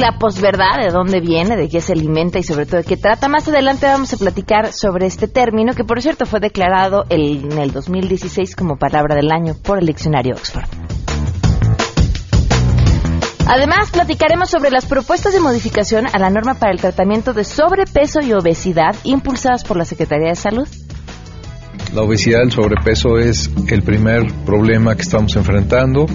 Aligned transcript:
la 0.00 0.18
posverdad, 0.18 0.80
de 0.82 0.90
dónde 0.90 1.20
viene, 1.20 1.56
de 1.56 1.68
qué 1.68 1.82
se 1.82 1.92
alimenta 1.92 2.38
y 2.38 2.42
sobre 2.42 2.64
todo 2.64 2.78
de 2.78 2.84
qué 2.84 2.96
trata. 2.96 3.28
Más 3.28 3.46
adelante 3.46 3.86
vamos 3.86 4.12
a 4.14 4.16
platicar 4.16 4.72
sobre 4.72 5.06
este 5.06 5.28
término 5.28 5.74
que 5.74 5.84
por 5.84 6.00
cierto 6.00 6.24
fue 6.24 6.40
declarado 6.40 7.04
en 7.10 7.52
el 7.58 7.70
2016 7.70 8.56
como 8.56 8.76
palabra 8.76 9.14
del 9.14 9.30
año 9.30 9.54
por 9.62 9.78
el 9.78 9.86
diccionario 9.86 10.34
Oxford. 10.34 10.64
Además, 13.46 13.90
platicaremos 13.90 14.48
sobre 14.48 14.70
las 14.70 14.86
propuestas 14.86 15.34
de 15.34 15.40
modificación 15.40 16.06
a 16.06 16.18
la 16.18 16.30
norma 16.30 16.54
para 16.54 16.72
el 16.72 16.80
tratamiento 16.80 17.34
de 17.34 17.44
sobrepeso 17.44 18.20
y 18.22 18.32
obesidad 18.32 18.94
impulsadas 19.04 19.64
por 19.64 19.76
la 19.76 19.84
Secretaría 19.84 20.28
de 20.28 20.36
Salud. 20.36 20.68
La 21.92 22.02
obesidad, 22.02 22.42
el 22.42 22.52
sobrepeso 22.52 23.18
es 23.18 23.50
el 23.68 23.82
primer 23.82 24.32
problema 24.46 24.94
que 24.94 25.02
estamos 25.02 25.34
enfrentando. 25.34 26.06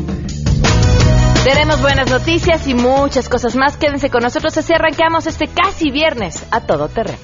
Tenemos 1.45 1.80
buenas 1.80 2.09
noticias 2.09 2.67
y 2.67 2.73
muchas 2.73 3.30
cosas 3.30 3.55
más. 3.55 3.77
Quédense 3.77 4.09
con 4.09 4.23
nosotros 4.23 4.58
así 4.58 4.73
arrancamos 4.73 5.27
este 5.27 5.45
casi 5.45 5.91
viernes 5.91 6.44
a 6.49 6.62
todo 6.62 6.88
terreno. 6.88 7.20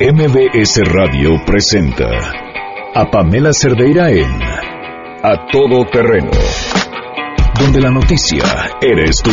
MBS 0.00 0.80
Radio 0.86 1.32
presenta 1.44 2.06
a 2.94 3.10
Pamela 3.10 3.52
Cerdeira 3.52 4.10
en 4.10 4.42
A 5.22 5.46
Todo 5.52 5.84
Terreno, 5.92 6.30
donde 7.60 7.82
la 7.82 7.90
noticia 7.90 8.42
eres 8.80 9.18
tú. 9.22 9.30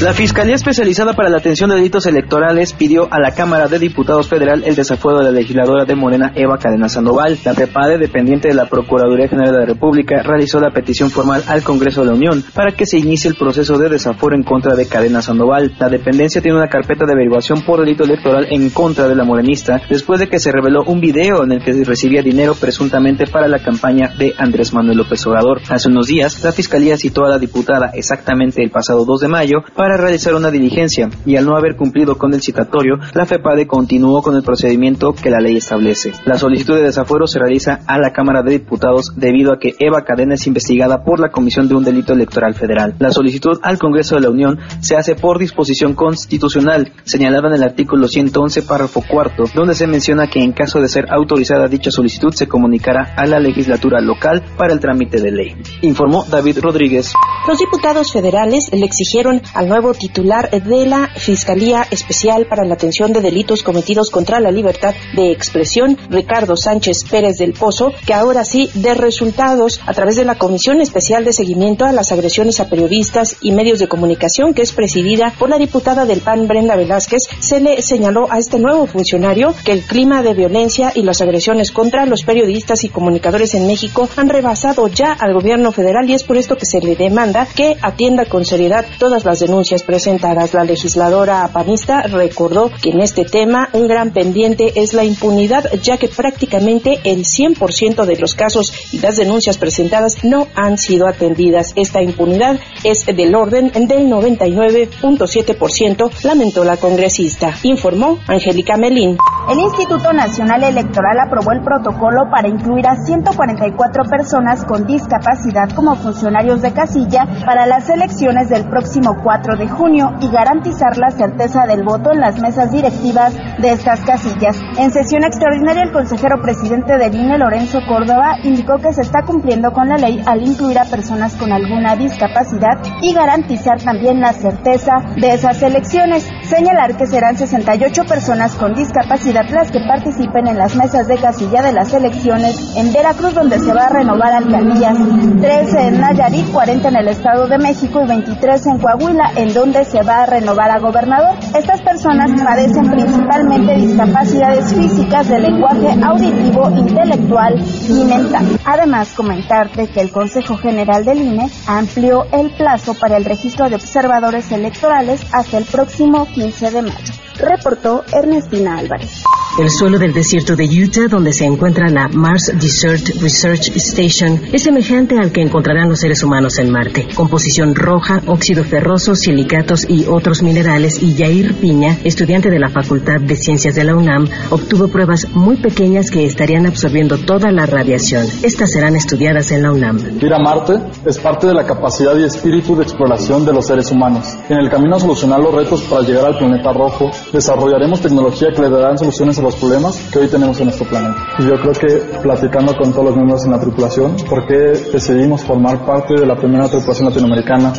La 0.04 0.12
Fiscalía 0.12 0.56
Especializada 0.56 1.14
para 1.14 1.30
la 1.30 1.38
Atención 1.38 1.70
de 1.70 1.78
Delitos 1.78 2.06
Electorales 2.08 2.74
pidió 2.74 3.08
a 3.10 3.22
la 3.22 3.34
Cámara 3.34 3.70
de 3.70 3.80
Diputados 3.80 4.28
Federal 4.28 4.62
el 4.66 4.76
desafuero 4.76 5.20
de 5.20 5.24
la 5.24 5.32
legisladora 5.32 5.86
de 5.86 5.96
Morena 5.96 6.34
Eva 6.36 6.58
Cadena 6.58 6.90
Sandoval. 6.90 7.40
La 7.46 7.54
PEPADE, 7.54 7.98
dependiente 8.00 8.50
de 8.50 8.54
la 8.54 8.66
Procuraduría 8.66 9.30
General 9.30 9.54
de 9.54 9.60
la 9.60 9.66
República, 9.66 10.22
realizó 10.22 10.60
la 10.60 10.72
petición 10.72 11.10
formal 11.10 11.42
al 11.48 11.64
Congreso 11.64 12.02
de 12.02 12.08
la 12.08 12.16
Unión 12.16 12.44
para 12.54 12.74
que 12.74 12.86
se 12.86 12.98
inicie 12.98 13.30
el 13.30 13.38
proceso 13.38 13.78
de 13.78 13.88
desafuero 13.88 14.36
en 14.36 14.44
contra 14.44 14.76
de 14.76 14.90
Cadena 14.90 15.22
Sandoval. 15.22 15.74
La 15.80 15.88
dependencia 15.88 16.42
tiene 16.42 16.58
una 16.58 16.68
carpeta 16.68 17.06
de 17.06 17.14
averiguación 17.14 17.62
por 17.62 17.80
delito 17.80 18.04
electoral 18.04 18.48
en 18.50 18.72
contra 18.72 19.08
de 19.08 19.16
la 19.16 19.24
morenista 19.24 19.80
después 19.90 20.20
de 20.20 20.28
que 20.28 20.40
se 20.40 20.52
reveló 20.52 20.84
un 20.84 21.00
video 21.00 21.46
en 21.46 21.54
el 21.54 21.64
que 21.64 21.82
recibía 21.86 22.22
dinero 22.22 22.56
presuntamente 22.56 23.26
para 23.26 23.48
la 23.48 23.60
campaña 23.60 24.10
de 24.18 24.34
Andrés 24.38 24.74
Manuel 24.74 24.98
López 24.98 25.26
Obrador. 25.28 25.62
Hace 25.70 25.88
unos 25.88 26.08
días, 26.08 26.44
la 26.44 26.52
Fiscalía 26.52 26.98
citó 26.98 27.24
a 27.24 27.30
la 27.30 27.40
diputada 27.40 27.92
exactamente 27.94 28.62
el 28.62 28.70
pasado 28.70 29.06
2 29.06 29.22
de 29.22 29.28
mayo 29.30 29.60
para 29.78 29.93
realizar 29.98 30.36
una 30.36 30.52
diligencia 30.52 31.10
y 31.26 31.36
al 31.38 31.46
no 31.46 31.56
haber 31.56 31.76
cumplido 31.76 32.18
con 32.18 32.34
el 32.34 32.42
citatorio, 32.42 32.96
la 33.14 33.26
FEPADE 33.26 33.68
continuó 33.68 34.22
con 34.22 34.36
el 34.36 34.44
procedimiento 34.44 35.14
que 35.14 35.30
la 35.30 35.40
ley 35.40 35.58
establece. 35.58 36.12
La 36.26 36.38
solicitud 36.38 36.76
de 36.76 36.84
desafuero 36.84 37.28
se 37.28 37.40
realiza 37.40 37.80
a 37.88 37.98
la 37.98 38.12
Cámara 38.12 38.44
de 38.44 38.52
Diputados 38.52 39.14
debido 39.16 39.54
a 39.54 39.60
que 39.60 39.76
Eva 39.80 40.04
Cadena 40.04 40.36
es 40.36 40.48
investigada 40.48 41.04
por 41.04 41.20
la 41.20 41.30
Comisión 41.30 41.68
de 41.68 41.76
un 41.76 41.84
Delito 41.84 42.14
Electoral 42.14 42.56
Federal. 42.56 42.96
La 43.00 43.12
solicitud 43.12 43.60
al 43.62 43.78
Congreso 43.78 44.16
de 44.16 44.22
la 44.22 44.30
Unión 44.30 44.60
se 44.80 44.96
hace 44.96 45.16
por 45.16 45.40
disposición 45.40 45.94
constitucional 45.94 46.92
señalada 47.04 47.50
en 47.50 47.56
el 47.56 47.64
artículo 47.64 48.08
111 48.08 48.64
párrafo 48.64 49.04
cuarto, 49.08 49.46
donde 49.54 49.76
se 49.76 49.88
menciona 49.88 50.28
que 50.28 50.42
en 50.42 50.54
caso 50.54 50.80
de 50.80 50.88
ser 50.88 51.06
autorizada 51.12 51.68
dicha 51.68 51.92
solicitud 51.92 52.32
se 52.34 52.48
comunicará 52.48 53.14
a 53.16 53.26
la 53.26 53.40
legislatura 53.40 54.02
local 54.02 54.44
para 54.58 54.74
el 54.74 54.80
trámite 54.80 55.22
de 55.22 55.32
ley. 55.32 55.56
Informó 55.82 56.26
David 56.30 56.60
Rodríguez. 56.62 57.14
Los 57.48 57.60
diputados 57.60 58.14
federales 58.14 58.70
le 58.72 58.86
exigieron 58.86 59.42
al 59.54 59.68
nuevo 59.68 59.83
titular 59.92 60.50
de 60.50 60.86
la 60.86 61.10
Fiscalía 61.14 61.86
Especial 61.92 62.46
para 62.46 62.64
la 62.64 62.76
Atención 62.76 63.12
de 63.12 63.20
Delitos 63.20 63.64
Cometidos 63.64 64.10
contra 64.10 64.40
la 64.40 64.52
Libertad 64.52 64.96
de 65.16 65.32
Expresión, 65.32 65.98
Ricardo 66.10 66.56
Sánchez 66.56 67.04
Pérez 67.10 67.38
del 67.38 67.52
Pozo, 67.52 67.92
que 68.06 68.14
ahora 68.14 68.46
sí 68.46 68.70
dé 68.76 68.94
resultados 68.94 69.82
a 69.86 69.94
través 69.94 70.16
de 70.16 70.24
la 70.24 70.36
Comisión 70.36 70.80
Especial 70.80 71.26
de 71.26 71.34
Seguimiento 71.34 71.84
a 71.84 71.92
las 71.92 72.14
Agresiones 72.14 72.62
a 72.62 72.70
Periodistas 72.70 73.38
y 73.42 73.52
Medios 73.52 73.80
de 73.80 73.88
Comunicación, 73.90 74.54
que 74.54 74.62
es 74.62 74.72
presidida 74.72 75.34
por 75.38 75.50
la 75.50 75.58
diputada 75.58 76.06
del 76.06 76.22
PAN, 76.22 76.48
Brenda 76.48 76.76
Velázquez, 76.76 77.24
se 77.40 77.60
le 77.60 77.82
señaló 77.82 78.32
a 78.32 78.38
este 78.38 78.60
nuevo 78.60 78.86
funcionario 78.86 79.54
que 79.66 79.74
el 79.74 79.82
clima 79.82 80.24
de 80.24 80.34
violencia 80.34 80.92
y 80.96 81.02
las 81.02 81.22
agresiones 81.22 81.72
contra 81.72 82.06
los 82.06 82.24
periodistas 82.24 82.84
y 82.84 82.90
comunicadores 82.90 83.54
en 83.56 83.68
México 83.68 84.08
han 84.16 84.30
rebasado 84.30 84.88
ya 84.88 85.14
al 85.14 85.34
gobierno 85.34 85.72
federal 85.72 86.10
y 86.10 86.14
es 86.14 86.24
por 86.24 86.38
esto 86.38 86.56
que 86.56 86.66
se 86.66 86.80
le 86.80 86.96
demanda 86.96 87.48
que 87.56 87.76
atienda 87.82 88.26
con 88.26 88.46
seriedad 88.46 88.86
todas 89.00 89.26
las 89.26 89.40
denuncias 89.40 89.63
presentadas. 89.86 90.54
La 90.54 90.66
legisladora 90.66 91.50
panista 91.54 92.02
recordó 92.04 92.70
que 92.82 92.90
en 92.90 93.02
este 93.02 93.24
tema 93.24 93.70
un 93.74 93.88
gran 93.88 94.12
pendiente 94.12 94.74
es 94.76 94.94
la 94.94 95.06
impunidad, 95.06 95.72
ya 95.82 95.98
que 95.98 96.10
prácticamente 96.10 97.00
el 97.06 97.24
100% 97.24 98.06
de 98.06 98.18
los 98.18 98.36
casos 98.36 98.74
y 98.92 99.00
las 99.00 99.16
denuncias 99.16 99.58
presentadas 99.58 100.24
no 100.24 100.48
han 100.56 100.78
sido 100.78 101.08
atendidas. 101.08 101.72
Esta 101.76 102.02
impunidad 102.02 102.60
es 102.84 103.06
del 103.06 103.34
orden 103.34 103.72
del 103.72 104.10
99.7%, 104.10 106.12
lamentó 106.24 106.66
la 106.66 106.78
congresista, 106.78 107.54
informó 107.64 108.20
Angélica 108.28 108.78
Melín. 108.78 109.18
El 109.50 109.60
Instituto 109.60 110.14
Nacional 110.14 110.64
Electoral 110.64 111.20
aprobó 111.20 111.52
el 111.52 111.62
protocolo 111.62 112.30
para 112.32 112.48
incluir 112.48 112.88
a 112.88 112.96
144 112.96 114.06
personas 114.06 114.64
con 114.66 114.88
discapacidad 114.88 115.70
como 115.76 115.96
funcionarios 115.96 116.62
de 116.62 116.72
casilla 116.72 117.28
para 117.46 117.66
las 117.66 117.90
elecciones 117.90 118.50
del 118.50 118.70
próximo 118.70 119.18
4 119.22 119.53
de 119.56 119.68
junio 119.68 120.12
y 120.22 120.30
garantizar 120.30 120.98
la 120.98 121.12
certeza 121.12 121.66
del 121.66 121.84
voto 121.84 122.12
en 122.12 122.20
las 122.20 122.40
mesas 122.40 122.72
directivas 122.72 123.36
de 123.60 123.72
estas 123.72 124.02
casillas. 124.02 124.58
En 124.78 124.92
sesión 124.92 125.24
extraordinaria, 125.24 125.84
el 125.84 125.92
consejero 125.92 126.42
presidente 126.42 126.98
del 126.98 127.16
INE, 127.16 127.38
Lorenzo 127.38 127.80
Córdoba, 127.88 128.38
indicó 128.44 128.78
que 128.78 128.94
se 128.94 129.02
está 129.02 129.24
cumpliendo 129.24 129.72
con 129.72 129.90
la 129.90 129.98
ley 129.98 130.22
al 130.26 130.42
incluir 130.42 130.80
a 130.80 130.86
personas 130.86 131.36
con 131.36 131.52
alguna 131.52 131.96
discapacidad 131.96 132.80
y 133.02 133.14
garantizar 133.14 133.82
también 133.82 134.20
la 134.20 134.34
certeza 134.34 134.98
de 135.16 135.34
esas 135.34 135.62
elecciones. 135.62 136.30
Señalar 136.44 136.98
que 136.98 137.06
serán 137.06 137.38
68 137.38 138.04
personas 138.06 138.56
con 138.56 138.74
discapacidad 138.74 139.50
las 139.50 139.72
que 139.72 139.80
participen 139.88 140.48
en 140.48 140.58
las 140.58 140.76
mesas 140.76 141.08
de 141.08 141.18
casilla 141.18 141.62
de 141.62 141.74
las 141.74 141.94
elecciones 141.94 142.76
en 142.76 142.92
Veracruz, 142.92 143.34
donde 143.34 143.60
se 143.60 143.74
va 143.74 143.86
a 143.86 143.90
renovar 143.90 144.34
alcaldías, 144.34 144.98
13 145.42 145.88
en 145.88 146.02
Nayarit, 146.02 146.52
40 146.52 146.90
en 146.90 146.96
el 146.96 147.08
Estado 147.08 147.48
de 147.48 147.58
México 147.58 148.02
y 148.04 148.08
23 148.08 148.68
en 148.68 148.78
Coahuila, 148.80 149.32
en 149.44 149.54
donde 149.54 149.84
se 149.84 150.02
va 150.04 150.24
a 150.24 150.26
renovar 150.26 150.72
a 150.72 150.80
gobernador. 150.80 151.36
Estas 151.54 151.82
personas 151.82 152.32
padecen 152.42 152.90
principalmente 152.90 153.76
discapacidades 153.76 154.74
físicas 154.74 155.28
de 155.28 155.40
lenguaje 155.40 155.90
auditivo, 156.02 156.70
intelectual 156.70 157.62
y 157.90 158.04
mental. 158.06 158.60
Además, 158.64 159.12
comentarte 159.14 159.88
que 159.88 160.00
el 160.00 160.12
Consejo 160.12 160.56
General 160.58 161.04
del 161.04 161.22
INE 161.22 161.50
amplió 161.68 162.26
el 162.32 162.52
plazo 162.52 162.94
para 162.94 163.18
el 163.18 163.26
registro 163.26 163.68
de 163.70 163.76
observadores 163.76 164.50
electorales 164.52 165.22
hasta 165.34 165.58
el 165.58 165.66
próximo 165.66 166.26
15 166.26 166.72
de 166.72 166.82
mayo. 166.82 167.14
Reportó 167.38 168.04
Ernestina 168.14 168.78
Álvarez. 168.78 169.24
El 169.60 169.70
suelo 169.70 170.00
del 170.00 170.14
desierto 170.14 170.56
de 170.56 170.66
Utah, 170.66 171.08
donde 171.08 171.32
se 171.32 171.46
encuentra 171.46 171.88
la 171.88 172.08
Mars 172.08 172.52
Desert 172.60 173.22
Research 173.22 173.70
Station, 173.76 174.42
es 174.52 174.64
semejante 174.64 175.20
al 175.20 175.32
que 175.32 175.42
encontrarán 175.42 175.90
los 175.90 176.00
seres 176.00 176.24
humanos 176.24 176.58
en 176.58 176.72
Marte. 176.72 177.08
Composición 177.14 177.76
roja, 177.76 178.24
óxido 178.26 178.64
ferroso, 178.64 179.14
silicatos 179.14 179.86
y 179.88 180.08
otros 180.08 180.42
minerales. 180.42 181.04
Y 181.04 181.14
Yair 181.14 181.54
Piña, 181.54 182.00
estudiante 182.04 182.50
de 182.50 182.58
la 182.58 182.70
Facultad 182.70 183.22
de 183.22 183.36
Ciencias 183.36 183.76
de 183.76 183.84
la 183.84 183.96
UNAM, 183.96 184.28
obtuvo 184.50 184.88
pruebas 184.88 185.28
muy 185.34 185.58
pequeñas 185.58 186.10
que 186.10 186.26
estarían 186.26 186.66
absorbiendo 186.66 187.20
toda 187.20 187.52
la 187.52 187.68
radiación. 187.68 188.26
Estas 188.42 188.72
serán 188.72 188.96
estudiadas 188.96 189.52
en 189.52 189.62
la 189.62 189.72
UNAM. 189.72 190.00
Ir 190.20 190.34
a 190.34 190.40
Marte 190.40 190.80
es 191.06 191.20
parte 191.20 191.46
de 191.46 191.54
la 191.54 191.64
capacidad 191.64 192.18
y 192.18 192.24
espíritu 192.24 192.76
de 192.76 192.82
exploración 192.82 193.46
de 193.46 193.54
los 193.54 193.68
seres 193.68 193.92
humanos. 193.92 194.36
En 194.50 194.58
el 194.58 194.72
camino 194.72 194.96
a 194.96 195.00
solucionar 195.00 195.40
los 195.40 195.54
retos 195.54 195.84
para 195.84 196.02
llegar 196.02 196.26
al 196.26 196.40
planeta 196.40 196.74
rojo, 196.74 197.12
desarrollaremos 197.32 198.02
tecnología 198.02 198.48
que 198.52 198.64
le 198.64 198.70
darán 198.72 198.98
soluciones 198.98 199.43
los 199.44 199.56
problemas 199.56 199.98
que 200.12 200.20
hoy 200.20 200.28
tenemos 200.28 200.60
en 200.60 200.66
nuestro 200.66 200.88
planeta. 200.88 201.16
Y 201.40 201.44
yo 201.44 201.56
creo 201.60 201.74
que 201.74 202.20
platicando 202.22 202.76
con 202.76 202.92
todos 202.92 203.06
los 203.06 203.16
miembros 203.16 203.46
en 203.46 203.52
la 203.52 203.60
tripulación, 203.60 204.16
¿por 204.30 204.48
qué 204.48 204.74
decidimos 204.92 205.44
formar 205.44 205.86
parte 205.86 206.14
de 206.20 206.26
la 206.26 206.36
primera 206.36 206.68
tripulación 206.70 207.10
latinoamericana, 207.10 207.74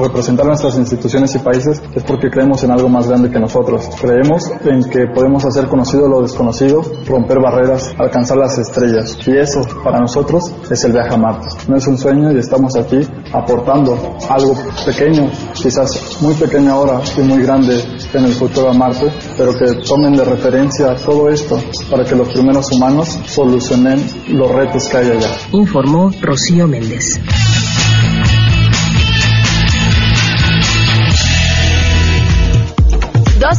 representar 0.00 0.46
nuestras 0.46 0.76
instituciones 0.76 1.34
y 1.34 1.38
países? 1.38 1.82
Es 1.94 2.02
porque 2.02 2.30
creemos 2.30 2.62
en 2.64 2.70
algo 2.70 2.88
más 2.88 3.08
grande 3.08 3.30
que 3.30 3.38
nosotros. 3.38 3.88
Creemos 4.00 4.50
en 4.64 4.82
que 4.90 5.06
podemos 5.14 5.44
hacer 5.44 5.66
conocido 5.68 6.08
lo 6.08 6.22
desconocido, 6.22 6.82
romper 7.06 7.38
barreras, 7.40 7.94
alcanzar 7.98 8.38
las 8.38 8.58
estrellas. 8.58 9.16
Y 9.26 9.36
eso, 9.36 9.60
para 9.82 10.00
nosotros, 10.00 10.50
es 10.70 10.84
el 10.84 10.92
viaje 10.92 11.14
a 11.14 11.16
Marte. 11.16 11.48
No 11.68 11.76
es 11.76 11.86
un 11.86 11.98
sueño 11.98 12.32
y 12.32 12.38
estamos 12.38 12.76
aquí 12.76 13.00
aportando 13.32 14.16
algo 14.28 14.54
pequeño, 14.86 15.30
quizás 15.54 16.18
muy 16.20 16.34
pequeño 16.34 16.72
ahora 16.72 17.00
y 17.16 17.20
muy 17.22 17.42
grande 17.42 17.82
en 18.12 18.24
el 18.24 18.32
futuro 18.32 18.70
a 18.70 18.72
Marte, 18.72 19.12
pero 19.36 19.56
que 19.56 19.66
tomen 19.86 20.16
de 20.16 20.24
referencia 20.24 20.93
todo 21.02 21.28
esto 21.28 21.60
para 21.90 22.04
que 22.04 22.14
los 22.14 22.28
primeros 22.28 22.70
humanos 22.72 23.18
solucionen 23.26 24.04
los 24.28 24.50
retos 24.50 24.88
que 24.88 24.96
hay 24.96 25.10
allá. 25.10 25.30
Informó 25.52 26.10
Rocío 26.20 26.66
Méndez. 26.66 27.20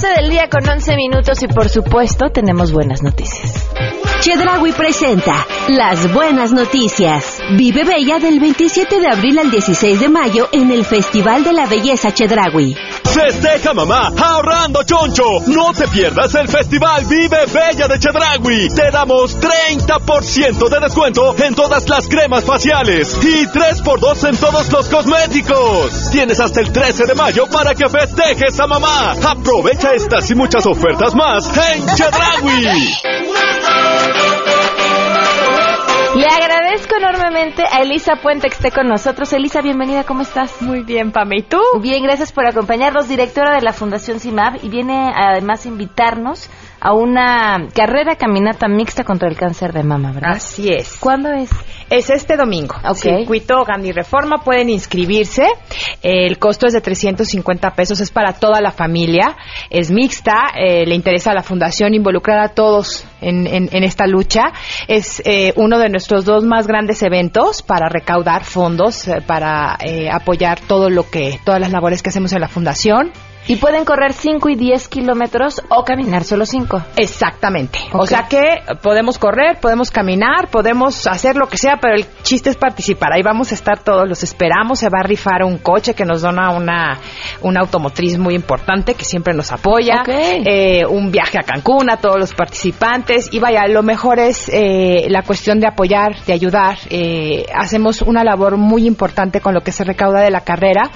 del 0.01 0.29
día 0.29 0.49
con 0.49 0.67
11 0.67 0.95
minutos 0.95 1.41
y 1.43 1.47
por 1.47 1.69
supuesto 1.69 2.29
tenemos 2.29 2.71
buenas 2.71 3.01
noticias. 3.01 3.69
Chedragui 4.25 4.71
presenta 4.71 5.45
Las 5.67 6.11
Buenas 6.11 6.51
Noticias. 6.51 7.37
Vive 7.55 7.83
Bella 7.83 8.17
del 8.17 8.39
27 8.39 8.99
de 8.99 9.07
abril 9.07 9.37
al 9.37 9.51
16 9.51 9.99
de 9.99 10.09
mayo 10.09 10.49
en 10.51 10.71
el 10.71 10.83
Festival 10.83 11.43
de 11.43 11.53
la 11.53 11.67
Belleza 11.67 12.11
Chedragui. 12.11 12.75
Festeja 13.03 13.75
mamá 13.75 14.11
ahorrando 14.17 14.81
choncho. 14.81 15.41
No 15.45 15.71
te 15.73 15.87
pierdas 15.89 16.33
el 16.33 16.47
Festival 16.47 17.05
Vive 17.05 17.45
Bella 17.53 17.87
de 17.87 17.99
Chedragui. 17.99 18.69
Te 18.69 18.89
damos 18.89 19.37
30% 19.39 20.69
de 20.69 20.79
descuento 20.79 21.35
en 21.37 21.53
todas 21.53 21.87
las 21.87 22.07
cremas 22.07 22.43
faciales 22.45 23.15
y 23.21 23.45
3x2 23.45 24.27
en 24.27 24.37
todos 24.37 24.71
los 24.71 24.89
cosméticos. 24.89 26.09
Tienes 26.11 26.39
hasta 26.39 26.61
el 26.61 26.71
13 26.71 27.05
de 27.05 27.13
mayo 27.13 27.45
para 27.45 27.75
que 27.75 27.87
festejes 27.87 28.59
a 28.59 28.65
mamá. 28.65 29.11
Aprovecha 29.23 29.93
estas 29.93 30.31
y 30.31 30.33
muchas 30.33 30.65
ofertas 30.65 31.13
más 31.13 31.45
en 31.45 31.85
Chedragui. 31.95 32.65
Le 36.15 36.27
agradezco 36.27 36.95
enormemente 36.95 37.63
a 37.69 37.81
Elisa 37.81 38.15
Puente 38.21 38.47
que 38.47 38.55
esté 38.55 38.71
con 38.71 38.87
nosotros. 38.87 39.33
Elisa, 39.33 39.61
bienvenida, 39.61 40.05
¿cómo 40.05 40.21
estás? 40.21 40.61
Muy 40.61 40.81
bien, 40.83 41.11
Pame. 41.11 41.39
¿Y 41.39 41.41
tú? 41.43 41.59
Bien, 41.81 42.03
gracias 42.03 42.31
por 42.31 42.45
acompañarnos, 42.45 43.09
directora 43.09 43.53
de 43.53 43.61
la 43.61 43.73
Fundación 43.73 44.21
CIMAB, 44.21 44.63
y 44.63 44.69
viene 44.69 45.11
además 45.13 45.65
a 45.65 45.67
invitarnos 45.67 46.49
a 46.85 46.93
una 46.93 47.67
carrera 47.73 48.15
caminata 48.15 48.67
mixta 48.67 49.03
contra 49.03 49.27
el 49.27 49.35
cáncer 49.35 49.73
de 49.73 49.81
mama, 49.81 50.11
¿verdad? 50.11 50.33
Así 50.35 50.69
es. 50.69 50.97
¿Cuándo 50.99 51.33
es? 51.33 51.49
Es 51.89 52.11
este 52.11 52.37
domingo. 52.37 52.75
Ok. 52.87 52.97
Circuito 52.97 53.65
Gandhi 53.65 53.91
Reforma, 53.91 54.43
pueden 54.43 54.69
inscribirse. 54.69 55.47
El 56.03 56.37
costo 56.37 56.67
es 56.67 56.73
de 56.73 56.81
350 56.81 57.71
pesos, 57.71 58.01
es 58.01 58.11
para 58.11 58.33
toda 58.33 58.61
la 58.61 58.69
familia. 58.69 59.35
Es 59.71 59.89
mixta, 59.89 60.51
eh, 60.55 60.85
le 60.85 60.93
interesa 60.93 61.31
a 61.31 61.33
la 61.33 61.41
fundación 61.41 61.95
involucrar 61.95 62.37
a 62.37 62.49
todos 62.49 63.07
en, 63.19 63.47
esta 63.83 64.05
lucha. 64.05 64.53
Es 64.87 65.23
eh, 65.25 65.53
uno 65.55 65.79
de 65.79 65.89
nuestros 65.89 66.23
dos 66.23 66.43
más 66.43 66.67
grandes 66.67 67.01
eventos 67.01 67.63
para 67.63 67.89
recaudar 67.89 68.43
fondos, 68.43 69.07
eh, 69.07 69.23
para 69.25 69.75
apoyar 70.11 70.59
todo 70.59 70.91
lo 70.91 71.09
que, 71.09 71.39
todas 71.43 71.59
las 71.59 71.71
labores 71.71 72.03
que 72.03 72.09
hacemos 72.09 72.31
en 72.33 72.41
la 72.41 72.47
fundación. 72.47 73.11
Y 73.47 73.57
pueden 73.57 73.85
correr 73.85 74.13
5 74.13 74.49
y 74.49 74.55
10 74.55 74.87
kilómetros 74.87 75.61
o 75.69 75.83
caminar 75.83 76.23
solo 76.23 76.47
5. 76.47 76.81
Exactamente. 76.95 77.77
O 77.93 78.07
sea 78.07 78.27
que 78.27 78.61
podemos 78.81 79.19
correr, 79.19 79.59
podemos 79.61 79.91
caminar, 79.91 80.49
podemos 80.49 81.05
hacer 81.05 81.35
lo 81.35 81.47
que 81.47 81.57
sea, 81.57 81.77
pero 81.79 81.93
el 81.95 82.05
chiste 82.23 82.49
es 82.49 82.55
participar. 82.55 83.13
Ahí 83.13 83.21
vamos 83.21 83.51
a 83.51 83.55
estar 83.55 83.79
todos, 83.83 84.09
los 84.09 84.23
esperamos. 84.23 84.79
Se 84.79 84.89
va 84.89 85.01
a 85.01 85.03
rifar 85.03 85.43
un 85.43 85.59
coche 85.59 85.93
que 85.93 86.05
nos 86.05 86.23
dona 86.23 86.51
una, 86.51 86.99
una 87.41 87.59
automotriz 87.61 88.17
muy 88.17 88.33
importante 88.33 88.95
que 88.95 89.05
siempre 89.05 89.33
nos 89.35 89.51
apoya. 89.51 90.03
Eh, 90.07 90.83
un 90.87 91.11
viaje 91.11 91.37
a 91.37 91.43
Cancún 91.43 91.91
a 91.91 91.97
todos 91.97 92.17
los 92.19 92.33
participantes. 92.33 93.31
Y 93.31 93.39
vaya, 93.39 93.67
lo 93.67 93.83
mejor 93.83 94.17
es 94.17 94.49
eh, 94.51 95.05
la 95.09 95.21
cuestión 95.21 95.59
de 95.59 95.67
apoyar, 95.67 96.15
de 96.25 96.33
ayudar. 96.33 96.77
Eh, 96.89 97.45
hacemos 97.53 98.01
una 98.01 98.23
labor 98.23 98.57
muy 98.57 98.87
importante 98.87 99.39
con 99.39 99.53
lo 99.53 99.61
que 99.61 99.71
se 99.71 99.83
recauda 99.83 100.21
de 100.21 100.31
la 100.31 100.41
carrera. 100.41 100.89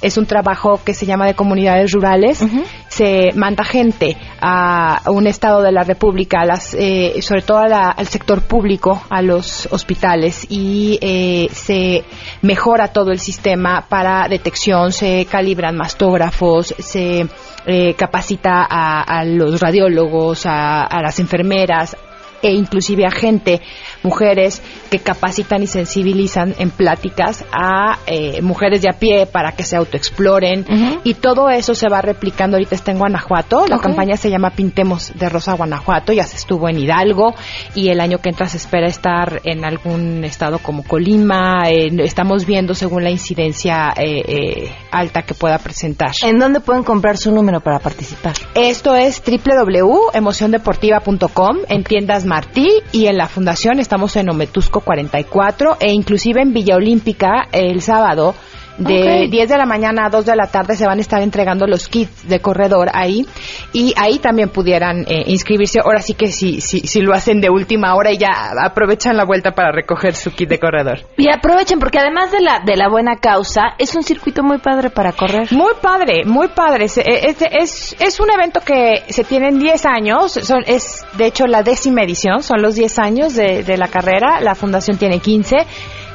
Es 0.00 0.16
un 0.16 0.24
trabajo 0.24 0.80
que 0.82 0.94
se 0.94 1.04
llama 1.04 1.26
de 1.26 1.34
comunidades 1.34 1.89
rurales, 1.92 2.44
se 2.88 3.30
manda 3.34 3.64
gente 3.64 4.16
a 4.40 5.02
un 5.06 5.26
estado 5.26 5.62
de 5.62 5.72
la 5.72 5.84
República, 5.84 6.44
las, 6.44 6.74
eh, 6.74 7.20
sobre 7.22 7.42
todo 7.42 7.58
al 7.58 8.06
sector 8.06 8.42
público, 8.42 9.02
a 9.08 9.22
los 9.22 9.68
hospitales, 9.70 10.46
y 10.48 10.98
eh, 11.00 11.48
se 11.52 12.04
mejora 12.42 12.88
todo 12.88 13.10
el 13.10 13.20
sistema 13.20 13.86
para 13.88 14.28
detección, 14.28 14.92
se 14.92 15.26
calibran 15.30 15.76
mastógrafos, 15.76 16.74
se 16.78 17.26
eh, 17.66 17.94
capacita 17.94 18.66
a, 18.68 19.24
los 19.24 19.60
radiólogos, 19.60 20.46
a, 20.46 20.84
a 20.84 21.02
las 21.02 21.18
enfermeras, 21.20 21.96
e 22.42 22.52
inclusive 22.52 23.06
a 23.06 23.10
gente, 23.10 23.60
mujeres 24.02 24.62
que 24.90 24.98
capacitan 24.98 25.62
y 25.62 25.66
sensibilizan 25.66 26.54
en 26.58 26.70
pláticas 26.70 27.44
a 27.52 27.98
eh, 28.06 28.42
mujeres 28.42 28.82
de 28.82 28.90
a 28.90 28.98
pie 28.98 29.26
para 29.26 29.52
que 29.52 29.62
se 29.62 29.76
autoexploren 29.76 30.66
y 31.04 31.14
todo 31.14 31.48
eso 31.50 31.74
se 31.74 31.88
va 31.88 32.02
replicando. 32.02 32.56
Ahorita 32.56 32.74
está 32.74 32.90
en 32.92 32.98
Guanajuato, 32.98 33.66
la 33.66 33.78
campaña 33.78 34.16
se 34.16 34.30
llama 34.30 34.50
Pintemos 34.50 35.12
de 35.14 35.28
Rosa 35.28 35.54
Guanajuato, 35.54 36.12
ya 36.12 36.24
se 36.24 36.36
estuvo 36.36 36.68
en 36.68 36.78
Hidalgo 36.78 37.34
y 37.74 37.88
el 37.88 38.00
año 38.00 38.18
que 38.18 38.30
entra 38.30 38.48
se 38.48 38.56
espera 38.56 38.86
estar 38.86 39.40
en 39.44 39.64
algún 39.64 40.24
estado 40.24 40.58
como 40.58 40.82
Colima. 40.82 41.68
estamos 41.68 42.46
viendo 42.46 42.74
según 42.74 43.04
la 43.04 43.10
incidencia 43.10 43.92
eh, 43.96 44.22
eh, 44.26 44.72
alta 44.90 45.22
que 45.22 45.34
pueda 45.34 45.58
presentar. 45.58 46.10
¿En 46.22 46.38
dónde 46.38 46.60
pueden 46.60 46.84
comprar 46.84 47.16
su 47.16 47.32
número 47.32 47.60
para 47.60 47.78
participar? 47.78 48.34
Esto 48.54 48.94
es 48.94 49.22
www.emociondeportiva.com 49.24 51.56
en 51.68 51.84
tiendas 51.84 52.26
Martí 52.30 52.68
y 52.92 53.06
en 53.06 53.18
la 53.18 53.26
fundación 53.26 53.80
estamos 53.80 54.14
en 54.14 54.30
Ometusco 54.30 54.82
44 54.82 55.78
e 55.80 55.90
inclusive 55.90 56.40
en 56.40 56.52
Villa 56.52 56.76
Olímpica 56.76 57.48
el 57.50 57.82
sábado 57.82 58.36
de 58.78 59.28
10 59.28 59.48
de 59.48 59.58
la 59.58 59.66
mañana 59.66 60.06
a 60.06 60.10
2 60.10 60.24
de 60.24 60.36
la 60.36 60.46
tarde 60.46 60.76
se 60.76 60.86
van 60.86 60.98
a 60.98 61.00
estar 61.00 61.22
entregando 61.22 61.66
los 61.66 61.88
kits 61.88 62.28
de 62.28 62.40
corredor 62.40 62.88
ahí 62.92 63.26
y 63.72 63.92
ahí 63.96 64.18
también 64.18 64.48
pudieran 64.48 65.04
eh, 65.08 65.24
inscribirse. 65.26 65.80
Ahora 65.80 66.00
sí 66.00 66.14
que 66.14 66.28
si, 66.28 66.60
si, 66.60 66.80
si 66.80 67.00
lo 67.00 67.12
hacen 67.12 67.40
de 67.40 67.50
última 67.50 67.94
hora 67.94 68.12
y 68.12 68.18
ya 68.18 68.52
aprovechan 68.62 69.16
la 69.16 69.24
vuelta 69.24 69.52
para 69.52 69.72
recoger 69.72 70.14
su 70.14 70.32
kit 70.32 70.48
de 70.48 70.58
corredor. 70.58 71.00
Y 71.16 71.30
aprovechen 71.30 71.78
porque 71.78 71.98
además 71.98 72.32
de 72.32 72.40
la, 72.40 72.60
de 72.64 72.76
la 72.76 72.88
buena 72.88 73.16
causa 73.16 73.74
es 73.78 73.94
un 73.94 74.02
circuito 74.02 74.42
muy 74.42 74.58
padre 74.58 74.90
para 74.90 75.12
correr. 75.12 75.52
Muy 75.52 75.72
padre, 75.80 76.24
muy 76.24 76.48
padre. 76.48 76.86
Es, 76.86 76.98
es, 76.98 77.96
es 77.98 78.20
un 78.20 78.30
evento 78.30 78.60
que 78.60 79.02
se 79.08 79.24
tiene 79.24 79.52
10 79.52 79.86
años, 79.86 80.32
son, 80.32 80.62
es 80.66 81.04
de 81.16 81.26
hecho 81.26 81.46
la 81.46 81.62
décima 81.62 82.02
edición, 82.02 82.42
son 82.42 82.62
los 82.62 82.74
10 82.74 82.98
años 82.98 83.34
de, 83.34 83.62
de 83.62 83.76
la 83.76 83.88
carrera, 83.88 84.40
la 84.40 84.54
fundación 84.54 84.96
tiene 84.96 85.18
15 85.18 85.56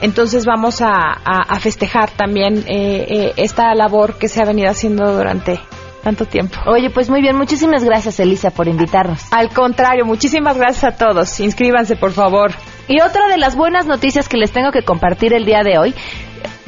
entonces 0.02 0.46
vamos 0.46 0.82
a, 0.82 1.20
festejar 1.60 2.12
también 2.12 2.58
eh, 2.68 3.06
eh, 3.10 3.34
esta 3.38 3.74
labor 3.74 4.18
que 4.18 4.28
se 4.28 4.42
ha 4.42 4.46
venido 4.46 4.70
haciendo 4.70 5.16
durante 5.16 5.60
tanto 6.04 6.26
tiempo. 6.26 6.60
Oye, 6.68 6.92
pues 6.92 7.10
muy 7.10 7.22
bien, 7.22 7.36
muchísimas 7.36 7.84
gracias 7.84 8.20
Elisa 8.20 8.52
por 8.52 8.68
invitarnos. 8.68 9.24
Al 9.32 9.50
contrario, 9.50 10.06
muchísimas 10.06 10.58
gracias 10.58 10.84
a 10.94 10.98
todos. 10.98 11.40
Inscríbanse, 11.40 11.96
por 11.96 12.12
favor. 12.12 12.52
Y 12.88 13.02
otra 13.02 13.28
de 13.28 13.38
las 13.38 13.56
buenas 13.56 13.88
noticias 13.88 14.30
que 14.30 14.38
les 14.38 14.52
tengo 14.52 14.72
que 14.72 14.84
compartir 14.84 15.34
el 15.34 15.46
día 15.46 15.64
de 15.64 15.80
hoy 15.80 15.96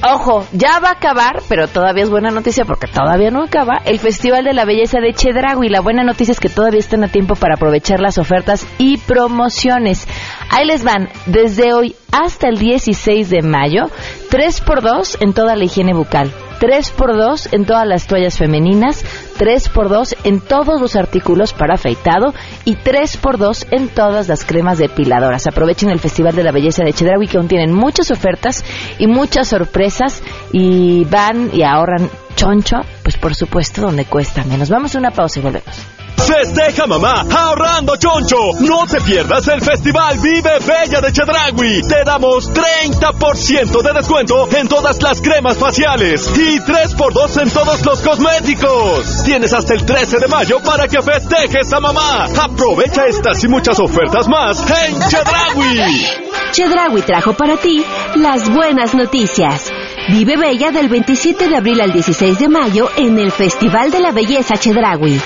Ojo, 0.04 0.46
ya 0.52 0.80
va 0.80 0.90
a 0.90 0.94
acabar, 0.94 1.42
pero 1.50 1.68
todavía 1.68 2.04
es 2.04 2.10
buena 2.10 2.30
noticia 2.30 2.66
porque 2.66 2.88
todavía 2.88 3.32
no 3.32 3.44
acaba, 3.44 3.82
el 3.84 3.98
Festival 3.98 4.44
de 4.44 4.54
la 4.54 4.64
Belleza 4.64 5.00
de 5.00 5.14
Chedragui. 5.14 5.70
La 5.70 5.82
buena 5.82 6.04
noticia 6.04 6.34
es 6.34 6.40
que 6.40 6.50
todavía 6.50 6.80
están 6.80 7.04
a 7.04 7.08
tiempo 7.08 7.36
para 7.36 7.56
aprovechar 7.56 8.00
las 8.00 8.20
ofertas 8.20 8.68
y 8.78 8.98
promociones. 8.98 10.08
Ahí 10.52 10.68
les 10.68 10.84
van, 10.84 11.10
desde 11.26 11.74
hoy 11.74 11.96
hasta 12.12 12.48
el 12.48 12.58
16 12.58 13.30
de 13.30 13.42
mayo, 13.42 13.86
3x2 14.30 15.18
en 15.22 15.34
toda 15.34 15.56
la 15.56 15.66
higiene 15.66 15.94
bucal. 15.94 16.32
3x2 16.60 17.54
en 17.54 17.66
todas 17.66 17.88
las 17.88 18.08
toallas 18.08 18.38
femeninas, 18.38 19.04
3x2 19.38 20.16
en 20.24 20.40
todos 20.40 20.82
los 20.82 20.96
artículos 20.96 21.54
para 21.54 21.76
afeitado 21.76 22.34
y 22.66 22.76
3x2 22.76 23.68
en 23.72 23.90
todas 23.90 24.28
las 24.28 24.44
cremas 24.44 24.78
depiladoras. 24.78 25.48
Aprovechen 25.48 25.90
el 25.90 26.00
Festival 26.00 26.36
de 26.36 26.44
la 26.44 26.52
Belleza 26.52 26.84
de 26.84 26.94
Chedraui 26.94 27.28
que 27.28 27.38
aún 27.38 27.48
tienen 27.48 27.74
muchas 27.74 28.12
ofertas 28.12 28.64
y 28.98 29.08
muchas 29.08 29.48
sorpresas 29.48 30.22
y 30.52 31.06
van 31.06 31.50
y 31.54 31.64
ahorran 31.64 32.10
choncho, 32.36 32.78
pues 33.04 33.18
por 33.18 33.36
supuesto 33.36 33.82
donde 33.82 34.06
cuesta 34.06 34.44
menos. 34.44 34.70
Vamos 34.70 34.96
a 34.96 35.00
una 35.00 35.12
pausa 35.12 35.40
y 35.40 35.44
volvemos. 35.44 35.87
Festeja 36.28 36.86
mamá 36.86 37.26
ahorrando 37.32 37.96
choncho. 37.96 38.52
No 38.60 38.86
te 38.86 39.00
pierdas 39.00 39.48
el 39.48 39.62
festival 39.62 40.20
Vive 40.20 40.60
Bella 40.60 41.00
de 41.00 41.14
Chedragui. 41.14 41.82
Te 41.84 42.04
damos 42.04 42.52
30% 42.52 43.82
de 43.82 43.94
descuento 43.94 44.50
en 44.52 44.68
todas 44.68 45.02
las 45.02 45.22
cremas 45.22 45.58
faciales 45.58 46.30
y 46.36 46.60
3x2 46.60 47.42
en 47.44 47.50
todos 47.50 47.86
los 47.86 48.02
cosméticos. 48.02 49.24
Tienes 49.24 49.54
hasta 49.54 49.74
el 49.74 49.86
13 49.86 50.20
de 50.20 50.28
mayo 50.28 50.60
para 50.60 50.88
que 50.90 51.02
festejes 51.02 51.72
a 51.72 51.80
mamá. 51.80 52.28
Aprovecha 52.44 53.06
estas 53.08 53.42
y 53.46 53.48
muchas 53.48 53.80
ofertas 53.80 54.28
más 54.28 54.60
en 54.60 55.00
Chedragui. 55.10 56.08
Chedragui 56.52 57.02
trajo 57.04 57.34
para 57.34 57.56
ti 57.56 57.86
las 58.16 58.50
buenas 58.50 58.94
noticias. 58.94 59.72
Vive 60.10 60.36
Bella 60.36 60.72
del 60.72 60.90
27 60.90 61.48
de 61.48 61.56
abril 61.56 61.80
al 61.80 61.94
16 61.94 62.38
de 62.38 62.50
mayo 62.50 62.90
en 62.98 63.18
el 63.18 63.32
Festival 63.32 63.92
de 63.92 64.02
la 64.02 64.12
Belleza 64.12 64.56
Chedragui. 64.58 65.22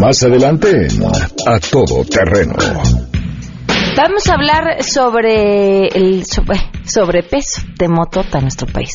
Más 0.00 0.22
adelante 0.22 0.88
A 1.46 1.58
Todo 1.60 2.04
Terreno. 2.04 2.54
Vamos 3.96 4.28
a 4.28 4.34
hablar 4.34 4.82
sobre 4.82 5.88
el 5.88 6.24
sobrepeso 6.24 7.62
de 7.78 7.88
motota 7.88 8.38
en 8.38 8.44
nuestro 8.44 8.66
país. 8.66 8.94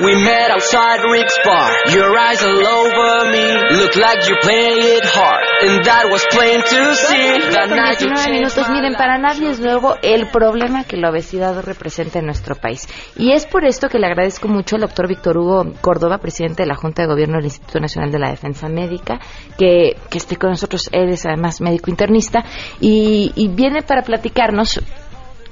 We 0.00 0.14
met 0.14 0.52
outside 0.52 1.02
Rick's 1.10 1.36
bar. 1.44 1.74
Your 1.90 2.16
eyes 2.16 2.40
all 2.44 2.64
over 2.64 3.32
me. 3.32 3.78
Look 3.82 3.96
like 3.96 4.28
you're 4.28 4.38
playing 4.40 4.78
it 4.78 5.04
hard. 5.04 5.42
And 5.64 5.84
that 5.84 6.06
was 6.08 6.24
plain 6.30 6.62
to 6.62 6.94
see. 6.94 7.50
That 7.50 7.70
night 7.70 7.98
19 7.98 8.30
minutos. 8.30 8.68
Miren, 8.70 8.94
para 8.94 9.18
nadie 9.18 9.50
es 9.50 9.58
nuevo 9.58 9.96
el 10.00 10.28
problema 10.30 10.84
que 10.84 10.96
la 10.96 11.10
obesidad 11.10 11.64
representa 11.64 12.20
en 12.20 12.26
nuestro 12.26 12.54
país. 12.54 12.86
Y 13.16 13.32
es 13.32 13.44
por 13.46 13.64
esto 13.64 13.88
que 13.88 13.98
le 13.98 14.06
agradezco 14.06 14.46
mucho 14.46 14.76
al 14.76 14.82
doctor 14.82 15.08
Víctor 15.08 15.36
Hugo 15.36 15.72
Córdoba, 15.80 16.18
presidente 16.18 16.62
de 16.62 16.68
la 16.68 16.76
Junta 16.76 17.02
de 17.02 17.08
Gobierno 17.08 17.38
del 17.38 17.46
Instituto 17.46 17.80
Nacional 17.80 18.12
de 18.12 18.20
la 18.20 18.30
Defensa 18.30 18.68
Médica, 18.68 19.18
que, 19.58 19.96
que 20.08 20.18
esté 20.18 20.36
con 20.36 20.50
nosotros. 20.50 20.88
Él 20.92 21.08
es 21.08 21.26
además 21.26 21.60
médico 21.60 21.90
internista 21.90 22.44
y, 22.80 23.32
y 23.34 23.48
viene 23.48 23.82
para 23.82 24.02
platicarnos 24.02 24.80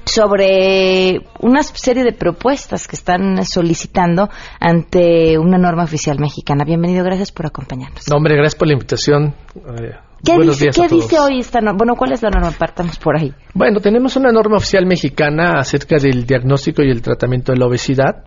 sobre 0.07 1.21
una 1.39 1.61
serie 1.63 2.03
de 2.03 2.13
propuestas 2.13 2.87
que 2.87 2.95
están 2.95 3.43
solicitando 3.45 4.29
ante 4.59 5.37
una 5.37 5.57
norma 5.57 5.83
oficial 5.83 6.19
mexicana. 6.19 6.63
Bienvenido, 6.65 7.03
gracias 7.03 7.31
por 7.31 7.45
acompañarnos. 7.45 8.07
No, 8.09 8.17
hombre, 8.17 8.35
gracias 8.35 8.55
por 8.55 8.67
la 8.67 8.73
invitación. 8.73 9.35
Eh, 9.55 9.91
¿Qué, 10.23 10.37
dice, 10.39 10.69
¿qué 10.73 10.87
dice, 10.87 11.19
hoy 11.19 11.39
esta 11.39 11.61
norma? 11.61 11.77
Bueno, 11.77 11.95
¿cuál 11.95 12.11
es 12.13 12.23
la 12.23 12.29
norma? 12.29 12.51
Partamos 12.57 12.97
por 12.97 13.17
ahí. 13.17 13.31
Bueno, 13.53 13.79
tenemos 13.79 14.15
una 14.15 14.31
norma 14.31 14.57
oficial 14.57 14.85
mexicana 14.85 15.59
acerca 15.59 15.97
del 15.97 16.25
diagnóstico 16.25 16.81
y 16.81 16.89
el 16.89 17.01
tratamiento 17.01 17.51
de 17.51 17.59
la 17.59 17.67
obesidad, 17.67 18.25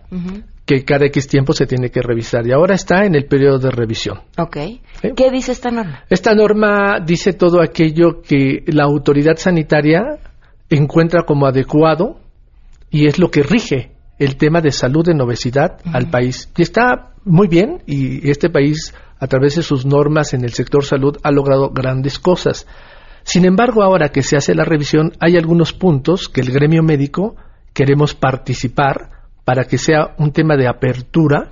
que 0.65 0.85
cada 0.85 1.05
X 1.07 1.27
tiempo 1.27 1.53
se 1.53 1.65
tiene 1.65 1.89
que 1.89 2.01
revisar. 2.01 2.47
Y 2.47 2.53
ahora 2.53 2.75
está 2.75 3.05
en 3.05 3.15
el 3.15 3.25
periodo 3.25 3.59
de 3.59 3.71
revisión. 3.71 4.21
Ok. 4.37 4.57
¿Qué 5.15 5.31
dice 5.31 5.51
esta 5.51 5.69
norma? 5.69 6.03
Esta 6.09 6.33
norma 6.33 6.99
dice 7.05 7.33
todo 7.33 7.61
aquello 7.61 8.21
que 8.21 8.63
la 8.67 8.83
autoridad 8.83 9.35
sanitaria 9.35 10.17
encuentra 10.71 11.23
como 11.23 11.45
adecuado 11.45 12.19
y 12.89 13.05
es 13.05 13.19
lo 13.19 13.29
que 13.29 13.43
rige 13.43 13.91
el 14.17 14.37
tema 14.37 14.61
de 14.61 14.71
salud 14.71 15.07
en 15.09 15.21
obesidad 15.21 15.79
al 15.93 16.09
país. 16.09 16.49
Y 16.57 16.61
está 16.61 17.13
muy 17.25 17.47
bien 17.47 17.83
y 17.85 18.29
este 18.29 18.49
país, 18.49 18.93
a 19.19 19.27
través 19.27 19.55
de 19.55 19.63
sus 19.63 19.85
normas 19.85 20.33
en 20.33 20.43
el 20.43 20.53
sector 20.53 20.83
salud, 20.83 21.17
ha 21.23 21.31
logrado 21.31 21.69
grandes 21.69 22.19
cosas. 22.19 22.67
Sin 23.23 23.45
embargo, 23.45 23.83
ahora 23.83 24.09
que 24.09 24.23
se 24.23 24.37
hace 24.37 24.55
la 24.55 24.63
revisión, 24.63 25.13
hay 25.19 25.37
algunos 25.37 25.73
puntos 25.73 26.29
que 26.29 26.41
el 26.41 26.51
gremio 26.51 26.83
médico 26.83 27.35
queremos 27.73 28.15
participar 28.15 29.09
para 29.43 29.65
que 29.65 29.77
sea 29.77 30.15
un 30.17 30.31
tema 30.31 30.55
de 30.55 30.67
apertura, 30.67 31.47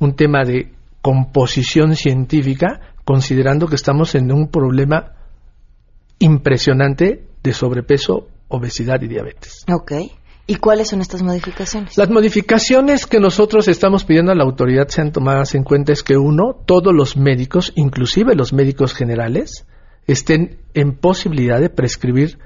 un 0.00 0.14
tema 0.14 0.44
de 0.44 0.72
composición 1.02 1.96
científica, 1.96 2.80
considerando 3.04 3.66
que 3.66 3.74
estamos 3.74 4.14
en 4.14 4.32
un 4.32 4.48
problema 4.48 5.12
impresionante 6.18 7.26
de 7.42 7.52
sobrepeso 7.52 8.28
obesidad 8.48 9.00
y 9.02 9.08
diabetes. 9.08 9.64
Ok. 9.72 9.92
¿Y 10.46 10.56
cuáles 10.56 10.88
son 10.88 11.00
estas 11.00 11.22
modificaciones? 11.22 11.96
Las 11.96 12.10
modificaciones 12.10 13.06
que 13.06 13.18
nosotros 13.18 13.66
estamos 13.66 14.04
pidiendo 14.04 14.32
a 14.32 14.34
la 14.34 14.44
autoridad 14.44 14.88
sean 14.88 15.10
tomadas 15.10 15.54
en 15.54 15.64
cuenta 15.64 15.92
es 15.92 16.02
que 16.02 16.18
uno, 16.18 16.54
todos 16.66 16.92
los 16.92 17.16
médicos, 17.16 17.72
inclusive 17.76 18.34
los 18.34 18.52
médicos 18.52 18.92
generales, 18.92 19.66
estén 20.06 20.58
en 20.74 20.96
posibilidad 20.96 21.60
de 21.60 21.70
prescribir 21.70 22.38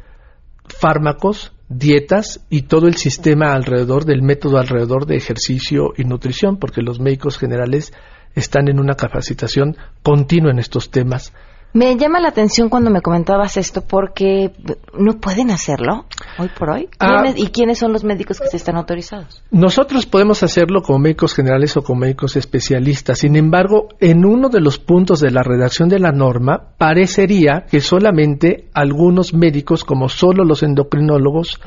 fármacos, 0.65 1.53
dietas 1.69 2.41
y 2.49 2.63
todo 2.63 2.87
el 2.87 2.95
sistema 2.95 3.53
alrededor 3.53 4.05
del 4.05 4.23
método 4.23 4.59
alrededor 4.59 5.07
de 5.07 5.17
ejercicio 5.17 5.93
y 5.97 6.05
nutrición, 6.05 6.59
porque 6.59 6.83
los 6.83 7.01
médicos 7.01 7.37
generales 7.37 7.93
están 8.35 8.69
en 8.69 8.79
una 8.79 8.95
capacitación 8.95 9.77
continua 10.05 10.53
en 10.53 10.61
estos 10.61 10.91
temas 10.91 11.33
me 11.73 11.97
llama 11.97 12.21
la 12.21 12.29
atención 12.29 12.69
cuando 12.69 12.91
me 12.91 13.03
comentabas 13.03 13.57
esto 13.57 13.83
porque 13.83 14.53
no 14.99 15.21
pueden 15.21 15.51
hacerlo 15.51 16.07
hoy 16.39 16.49
por 16.59 16.71
hoy. 16.71 16.89
Ah. 16.99 17.25
¿Y 17.37 17.49
quiénes 17.49 17.79
son 17.79 17.93
los 17.93 18.05
médicos 18.05 18.41
que 18.41 18.49
se 18.49 18.57
están 18.57 18.77
autorizados? 18.77 19.43
Nosotros 19.51 20.07
podemos 20.07 20.43
hacerlo 20.43 20.83
como 20.83 20.99
médicos 20.99 21.35
generales 21.35 21.77
o 21.77 21.83
como 21.83 22.01
médicos 22.01 22.37
especialistas. 22.37 23.19
Sin 23.19 23.37
embargo, 23.37 23.89
en 24.01 24.25
uno 24.25 24.49
de 24.49 24.61
los 24.61 24.79
puntos 24.79 25.21
de 25.21 25.31
la 25.31 25.43
redacción 25.43 25.89
de 25.89 25.99
la 25.99 26.13
norma 26.13 26.75
parecería 26.79 27.67
que 27.71 27.81
solamente 27.81 28.69
algunos 28.73 29.35
médicos, 29.35 29.85
como 29.85 30.09
solo 30.09 30.45
los 30.45 30.63
endocrinólogos, 30.63 31.61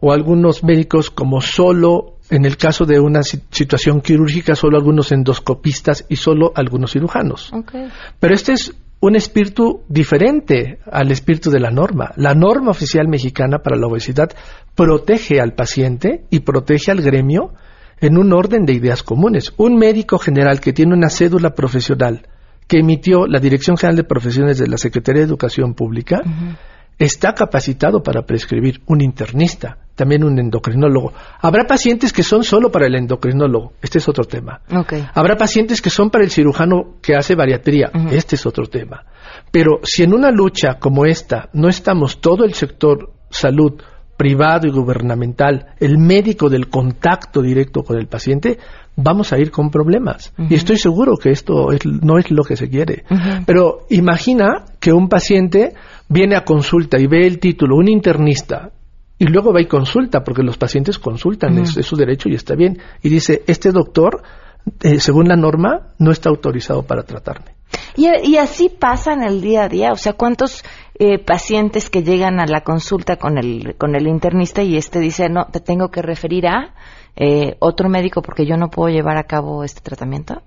o 0.00 0.12
algunos 0.12 0.62
médicos 0.62 1.10
como 1.10 1.40
solo 1.40 2.16
en 2.30 2.44
el 2.44 2.56
caso 2.56 2.84
de 2.84 2.98
una 2.98 3.22
situación 3.22 4.00
quirúrgica, 4.00 4.56
solo 4.56 4.76
algunos 4.76 5.12
endoscopistas 5.12 6.06
y 6.08 6.16
solo 6.16 6.52
algunos 6.54 6.92
cirujanos. 6.92 7.52
Pero 8.18 8.34
este 8.34 8.52
es 8.54 8.74
un 9.00 9.16
espíritu 9.16 9.82
diferente 9.88 10.78
al 10.90 11.10
espíritu 11.10 11.50
de 11.50 11.60
la 11.60 11.70
norma. 11.70 12.12
La 12.16 12.34
norma 12.34 12.70
oficial 12.70 13.08
mexicana 13.08 13.58
para 13.58 13.76
la 13.76 13.86
obesidad 13.86 14.30
protege 14.74 15.40
al 15.40 15.54
paciente 15.54 16.24
y 16.30 16.40
protege 16.40 16.90
al 16.90 17.02
gremio 17.02 17.52
en 18.00 18.18
un 18.18 18.32
orden 18.32 18.64
de 18.64 18.72
ideas 18.72 19.02
comunes. 19.02 19.52
Un 19.56 19.76
médico 19.76 20.18
general 20.18 20.60
que 20.60 20.72
tiene 20.72 20.94
una 20.94 21.10
cédula 21.10 21.54
profesional 21.54 22.26
que 22.66 22.78
emitió 22.78 23.26
la 23.26 23.38
Dirección 23.38 23.76
General 23.76 23.96
de 23.96 24.04
Profesiones 24.04 24.58
de 24.58 24.66
la 24.66 24.76
Secretaría 24.76 25.20
de 25.20 25.28
Educación 25.28 25.74
Pública 25.74 26.22
está 26.98 27.34
capacitado 27.34 28.02
para 28.02 28.22
prescribir 28.22 28.80
un 28.86 29.00
internista, 29.02 29.78
también 29.96 30.22
un 30.22 30.38
endocrinólogo. 30.38 31.12
Habrá 31.40 31.64
pacientes 31.66 32.12
que 32.12 32.22
son 32.22 32.44
solo 32.44 32.70
para 32.70 32.86
el 32.86 32.94
endocrinólogo, 32.94 33.72
este 33.82 33.98
es 33.98 34.08
otro 34.08 34.24
tema. 34.24 34.60
Habrá 35.14 35.36
pacientes 35.36 35.82
que 35.82 35.90
son 35.90 36.10
para 36.10 36.22
el 36.24 36.30
cirujano 36.30 36.96
que 37.02 37.16
hace 37.16 37.34
bariatría, 37.34 37.90
este 38.12 38.36
es 38.36 38.46
otro 38.46 38.66
tema. 38.66 39.04
Pero 39.50 39.80
si 39.82 40.02
en 40.04 40.12
una 40.14 40.30
lucha 40.30 40.74
como 40.78 41.04
esta 41.06 41.48
no 41.54 41.68
estamos 41.68 42.20
todo 42.20 42.44
el 42.44 42.54
sector 42.54 43.10
salud 43.30 43.72
privado 44.16 44.66
y 44.66 44.70
gubernamental, 44.70 45.74
el 45.78 45.98
médico 45.98 46.48
del 46.48 46.68
contacto 46.70 47.42
directo 47.42 47.82
con 47.82 47.98
el 47.98 48.06
paciente, 48.06 48.58
vamos 48.96 49.32
a 49.34 49.38
ir 49.38 49.50
con 49.50 49.70
problemas. 49.70 50.32
Y 50.48 50.54
estoy 50.54 50.78
seguro 50.78 51.16
que 51.18 51.30
esto 51.30 51.70
es- 51.72 51.84
no 51.84 52.16
es 52.18 52.30
lo 52.30 52.42
que 52.44 52.56
se 52.56 52.68
quiere. 52.70 53.04
Pero 53.44 53.80
imagina 53.90 54.64
que 54.80 54.92
un 54.92 55.08
paciente 55.10 55.74
viene 56.08 56.34
a 56.36 56.44
consulta 56.44 56.98
y 56.98 57.06
ve 57.06 57.26
el 57.26 57.38
título, 57.40 57.76
un 57.76 57.88
internista, 57.88 58.70
y 59.18 59.26
luego 59.26 59.52
va 59.52 59.60
y 59.60 59.66
consulta, 59.66 60.22
porque 60.22 60.42
los 60.42 60.58
pacientes 60.58 60.98
consultan, 60.98 61.58
es, 61.58 61.76
es 61.76 61.86
su 61.86 61.96
derecho 61.96 62.28
y 62.28 62.34
está 62.34 62.54
bien, 62.54 62.78
y 63.02 63.08
dice, 63.08 63.42
este 63.46 63.72
doctor, 63.72 64.22
eh, 64.82 65.00
según 65.00 65.28
la 65.28 65.36
norma, 65.36 65.94
no 65.98 66.10
está 66.10 66.28
autorizado 66.28 66.82
para 66.82 67.02
tratarme. 67.02 67.56
Y, 67.96 68.08
y 68.30 68.36
así 68.36 68.68
pasa 68.68 69.12
en 69.12 69.22
el 69.22 69.40
día 69.40 69.64
a 69.64 69.68
día. 69.68 69.92
O 69.92 69.96
sea, 69.96 70.12
¿cuántos 70.12 70.62
eh, 70.98 71.18
pacientes 71.18 71.90
que 71.90 72.02
llegan 72.02 72.40
a 72.40 72.46
la 72.46 72.62
consulta 72.62 73.16
con 73.16 73.38
el, 73.38 73.74
con 73.76 73.94
el 73.94 74.06
internista 74.06 74.62
y 74.62 74.76
este 74.76 75.00
dice, 75.00 75.28
no, 75.28 75.46
te 75.46 75.60
tengo 75.60 75.90
que 75.90 76.02
referir 76.02 76.46
a 76.46 76.74
eh, 77.16 77.56
otro 77.58 77.88
médico 77.88 78.22
porque 78.22 78.46
yo 78.46 78.56
no 78.56 78.68
puedo 78.68 78.94
llevar 78.94 79.16
a 79.16 79.24
cabo 79.24 79.64
este 79.64 79.80
tratamiento? 79.80 80.42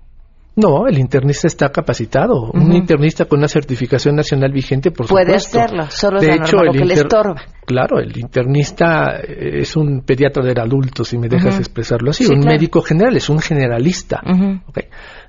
No, 0.56 0.86
el 0.88 0.98
internista 0.98 1.46
está 1.46 1.70
capacitado. 1.70 2.50
Un 2.52 2.72
internista 2.74 3.24
con 3.26 3.38
una 3.38 3.48
certificación 3.48 4.16
nacional 4.16 4.52
vigente, 4.52 4.90
por 4.90 5.06
Puede 5.06 5.38
supuesto. 5.38 5.58
hacerlo, 5.60 5.86
solo 5.90 6.18
es 6.18 6.22
de 6.22 6.28
la 6.28 6.34
hecho, 6.44 6.56
lo 6.62 6.72
que 6.72 6.84
le 6.84 6.94
estorba. 6.94 7.40
Claro, 7.64 7.98
el 8.00 8.16
internista 8.18 9.20
es 9.26 9.76
un 9.76 10.02
pediatra 10.02 10.44
del 10.44 10.58
adulto, 10.58 11.04
si 11.04 11.16
me 11.18 11.28
dejas 11.28 11.58
expresarlo 11.58 12.10
así. 12.10 12.24
Sí, 12.24 12.32
un 12.32 12.40
claro. 12.42 12.56
médico 12.56 12.82
general 12.82 13.16
es 13.16 13.28
un 13.30 13.38
generalista. 13.38 14.20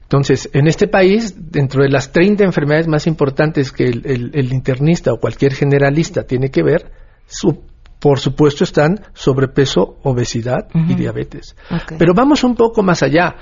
Entonces, 0.02 0.50
en 0.54 0.68
este 0.68 0.88
país, 0.88 1.36
dentro 1.52 1.84
de 1.84 1.90
las 1.90 2.12
30 2.12 2.44
enfermedades 2.44 2.88
más 2.88 3.08
importantes 3.08 3.72
que 3.72 3.86
el, 3.86 4.02
el- 4.06 4.32
el 4.34 4.52
internista 4.54 5.14
o 5.14 5.18
cualquier 5.20 5.54
generalista 5.54 6.24
tiene 6.24 6.50
que 6.50 6.64
ver, 6.64 6.92
su- 7.28 7.64
por 8.00 8.20
supuesto 8.20 8.64
están 8.64 9.00
sobrepeso, 9.14 10.00
obesidad 10.04 10.68
y 10.90 10.96
diabetes. 10.96 11.56
Pero 11.98 12.14
vamos 12.16 12.44
un 12.44 12.56
poco 12.56 12.82
más 12.84 13.04
allá. 13.04 13.36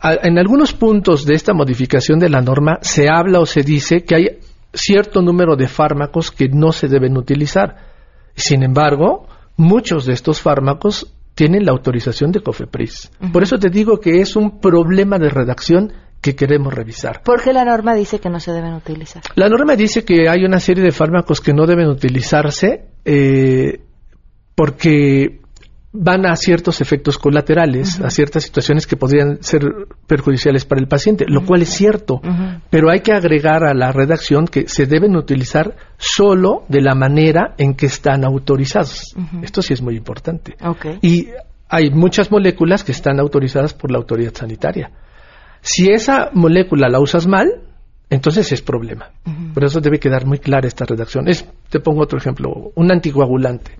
A- 0.00 0.18
En 0.26 0.38
algunos 0.38 0.72
puntos 0.72 1.24
de 1.26 1.34
esta 1.34 1.52
modificación 1.54 2.18
de 2.18 2.28
la 2.28 2.40
norma 2.40 2.78
se 2.82 3.08
habla 3.08 3.40
o 3.40 3.46
se 3.46 3.62
dice 3.62 4.02
que 4.04 4.14
hay 4.16 4.26
cierto 4.72 5.22
número 5.22 5.56
de 5.56 5.68
fármacos 5.68 6.30
que 6.30 6.48
no 6.48 6.72
se 6.72 6.88
deben 6.88 7.16
utilizar. 7.16 7.76
Sin 8.34 8.62
embargo, 8.62 9.26
muchos 9.56 10.04
de 10.06 10.12
estos 10.12 10.40
fármacos 10.40 11.14
tienen 11.34 11.64
la 11.64 11.72
autorización 11.72 12.32
de 12.32 12.40
COFEPRIS. 12.40 13.10
Por 13.32 13.42
eso 13.42 13.58
te 13.58 13.68
digo 13.70 13.98
que 14.00 14.20
es 14.20 14.36
un 14.36 14.60
problema 14.60 15.18
de 15.18 15.30
redacción 15.30 15.92
que 16.20 16.34
queremos 16.34 16.72
revisar. 16.72 17.22
Porque 17.24 17.52
la 17.52 17.64
norma 17.64 17.94
dice 17.94 18.18
que 18.18 18.30
no 18.30 18.40
se 18.40 18.50
deben 18.52 18.72
utilizar. 18.74 19.22
La 19.34 19.48
norma 19.48 19.76
dice 19.76 20.04
que 20.04 20.28
hay 20.28 20.44
una 20.44 20.58
serie 20.58 20.82
de 20.82 20.90
fármacos 20.92 21.40
que 21.40 21.52
no 21.52 21.66
deben 21.66 21.86
utilizarse 21.88 22.86
eh, 23.04 23.80
porque 24.54 25.40
van 25.96 26.26
a 26.26 26.34
ciertos 26.34 26.80
efectos 26.80 27.18
colaterales, 27.18 28.00
a 28.00 28.10
ciertas 28.10 28.42
situaciones 28.42 28.84
que 28.84 28.96
podrían 28.96 29.40
ser 29.42 29.62
perjudiciales 30.08 30.64
para 30.64 30.80
el 30.80 30.88
paciente, 30.88 31.24
lo 31.28 31.46
cual 31.46 31.62
es 31.62 31.68
cierto. 31.68 32.20
Pero 32.68 32.90
hay 32.90 33.00
que 33.00 33.12
agregar 33.12 33.64
a 33.64 33.72
la 33.74 33.92
redacción 33.92 34.46
que 34.46 34.66
se 34.66 34.86
deben 34.86 35.14
utilizar 35.14 35.76
solo 35.96 36.64
de 36.68 36.82
la 36.82 36.96
manera 36.96 37.54
en 37.58 37.74
que 37.74 37.86
están 37.86 38.24
autorizados. 38.24 39.14
Esto 39.40 39.62
sí 39.62 39.72
es 39.72 39.82
muy 39.82 39.96
importante. 39.96 40.56
Y 41.00 41.28
hay 41.68 41.90
muchas 41.90 42.30
moléculas 42.30 42.82
que 42.82 42.92
están 42.92 43.20
autorizadas 43.20 43.72
por 43.72 43.92
la 43.92 43.98
autoridad 43.98 44.34
sanitaria. 44.34 44.90
Si 45.60 45.90
esa 45.90 46.30
molécula 46.32 46.88
la 46.88 46.98
usas 46.98 47.28
mal, 47.28 47.62
entonces 48.10 48.50
es 48.50 48.62
problema. 48.62 49.10
Por 49.54 49.64
eso 49.64 49.80
debe 49.80 50.00
quedar 50.00 50.26
muy 50.26 50.38
clara 50.38 50.66
esta 50.66 50.84
redacción. 50.84 51.28
Es, 51.28 51.48
te 51.68 51.78
pongo 51.78 52.02
otro 52.02 52.18
ejemplo, 52.18 52.72
un 52.74 52.90
anticoagulante. 52.90 53.76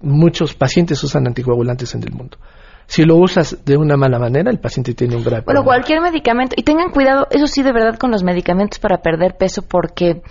Muchos 0.00 0.54
pacientes 0.54 1.02
usan 1.04 1.26
anticoagulantes 1.26 1.94
en 1.94 2.02
el 2.02 2.12
mundo. 2.12 2.38
Si 2.86 3.04
lo 3.04 3.16
usas 3.16 3.66
de 3.66 3.76
una 3.76 3.98
mala 3.98 4.18
manera, 4.18 4.50
el 4.50 4.60
paciente 4.60 4.94
tiene 4.94 5.14
un 5.14 5.22
grave 5.22 5.42
Bueno, 5.44 5.60
problema. 5.60 5.64
cualquier 5.64 6.00
medicamento. 6.00 6.54
Y 6.56 6.62
tengan 6.62 6.90
cuidado, 6.90 7.26
eso 7.30 7.46
sí, 7.46 7.62
de 7.62 7.72
verdad, 7.72 7.98
con 7.98 8.10
los 8.10 8.22
medicamentos 8.24 8.78
para 8.78 9.02
perder 9.02 9.36
peso, 9.36 9.60
porque 9.68 10.22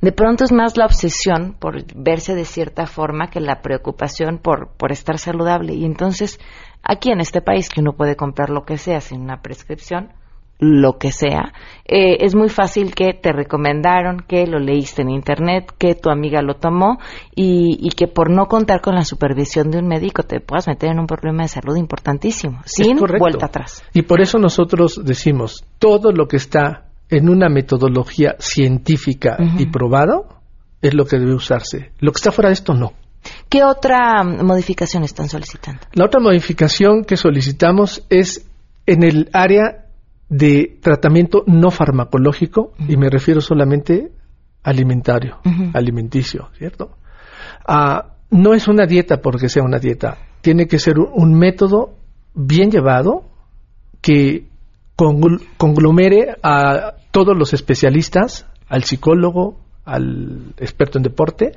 de 0.00 0.12
pronto 0.12 0.44
es 0.44 0.52
más 0.52 0.76
la 0.76 0.84
obsesión 0.86 1.56
por 1.58 1.82
verse 1.96 2.36
de 2.36 2.44
cierta 2.44 2.86
forma 2.86 3.30
que 3.30 3.40
la 3.40 3.62
preocupación 3.62 4.38
por, 4.38 4.68
por 4.76 4.92
estar 4.92 5.18
saludable. 5.18 5.74
Y 5.74 5.84
entonces, 5.84 6.38
aquí 6.84 7.10
en 7.10 7.18
este 7.20 7.40
país, 7.42 7.68
que 7.68 7.80
uno 7.80 7.94
puede 7.96 8.14
comprar 8.14 8.48
lo 8.48 8.62
que 8.64 8.78
sea 8.78 9.00
sin 9.00 9.20
una 9.20 9.42
prescripción, 9.42 10.12
lo 10.58 10.98
que 10.98 11.10
sea, 11.10 11.52
eh, 11.84 12.18
es 12.20 12.34
muy 12.34 12.48
fácil 12.48 12.94
que 12.94 13.12
te 13.12 13.32
recomendaron, 13.32 14.24
que 14.26 14.46
lo 14.46 14.58
leíste 14.58 15.02
en 15.02 15.10
internet, 15.10 15.72
que 15.76 15.94
tu 15.94 16.10
amiga 16.10 16.42
lo 16.42 16.54
tomó 16.54 16.98
y, 17.34 17.78
y 17.80 17.90
que 17.90 18.06
por 18.06 18.30
no 18.30 18.46
contar 18.46 18.80
con 18.80 18.94
la 18.94 19.04
supervisión 19.04 19.70
de 19.70 19.78
un 19.78 19.88
médico 19.88 20.22
te 20.22 20.40
puedas 20.40 20.68
meter 20.68 20.90
en 20.90 21.00
un 21.00 21.06
problema 21.06 21.42
de 21.42 21.48
salud 21.48 21.76
importantísimo, 21.76 22.62
sin 22.64 22.96
vuelta 22.96 23.46
atrás. 23.46 23.82
Y 23.92 24.02
por 24.02 24.20
eso 24.20 24.38
nosotros 24.38 25.00
decimos, 25.04 25.64
todo 25.78 26.12
lo 26.12 26.28
que 26.28 26.36
está 26.36 26.86
en 27.10 27.28
una 27.28 27.48
metodología 27.48 28.36
científica 28.38 29.36
y 29.58 29.66
probado 29.66 30.40
es 30.80 30.94
lo 30.94 31.04
que 31.04 31.18
debe 31.18 31.34
usarse. 31.34 31.92
Lo 31.98 32.12
que 32.12 32.16
está 32.16 32.32
fuera 32.32 32.48
de 32.48 32.54
esto, 32.54 32.74
no. 32.74 32.92
¿Qué 33.48 33.64
otra 33.64 34.22
mm, 34.22 34.44
modificación 34.44 35.04
están 35.04 35.28
solicitando? 35.28 35.80
La 35.92 36.06
otra 36.06 36.20
modificación 36.20 37.04
que 37.04 37.16
solicitamos 37.16 38.04
es 38.10 38.46
en 38.86 39.02
el 39.02 39.30
área 39.32 39.83
de 40.28 40.78
tratamiento 40.80 41.44
no 41.46 41.70
farmacológico, 41.70 42.72
y 42.88 42.96
me 42.96 43.10
refiero 43.10 43.40
solamente 43.40 44.10
alimentario, 44.62 45.38
alimenticio, 45.74 46.48
¿cierto? 46.56 46.90
Ah, 47.66 48.14
no 48.30 48.54
es 48.54 48.66
una 48.68 48.86
dieta 48.86 49.20
porque 49.20 49.48
sea 49.48 49.62
una 49.62 49.78
dieta, 49.78 50.16
tiene 50.40 50.66
que 50.66 50.78
ser 50.78 50.98
un, 50.98 51.08
un 51.14 51.38
método 51.38 51.94
bien 52.34 52.70
llevado 52.70 53.24
que 54.00 54.46
congl- 54.96 55.42
conglomere 55.56 56.36
a 56.42 56.94
todos 57.10 57.36
los 57.36 57.52
especialistas, 57.52 58.46
al 58.68 58.84
psicólogo, 58.84 59.60
al 59.84 60.54
experto 60.58 60.98
en 60.98 61.02
deporte, 61.04 61.52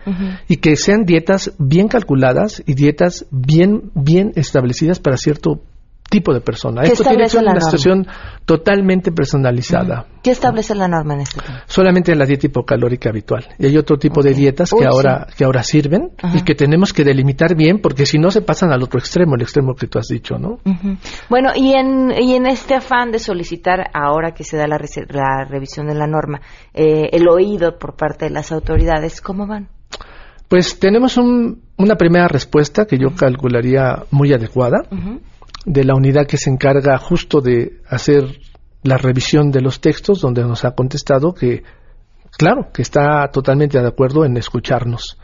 y 0.49 0.57
que 0.57 0.75
sean 0.75 1.05
dietas 1.05 1.53
bien 1.57 1.87
calculadas 1.87 2.61
y 2.65 2.73
dietas 2.73 3.25
bien, 3.31 3.91
bien 3.95 4.33
establecidas 4.35 4.99
para 4.99 5.15
cierto 5.17 5.61
tipo 6.09 6.33
de 6.33 6.41
persona. 6.41 6.81
¿Qué 6.83 6.89
Esto 6.93 7.03
tiene 7.03 7.23
que 7.23 7.29
ser 7.29 7.41
una 7.43 7.53
norma? 7.53 7.61
situación 7.69 8.07
totalmente 8.45 9.11
personalizada. 9.11 10.05
¿Qué 10.23 10.31
establece 10.31 10.73
la 10.75 10.87
norma 10.87 11.15
en 11.15 11.21
este 11.21 11.41
tema? 11.41 11.63
Solamente 11.67 12.15
la 12.15 12.25
dieta 12.25 12.47
hipocalórica 12.47 13.09
habitual. 13.09 13.45
Y 13.59 13.65
hay 13.67 13.77
otro 13.77 13.97
tipo 13.97 14.21
de 14.21 14.33
dietas 14.33 14.71
Uy, 14.73 14.79
que 14.81 14.85
ahora, 14.87 15.27
que 15.37 15.43
ahora 15.43 15.63
sirven 15.63 16.11
Ajá. 16.21 16.37
y 16.37 16.41
que 16.43 16.55
tenemos 16.55 16.93
que 16.93 17.03
delimitar 17.03 17.55
bien 17.55 17.79
porque 17.81 18.05
si 18.05 18.17
no 18.17 18.31
se 18.31 18.41
pasan 18.41 18.71
al 18.71 18.81
otro 18.83 18.99
extremo, 18.99 19.35
el 19.35 19.41
extremo 19.41 19.75
que 19.75 19.87
tú 19.87 19.99
has 19.99 20.07
dicho, 20.07 20.37
¿no? 20.37 20.59
Ujú. 20.65 20.97
Bueno, 21.29 21.51
y 21.55 21.73
en, 21.73 22.11
y 22.19 22.35
en 22.35 22.45
este 22.47 22.75
afán 22.75 23.11
de 23.11 23.19
solicitar, 23.19 23.89
ahora 23.93 24.31
que 24.31 24.43
se 24.43 24.57
da 24.57 24.67
la, 24.67 24.77
la 25.09 25.45
revisión 25.45 25.87
de 25.87 25.95
la 25.95 26.07
norma, 26.07 26.41
eh, 26.73 27.09
el 27.11 27.27
oído 27.27 27.77
por 27.77 27.95
parte 27.95 28.25
de 28.25 28.31
las 28.31 28.51
autoridades, 28.51 29.21
¿cómo 29.21 29.45
van? 29.47 29.67
Pues 30.47 30.79
tenemos 30.79 31.17
un- 31.17 31.61
una 31.77 31.95
primera 31.95 32.27
respuesta 32.29 32.85
que 32.85 32.97
yo 32.97 33.09
calcularía 33.15 34.03
muy 34.11 34.31
adecuada 34.33 34.83
Ujú. 34.91 35.19
De 35.67 35.83
la 35.83 35.95
unidad 35.95 36.25
que 36.25 36.37
se 36.37 36.49
encarga 36.49 36.97
justo 36.97 37.41
de 37.41 37.81
hacer 37.89 38.39
la 38.83 38.97
revisión 38.97 39.51
de 39.51 39.61
los 39.61 39.81
textos, 39.81 40.21
donde 40.21 40.41
nos 40.43 40.63
ha 40.63 40.71
contestado 40.71 41.33
que, 41.33 41.63
claro, 42.37 42.69
que 42.73 42.81
está 42.81 43.27
totalmente 43.33 43.77
de 43.79 43.87
acuerdo 43.87 44.23
en 44.23 44.37
escucharnos. 44.37 45.17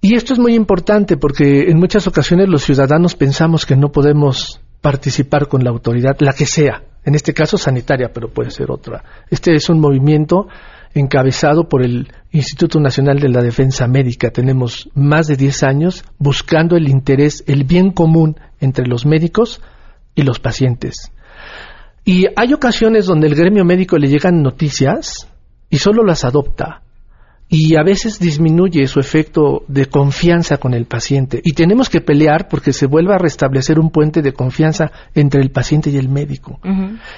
Y 0.00 0.14
esto 0.14 0.32
es 0.32 0.38
muy 0.38 0.54
importante 0.54 1.18
porque 1.18 1.68
en 1.68 1.78
muchas 1.78 2.06
ocasiones 2.06 2.48
los 2.48 2.64
ciudadanos 2.64 3.16
pensamos 3.16 3.66
que 3.66 3.76
no 3.76 3.92
podemos 3.92 4.60
participar 4.80 5.46
con 5.46 5.62
la 5.62 5.70
autoridad, 5.70 6.16
la 6.20 6.32
que 6.32 6.46
sea, 6.46 6.82
en 7.04 7.14
este 7.14 7.34
caso 7.34 7.58
sanitaria, 7.58 8.10
pero 8.14 8.32
puede 8.32 8.50
ser 8.50 8.70
otra. 8.70 9.04
Este 9.28 9.54
es 9.54 9.68
un 9.68 9.78
movimiento 9.78 10.48
encabezado 10.94 11.68
por 11.68 11.82
el 11.82 12.12
Instituto 12.30 12.80
Nacional 12.80 13.18
de 13.18 13.28
la 13.28 13.42
Defensa 13.42 13.86
Médica. 13.86 14.30
Tenemos 14.30 14.88
más 14.94 15.26
de 15.26 15.36
10 15.36 15.62
años 15.64 16.04
buscando 16.18 16.76
el 16.76 16.88
interés, 16.88 17.44
el 17.46 17.64
bien 17.64 17.90
común 17.90 18.36
entre 18.60 18.86
los 18.86 19.04
médicos 19.04 19.60
y 20.14 20.22
los 20.22 20.38
pacientes. 20.38 21.10
Y 22.04 22.26
hay 22.36 22.52
ocasiones 22.52 23.06
donde 23.06 23.26
el 23.26 23.34
gremio 23.34 23.64
médico 23.64 23.98
le 23.98 24.08
llegan 24.08 24.42
noticias 24.42 25.28
y 25.68 25.78
solo 25.78 26.04
las 26.04 26.24
adopta 26.24 26.83
y 27.48 27.76
a 27.76 27.82
veces 27.82 28.18
disminuye 28.18 28.86
su 28.86 29.00
efecto 29.00 29.64
de 29.68 29.86
confianza 29.86 30.56
con 30.56 30.74
el 30.74 30.86
paciente. 30.86 31.40
Y 31.44 31.52
tenemos 31.52 31.88
que 31.88 32.00
pelear 32.00 32.48
porque 32.48 32.72
se 32.72 32.86
vuelva 32.86 33.14
a 33.14 33.18
restablecer 33.18 33.78
un 33.78 33.90
puente 33.90 34.22
de 34.22 34.32
confianza 34.32 34.90
entre 35.14 35.40
el 35.40 35.50
paciente 35.50 35.90
y 35.90 35.98
el 35.98 36.08
médico. 36.08 36.58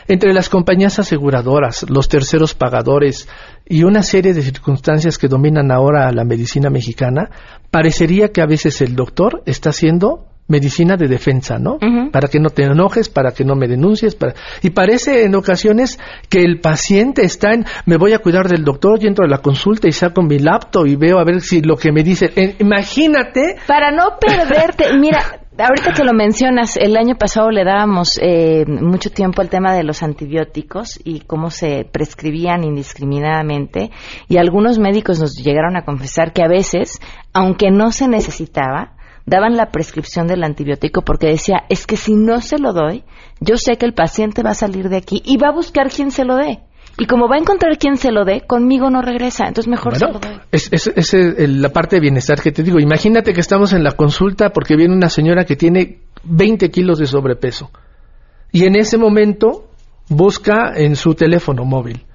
Entre 0.08 0.34
las 0.34 0.48
compañías 0.48 0.98
aseguradoras, 0.98 1.86
los 1.88 2.08
terceros 2.08 2.54
pagadores 2.54 3.28
y 3.66 3.84
una 3.84 4.02
serie 4.02 4.34
de 4.34 4.42
circunstancias 4.42 5.16
que 5.16 5.28
dominan 5.28 5.70
ahora 5.70 6.08
a 6.08 6.12
la 6.12 6.24
medicina 6.24 6.70
mexicana, 6.70 7.30
parecería 7.70 8.32
que 8.32 8.42
a 8.42 8.46
veces 8.46 8.80
el 8.82 8.94
doctor 8.94 9.42
está 9.46 9.70
haciendo 9.70 10.26
medicina 10.48 10.96
de 10.96 11.08
defensa, 11.08 11.58
¿no? 11.58 11.78
Para 12.12 12.28
que 12.28 12.38
no 12.38 12.50
te 12.50 12.62
enojes, 12.64 13.08
para 13.08 13.32
que 13.32 13.44
no 13.44 13.54
me 13.56 13.66
denuncies. 13.66 14.14
Para... 14.14 14.34
Y 14.62 14.70
parece 14.70 15.24
en 15.24 15.34
ocasiones 15.34 15.98
que 16.28 16.42
el 16.42 16.60
paciente 16.60 17.24
está 17.24 17.52
en, 17.52 17.64
me 17.84 17.96
voy 17.96 18.12
a 18.12 18.18
cuidar 18.18 18.48
del 18.48 18.64
doctor, 18.64 18.98
y 19.02 19.06
entro 19.06 19.24
a 19.24 19.28
la 19.28 19.38
consulta 19.38 19.88
y 19.88 19.92
saco 19.92 20.22
mi 20.22 20.38
laptop 20.38 20.86
y 20.86 20.96
veo 20.96 21.18
a 21.18 21.24
ver 21.24 21.40
si 21.40 21.62
lo 21.62 21.76
que 21.76 21.92
me 21.92 22.02
dice. 22.02 22.30
Eh, 22.36 22.56
imagínate. 22.60 23.56
Para 23.66 23.90
no 23.90 24.18
perderte, 24.20 24.86
mira, 24.98 25.22
Ahorita 25.58 25.94
que 25.94 26.04
lo 26.04 26.12
mencionas, 26.12 26.76
el 26.76 26.98
año 26.98 27.14
pasado 27.16 27.50
le 27.50 27.64
dábamos 27.64 28.20
eh, 28.20 28.66
mucho 28.66 29.08
tiempo 29.08 29.40
al 29.40 29.48
tema 29.48 29.72
de 29.74 29.84
los 29.84 30.02
antibióticos 30.02 31.00
y 31.02 31.20
cómo 31.20 31.48
se 31.48 31.88
prescribían 31.90 32.62
indiscriminadamente 32.62 33.90
y 34.28 34.36
algunos 34.36 34.78
médicos 34.78 35.18
nos 35.18 35.34
llegaron 35.34 35.74
a 35.78 35.86
confesar 35.86 36.34
que 36.34 36.42
a 36.42 36.48
veces, 36.48 37.00
aunque 37.32 37.70
no 37.70 37.90
se 37.90 38.06
necesitaba, 38.06 38.95
daban 39.26 39.56
la 39.56 39.70
prescripción 39.70 40.26
del 40.26 40.44
antibiótico 40.44 41.02
porque 41.02 41.26
decía, 41.26 41.64
es 41.68 41.86
que 41.86 41.96
si 41.96 42.14
no 42.14 42.40
se 42.40 42.58
lo 42.58 42.72
doy, 42.72 43.04
yo 43.40 43.56
sé 43.56 43.76
que 43.76 43.86
el 43.86 43.92
paciente 43.92 44.42
va 44.42 44.50
a 44.50 44.54
salir 44.54 44.88
de 44.88 44.96
aquí 44.96 45.20
y 45.24 45.36
va 45.36 45.48
a 45.48 45.52
buscar 45.52 45.90
quien 45.90 46.10
se 46.10 46.24
lo 46.24 46.36
dé. 46.36 46.60
Y 46.98 47.06
como 47.06 47.28
va 47.28 47.36
a 47.36 47.38
encontrar 47.38 47.76
quien 47.76 47.98
se 47.98 48.10
lo 48.10 48.24
dé, 48.24 48.42
conmigo 48.46 48.88
no 48.88 49.02
regresa. 49.02 49.46
Entonces 49.46 49.68
mejor 49.68 49.96
se 49.96 50.06
lo 50.06 50.18
doy. 50.18 50.40
Es, 50.50 50.70
es, 50.72 51.12
la 51.36 51.68
parte 51.68 51.96
de 51.96 52.00
bienestar 52.00 52.40
que 52.40 52.52
te 52.52 52.62
digo. 52.62 52.78
Imagínate 52.78 53.34
que 53.34 53.40
estamos 53.40 53.74
en 53.74 53.84
la 53.84 53.92
consulta 53.92 54.50
porque 54.50 54.76
viene 54.76 54.94
una 54.94 55.10
señora 55.10 55.44
que 55.44 55.56
tiene 55.56 55.98
20 56.24 56.70
kilos 56.70 56.98
de 56.98 57.06
sobrepeso. 57.06 57.70
Y 58.50 58.64
en 58.64 58.76
ese 58.76 58.96
momento 58.96 59.68
busca 60.08 60.72
en 60.74 60.96
su 60.96 61.14
teléfono 61.14 61.64
móvil 61.66 62.06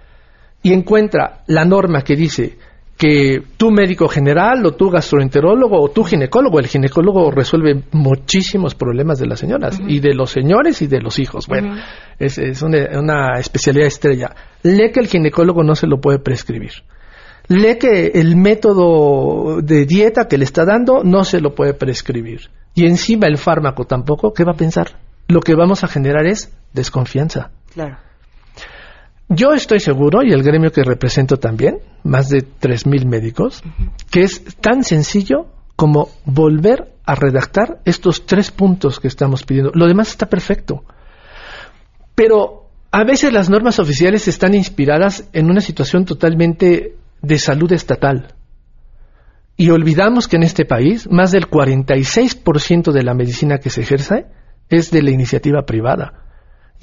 y 0.63 0.73
encuentra 0.73 1.43
la 1.45 1.65
norma 1.65 2.01
que 2.01 2.15
dice 2.15 2.57
que 3.01 3.41
tu 3.57 3.71
médico 3.71 4.07
general 4.07 4.63
o 4.63 4.75
tu 4.75 4.91
gastroenterólogo 4.91 5.81
o 5.81 5.89
tu 5.89 6.03
ginecólogo, 6.03 6.59
el 6.59 6.67
ginecólogo 6.67 7.31
resuelve 7.31 7.81
muchísimos 7.93 8.75
problemas 8.75 9.17
de 9.17 9.25
las 9.25 9.39
señoras 9.39 9.79
y 9.87 9.99
de 9.99 10.13
los 10.13 10.29
señores 10.29 10.83
y 10.83 10.87
de 10.87 11.01
los 11.01 11.17
hijos. 11.17 11.47
Bueno, 11.47 11.77
es, 12.19 12.61
una, 12.61 13.39
especialidad 13.39 13.87
estrella. 13.87 14.35
Lee 14.61 14.91
que 14.91 14.99
el 14.99 15.07
ginecólogo 15.07 15.63
no 15.63 15.73
se 15.73 15.87
lo 15.87 15.99
puede 15.99 16.19
prescribir. 16.19 16.73
Lee 17.47 17.79
que 17.79 18.11
el 18.13 18.35
método 18.35 19.63
de 19.63 19.87
dieta 19.87 20.27
que 20.27 20.37
le 20.37 20.43
está 20.43 20.63
dando 20.63 21.03
no 21.03 21.23
se 21.23 21.41
lo 21.41 21.55
puede 21.55 21.73
prescribir. 21.73 22.51
Y 22.75 22.85
encima 22.85 23.25
el 23.25 23.39
fármaco 23.39 23.85
tampoco, 23.85 24.31
¿qué 24.31 24.43
va 24.43 24.51
a 24.51 24.57
pensar? 24.57 24.99
Lo 25.27 25.39
que 25.39 25.55
vamos 25.55 25.83
a 25.83 25.87
generar 25.87 26.27
es 26.27 26.55
desconfianza. 26.71 27.49
Claro. 27.73 27.97
Yo 29.33 29.53
estoy 29.53 29.79
seguro, 29.79 30.23
y 30.23 30.33
el 30.33 30.43
gremio 30.43 30.73
que 30.73 30.83
represento 30.83 31.37
también, 31.37 31.79
más 32.03 32.27
de 32.27 32.39
3.000 32.39 33.05
médicos, 33.05 33.63
que 34.11 34.23
es 34.23 34.43
tan 34.59 34.83
sencillo 34.83 35.45
como 35.77 36.09
volver 36.25 36.95
a 37.05 37.15
redactar 37.15 37.79
estos 37.85 38.25
tres 38.25 38.51
puntos 38.51 38.99
que 38.99 39.07
estamos 39.07 39.43
pidiendo. 39.43 39.71
Lo 39.73 39.87
demás 39.87 40.09
está 40.09 40.25
perfecto. 40.25 40.83
Pero 42.13 42.69
a 42.91 43.05
veces 43.05 43.31
las 43.31 43.49
normas 43.49 43.79
oficiales 43.79 44.27
están 44.27 44.53
inspiradas 44.53 45.29
en 45.31 45.49
una 45.49 45.61
situación 45.61 46.03
totalmente 46.03 46.97
de 47.21 47.39
salud 47.39 47.71
estatal. 47.71 48.35
Y 49.55 49.69
olvidamos 49.69 50.27
que 50.27 50.35
en 50.35 50.43
este 50.43 50.65
país 50.65 51.09
más 51.09 51.31
del 51.31 51.49
46% 51.49 52.91
de 52.91 53.03
la 53.03 53.13
medicina 53.13 53.59
que 53.59 53.69
se 53.69 53.81
ejerce 53.81 54.25
es 54.69 54.91
de 54.91 55.01
la 55.01 55.11
iniciativa 55.11 55.65
privada. 55.65 56.21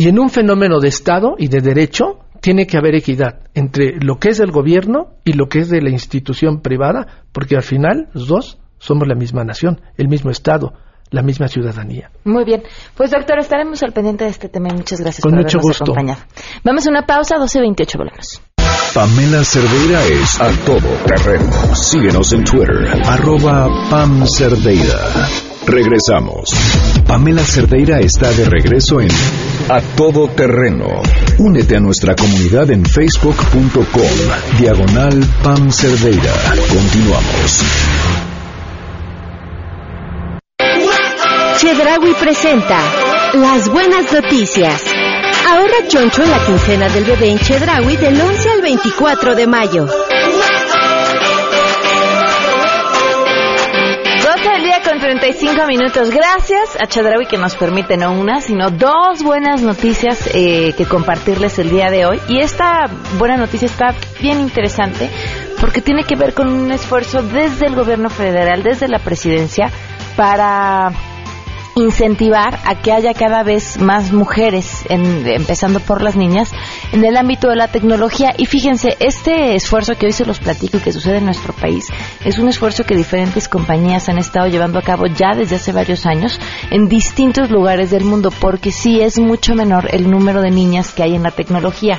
Y 0.00 0.08
en 0.08 0.18
un 0.18 0.30
fenómeno 0.30 0.78
de 0.78 0.88
Estado 0.88 1.34
y 1.37 1.48
de 1.48 1.61
derecho, 1.61 2.20
tiene 2.40 2.66
que 2.66 2.77
haber 2.77 2.94
equidad 2.94 3.40
entre 3.55 3.96
lo 4.01 4.18
que 4.18 4.31
es 4.31 4.38
del 4.38 4.51
gobierno 4.51 5.14
y 5.24 5.33
lo 5.33 5.48
que 5.48 5.61
es 5.61 5.68
de 5.68 5.83
la 5.83 5.90
institución 5.90 6.61
privada, 6.61 7.24
porque 7.33 7.57
al 7.57 7.62
final 7.62 8.09
los 8.12 8.29
dos 8.29 8.59
somos 8.79 9.09
la 9.09 9.14
misma 9.14 9.44
nación, 9.44 9.81
el 9.96 10.09
mismo 10.09 10.31
Estado, 10.31 10.72
la 11.11 11.22
misma 11.22 11.48
ciudadanía. 11.48 12.11
Muy 12.24 12.44
bien. 12.44 12.62
Pues 12.96 13.11
doctor, 13.11 13.38
estaremos 13.38 13.83
al 13.83 13.92
pendiente 13.92 14.24
de 14.24 14.31
este 14.31 14.48
tema 14.48 14.68
y 14.70 14.77
muchas 14.77 15.01
gracias 15.01 15.22
por 15.22 15.35
mucho 15.35 15.59
gusto. 15.61 15.92
Vamos 16.64 16.87
a 16.87 16.90
una 16.90 17.07
pausa, 17.07 17.37
12.28 17.37 17.98
volvemos. 17.98 18.42
Pamela 18.94 19.44
Cerdeira 19.44 20.03
es 20.05 20.40
a 20.40 20.51
todo 20.64 20.88
terreno. 21.07 21.74
Síguenos 21.74 22.33
en 22.33 22.44
Twitter, 22.44 22.88
arroba 23.05 23.68
Pam 23.90 24.27
Cerdeira. 24.27 25.47
Regresamos. 25.68 26.48
Pamela 27.07 27.44
Cerdeira 27.44 28.00
está 28.00 28.33
de 28.33 28.46
regreso 28.46 29.02
en 29.02 29.09
A 29.68 29.83
Todo 29.98 30.26
Terreno. 30.28 31.02
Únete 31.37 31.76
a 31.76 31.81
nuestra 31.81 32.16
comunidad 32.16 32.70
en 32.70 32.87
facebook.com. 32.87 34.57
Diagonal 34.59 35.22
Pam 35.42 35.70
Cerdeira. 35.70 36.33
Continuamos. 36.72 37.62
Chedraui 41.59 42.14
presenta 42.14 42.81
Las 43.35 43.68
Buenas 43.68 44.11
Noticias. 44.11 44.83
Ahorra 45.46 45.87
choncho 45.87 46.22
en 46.22 46.31
la 46.31 46.46
quincena 46.46 46.88
del 46.88 47.04
bebé 47.04 47.31
en 47.33 47.38
Chedraui 47.40 47.94
del 47.96 48.18
11 48.18 48.50
al 48.52 48.62
24 48.62 49.35
de 49.35 49.46
mayo. 49.46 49.87
35 55.09 55.66
minutos. 55.66 56.11
Gracias 56.11 56.77
a 56.79 56.87
Chadrawi 56.87 57.25
que 57.25 57.38
nos 57.38 57.57
permite 57.57 57.97
no 57.97 58.12
una, 58.12 58.42
sino 58.42 58.71
dos 58.71 59.23
buenas 59.23 59.62
noticias 59.62 60.29
eh, 60.35 60.75
que 60.77 60.85
compartirles 60.85 61.59
el 61.59 61.71
día 61.71 61.90
de 61.90 62.05
hoy. 62.05 62.21
Y 62.29 62.40
esta 62.40 62.85
buena 63.16 63.38
noticia 63.38 63.64
está 63.64 63.94
bien 64.21 64.38
interesante 64.38 65.09
porque 65.62 65.81
tiene 65.81 66.05
que 66.05 66.14
ver 66.14 66.35
con 66.35 66.53
un 66.53 66.71
esfuerzo 66.73 67.23
desde 67.23 67.68
el 67.68 67.75
gobierno 67.75 68.11
federal, 68.11 68.62
desde 68.62 68.87
la 68.87 68.99
presidencia, 68.99 69.71
para 70.14 70.92
incentivar 71.78 72.58
a 72.64 72.74
que 72.80 72.92
haya 72.92 73.14
cada 73.14 73.42
vez 73.42 73.78
más 73.80 74.12
mujeres, 74.12 74.84
empezando 74.88 75.80
por 75.80 76.02
las 76.02 76.16
niñas, 76.16 76.52
en 76.92 77.04
el 77.04 77.16
ámbito 77.16 77.48
de 77.48 77.56
la 77.56 77.68
tecnología. 77.68 78.34
Y 78.36 78.46
fíjense, 78.46 78.96
este 79.00 79.54
esfuerzo 79.54 79.94
que 79.94 80.06
hoy 80.06 80.12
se 80.12 80.26
los 80.26 80.38
platico 80.38 80.78
y 80.78 80.80
que 80.80 80.92
sucede 80.92 81.18
en 81.18 81.24
nuestro 81.24 81.52
país 81.52 81.88
es 82.24 82.38
un 82.38 82.48
esfuerzo 82.48 82.84
que 82.84 82.96
diferentes 82.96 83.48
compañías 83.48 84.08
han 84.08 84.18
estado 84.18 84.48
llevando 84.48 84.78
a 84.78 84.82
cabo 84.82 85.06
ya 85.06 85.34
desde 85.34 85.56
hace 85.56 85.72
varios 85.72 86.06
años 86.06 86.40
en 86.70 86.88
distintos 86.88 87.50
lugares 87.50 87.90
del 87.90 88.04
mundo, 88.04 88.30
porque 88.30 88.72
sí 88.72 89.00
es 89.00 89.18
mucho 89.18 89.54
menor 89.54 89.88
el 89.92 90.10
número 90.10 90.42
de 90.42 90.50
niñas 90.50 90.92
que 90.92 91.02
hay 91.02 91.14
en 91.14 91.22
la 91.22 91.30
tecnología. 91.30 91.98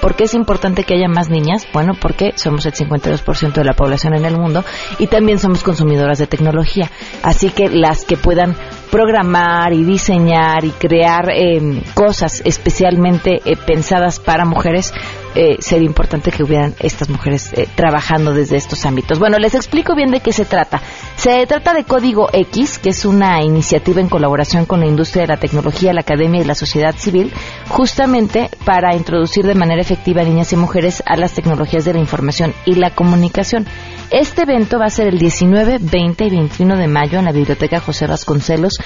¿Por 0.00 0.16
qué 0.16 0.24
es 0.24 0.34
importante 0.34 0.84
que 0.84 0.94
haya 0.94 1.08
más 1.08 1.28
niñas? 1.28 1.66
Bueno, 1.72 1.92
porque 2.00 2.32
somos 2.36 2.64
el 2.66 2.72
52% 2.72 3.52
de 3.52 3.64
la 3.64 3.74
población 3.74 4.14
en 4.14 4.24
el 4.24 4.36
mundo 4.36 4.64
y 4.98 5.06
también 5.08 5.38
somos 5.38 5.62
consumidoras 5.62 6.18
de 6.18 6.26
tecnología. 6.26 6.90
Así 7.22 7.50
que 7.50 7.68
las 7.68 8.04
que 8.04 8.16
puedan 8.16 8.56
programar 8.90 9.72
y 9.72 9.84
diseñar 9.84 10.64
y 10.64 10.70
crear 10.70 11.30
em, 11.30 11.82
cosas 11.94 12.42
especialmente 12.44 13.40
eh, 13.44 13.56
pensadas 13.56 14.18
para 14.18 14.44
mujeres, 14.44 14.92
eh, 15.34 15.56
sería 15.60 15.86
importante 15.86 16.30
que 16.30 16.42
hubieran 16.42 16.74
estas 16.80 17.08
mujeres 17.08 17.52
eh, 17.52 17.68
trabajando 17.74 18.34
desde 18.34 18.56
estos 18.56 18.84
ámbitos. 18.86 19.18
Bueno, 19.18 19.38
les 19.38 19.54
explico 19.54 19.94
bien 19.94 20.10
de 20.10 20.20
qué 20.20 20.32
se 20.32 20.44
trata. 20.44 20.80
Se 21.16 21.46
trata 21.46 21.72
de 21.74 21.84
Código 21.84 22.28
X, 22.32 22.78
que 22.78 22.90
es 22.90 23.04
una 23.04 23.42
iniciativa 23.42 24.00
en 24.00 24.08
colaboración 24.08 24.66
con 24.66 24.80
la 24.80 24.86
industria 24.86 25.22
de 25.22 25.28
la 25.28 25.40
tecnología, 25.40 25.92
la 25.92 26.00
academia 26.00 26.40
y 26.40 26.44
la 26.44 26.54
sociedad 26.54 26.94
civil, 26.96 27.32
justamente 27.68 28.50
para 28.64 28.94
introducir 28.96 29.46
de 29.46 29.54
manera 29.54 29.80
efectiva 29.80 30.22
a 30.22 30.24
niñas 30.24 30.52
y 30.52 30.56
mujeres 30.56 31.02
a 31.06 31.16
las 31.16 31.32
tecnologías 31.32 31.84
de 31.84 31.94
la 31.94 32.00
información 32.00 32.54
y 32.64 32.74
la 32.74 32.90
comunicación. 32.94 33.66
Este 34.10 34.42
evento 34.42 34.78
va 34.78 34.86
a 34.86 34.90
ser 34.90 35.06
el 35.06 35.18
19, 35.18 35.78
20 35.80 36.24
y 36.24 36.30
21 36.30 36.76
de 36.76 36.88
mayo 36.88 37.18
en 37.18 37.26
la 37.26 37.32
Biblioteca 37.32 37.80
José 37.80 38.06
Vasconcelos 38.06 38.78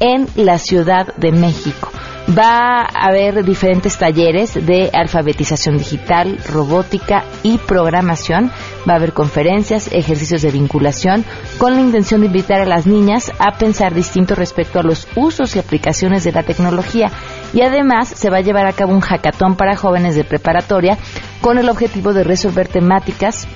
en 0.00 0.26
la 0.34 0.58
Ciudad 0.58 1.14
de 1.16 1.30
México. 1.30 1.90
Va 2.28 2.82
a 2.82 3.08
haber 3.08 3.44
diferentes 3.44 3.98
talleres 3.98 4.54
de 4.54 4.90
alfabetización 4.92 5.76
digital, 5.76 6.38
robótica 6.48 7.24
y 7.42 7.58
programación. 7.58 8.50
Va 8.88 8.94
a 8.94 8.96
haber 8.96 9.12
conferencias, 9.12 9.90
ejercicios 9.92 10.42
de 10.42 10.52
vinculación, 10.52 11.24
con 11.58 11.74
la 11.74 11.80
intención 11.80 12.20
de 12.20 12.28
invitar 12.28 12.60
a 12.60 12.66
las 12.66 12.86
niñas 12.86 13.32
a 13.40 13.58
pensar 13.58 13.92
distinto 13.92 14.36
respecto 14.36 14.78
a 14.78 14.84
los 14.84 15.08
usos 15.16 15.56
y 15.56 15.58
aplicaciones 15.58 16.22
de 16.22 16.32
la 16.32 16.44
tecnología. 16.44 17.10
Y 17.52 17.62
además 17.62 18.08
se 18.08 18.30
va 18.30 18.38
a 18.38 18.42
llevar 18.42 18.66
a 18.66 18.72
cabo 18.72 18.92
un 18.92 19.00
hackathon 19.00 19.56
para 19.56 19.76
jóvenes 19.76 20.14
de 20.14 20.24
preparatoria 20.24 20.98
con 21.40 21.58
el 21.58 21.68
objetivo 21.68 22.12
de 22.12 22.22
resolver 22.22 22.68
temáticas 22.68 23.48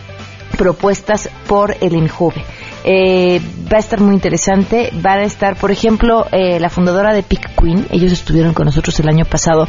propuestas 0.59 1.31
por 1.47 1.77
el 1.81 1.95
INJUVE. 1.95 2.45
Eh, 2.89 3.41
va 3.71 3.79
a 3.79 3.81
estar 3.81 4.01
muy 4.01 4.15
interesante. 4.15 4.93
Va 5.05 5.15
a 5.15 5.25
estar, 5.25 5.57
por 5.57 5.73
ejemplo, 5.73 6.25
eh, 6.31 6.61
la 6.61 6.71
fundadora 6.71 7.13
de 7.13 7.25
Pick 7.25 7.55
Queen. 7.61 7.87
Ellos 7.91 8.13
estuvieron 8.13 8.55
con 8.55 8.67
nosotros 8.67 8.99
el 9.01 9.09
año 9.09 9.25
pasado 9.25 9.69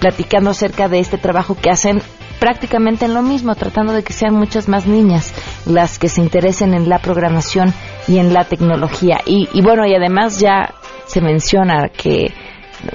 platicando 0.00 0.50
acerca 0.50 0.88
de 0.88 0.98
este 0.98 1.16
trabajo 1.16 1.56
que 1.56 1.70
hacen 1.70 2.02
prácticamente 2.40 3.06
en 3.06 3.14
lo 3.14 3.22
mismo, 3.22 3.54
tratando 3.54 3.92
de 3.92 4.02
que 4.02 4.12
sean 4.12 4.34
muchas 4.34 4.68
más 4.68 4.86
niñas 4.86 5.32
las 5.64 5.98
que 5.98 6.08
se 6.08 6.20
interesen 6.20 6.74
en 6.74 6.88
la 6.88 6.98
programación 6.98 7.72
y 8.08 8.18
en 8.18 8.34
la 8.34 8.44
tecnología. 8.44 9.20
Y, 9.24 9.48
y 9.52 9.62
bueno, 9.62 9.86
y 9.86 9.94
además 9.94 10.40
ya 10.40 10.74
se 11.06 11.20
menciona 11.20 11.88
que 11.88 12.34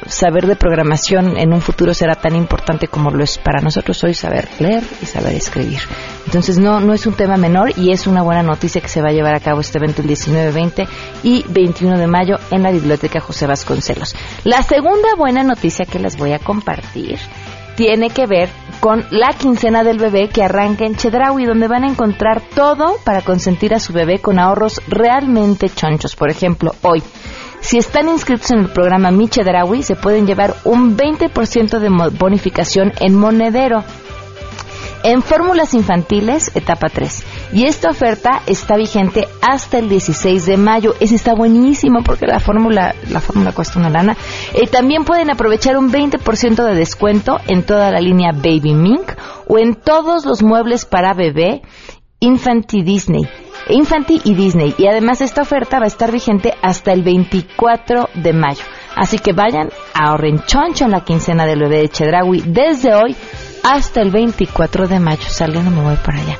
saber 0.08 0.47
de 0.47 0.56
programación 0.56 1.38
en 1.38 1.54
un 1.54 1.62
futuro 1.62 1.93
será 1.93 2.15
tan 2.15 2.36
importante 2.36 2.88
como 2.88 3.12
lo 3.12 3.23
es 3.23 3.38
para 3.38 3.62
nosotros 3.62 4.04
hoy 4.04 4.13
saber 4.13 4.47
leer 4.60 4.84
y 5.01 5.06
saber 5.06 5.36
escribir. 5.36 5.80
Entonces 6.25 6.58
no, 6.58 6.80
no 6.80 6.93
es 6.93 7.06
un 7.06 7.13
tema 7.13 7.38
menor 7.38 7.73
y 7.77 7.91
es 7.91 8.08
una 8.08 8.21
buena 8.21 8.43
noticia 8.43 8.82
que 8.82 8.88
se 8.88 9.01
va 9.01 9.10
a 9.10 9.13
llevar 9.13 9.36
a 9.36 9.39
cabo 9.39 9.62
este 9.62 9.77
evento 9.77 10.01
el 10.01 10.08
19, 10.08 10.51
20 10.51 10.88
y 11.23 11.45
21 11.49 11.97
de 11.97 12.08
mayo 12.08 12.38
en 12.51 12.63
la 12.63 12.71
Biblioteca 12.71 13.19
José 13.19 13.47
Vasconcelos. 13.47 14.15
La 14.43 14.63
segunda 14.63 15.15
buena 15.17 15.43
noticia 15.43 15.86
que 15.86 15.99
les 15.99 16.17
voy 16.17 16.34
a 16.34 16.39
compartir 16.39 17.19
tiene 17.75 18.10
que 18.10 18.27
ver 18.27 18.49
con 18.80 19.06
la 19.12 19.30
quincena 19.30 19.84
del 19.84 19.97
bebé 19.97 20.27
que 20.30 20.43
arranca 20.43 20.86
en 20.86 20.95
Chedraui, 20.95 21.45
donde 21.45 21.67
van 21.67 21.84
a 21.84 21.88
encontrar 21.88 22.41
todo 22.56 22.97
para 23.04 23.21
consentir 23.21 23.73
a 23.73 23.80
su 23.80 23.93
bebé 23.93 24.19
con 24.19 24.39
ahorros 24.39 24.82
realmente 24.88 25.69
chonchos. 25.69 26.15
Por 26.15 26.30
ejemplo, 26.30 26.73
hoy, 26.82 27.04
si 27.62 27.78
están 27.78 28.10
inscritos 28.10 28.52
en 28.52 28.60
el 28.60 28.69
programa 28.69 29.12
Mi 29.12 29.30
Chedraui, 29.30 29.84
se 29.84 29.95
pueden 29.95 30.28
llevar 30.28 30.56
un 30.65 30.97
20% 30.97 31.80
de 31.80 32.10
bonificación 32.17 32.91
en 33.00 33.15
monedero 33.15 33.84
en 35.04 35.21
fórmulas 35.21 35.74
infantiles, 35.74 36.52
etapa 36.56 36.89
3. 36.89 37.24
Y 37.54 37.65
esta 37.65 37.89
oferta 37.89 38.41
está 38.45 38.76
vigente 38.78 39.28
hasta 39.41 39.80
el 39.80 39.89
16 39.89 40.45
de 40.45 40.58
mayo. 40.58 40.95
Ese 41.00 41.15
está 41.15 41.34
buenísimo 41.34 42.04
porque 42.04 42.28
la 42.28 42.39
fórmula, 42.39 42.95
la 43.10 43.19
fórmula 43.19 43.52
cuesta 43.52 43.80
una 43.80 43.89
lana. 43.89 44.15
Eh, 44.54 44.67
también 44.67 45.04
pueden 45.04 45.30
aprovechar 45.30 45.78
un 45.78 45.91
20% 45.91 46.63
de 46.63 46.76
descuento 46.76 47.39
en 47.47 47.63
toda 47.63 47.91
la 47.91 48.00
línea 48.00 48.32
Baby 48.32 48.74
Mink 48.74 49.13
o 49.47 49.58
en 49.58 49.76
todos 49.76 50.26
los 50.26 50.43
muebles 50.43 50.86
para 50.86 51.13
bebé 51.13 51.62
Infanti 52.23 52.84
Disney. 52.84 53.27
Infanti 53.67 54.21
y 54.23 54.36
Disney. 54.36 54.75
Y 54.77 54.86
además 54.86 55.21
esta 55.21 55.41
oferta 55.41 55.79
va 55.79 55.86
a 55.86 55.88
estar 55.88 56.12
vigente 56.12 56.53
hasta 56.62 56.93
el 56.93 57.01
24 57.01 58.10
de 58.13 58.31
mayo. 58.31 58.63
Así 58.95 59.17
que 59.17 59.34
vayan, 59.34 59.69
ahorren 59.95 60.43
choncho 60.45 60.86
en 60.86 60.91
la 60.91 61.03
quincena 61.03 61.47
del 61.47 61.62
bebé 61.62 61.81
de 61.81 61.89
Chedraui 61.89 62.43
desde 62.45 62.93
hoy 62.93 63.15
hasta 63.63 64.01
el 64.01 64.12
24 64.12 64.88
de 64.88 64.99
mayo. 64.99 65.23
Saliendo 65.27 65.71
me 65.71 65.81
voy 65.81 65.95
para 65.95 66.19
allá. 66.19 66.38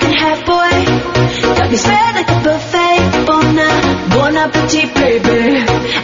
Got 0.00 1.76
spread 1.76 2.14
like 2.14 2.30
a 2.30 2.40
buffet. 2.42 3.26
Bon, 3.26 3.56
bon 4.10 4.36
appetit, 4.36 4.92
baby. 4.94 5.58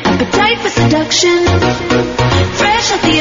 Appetite 0.05 0.59
for 0.59 0.71
seduction. 0.71 1.45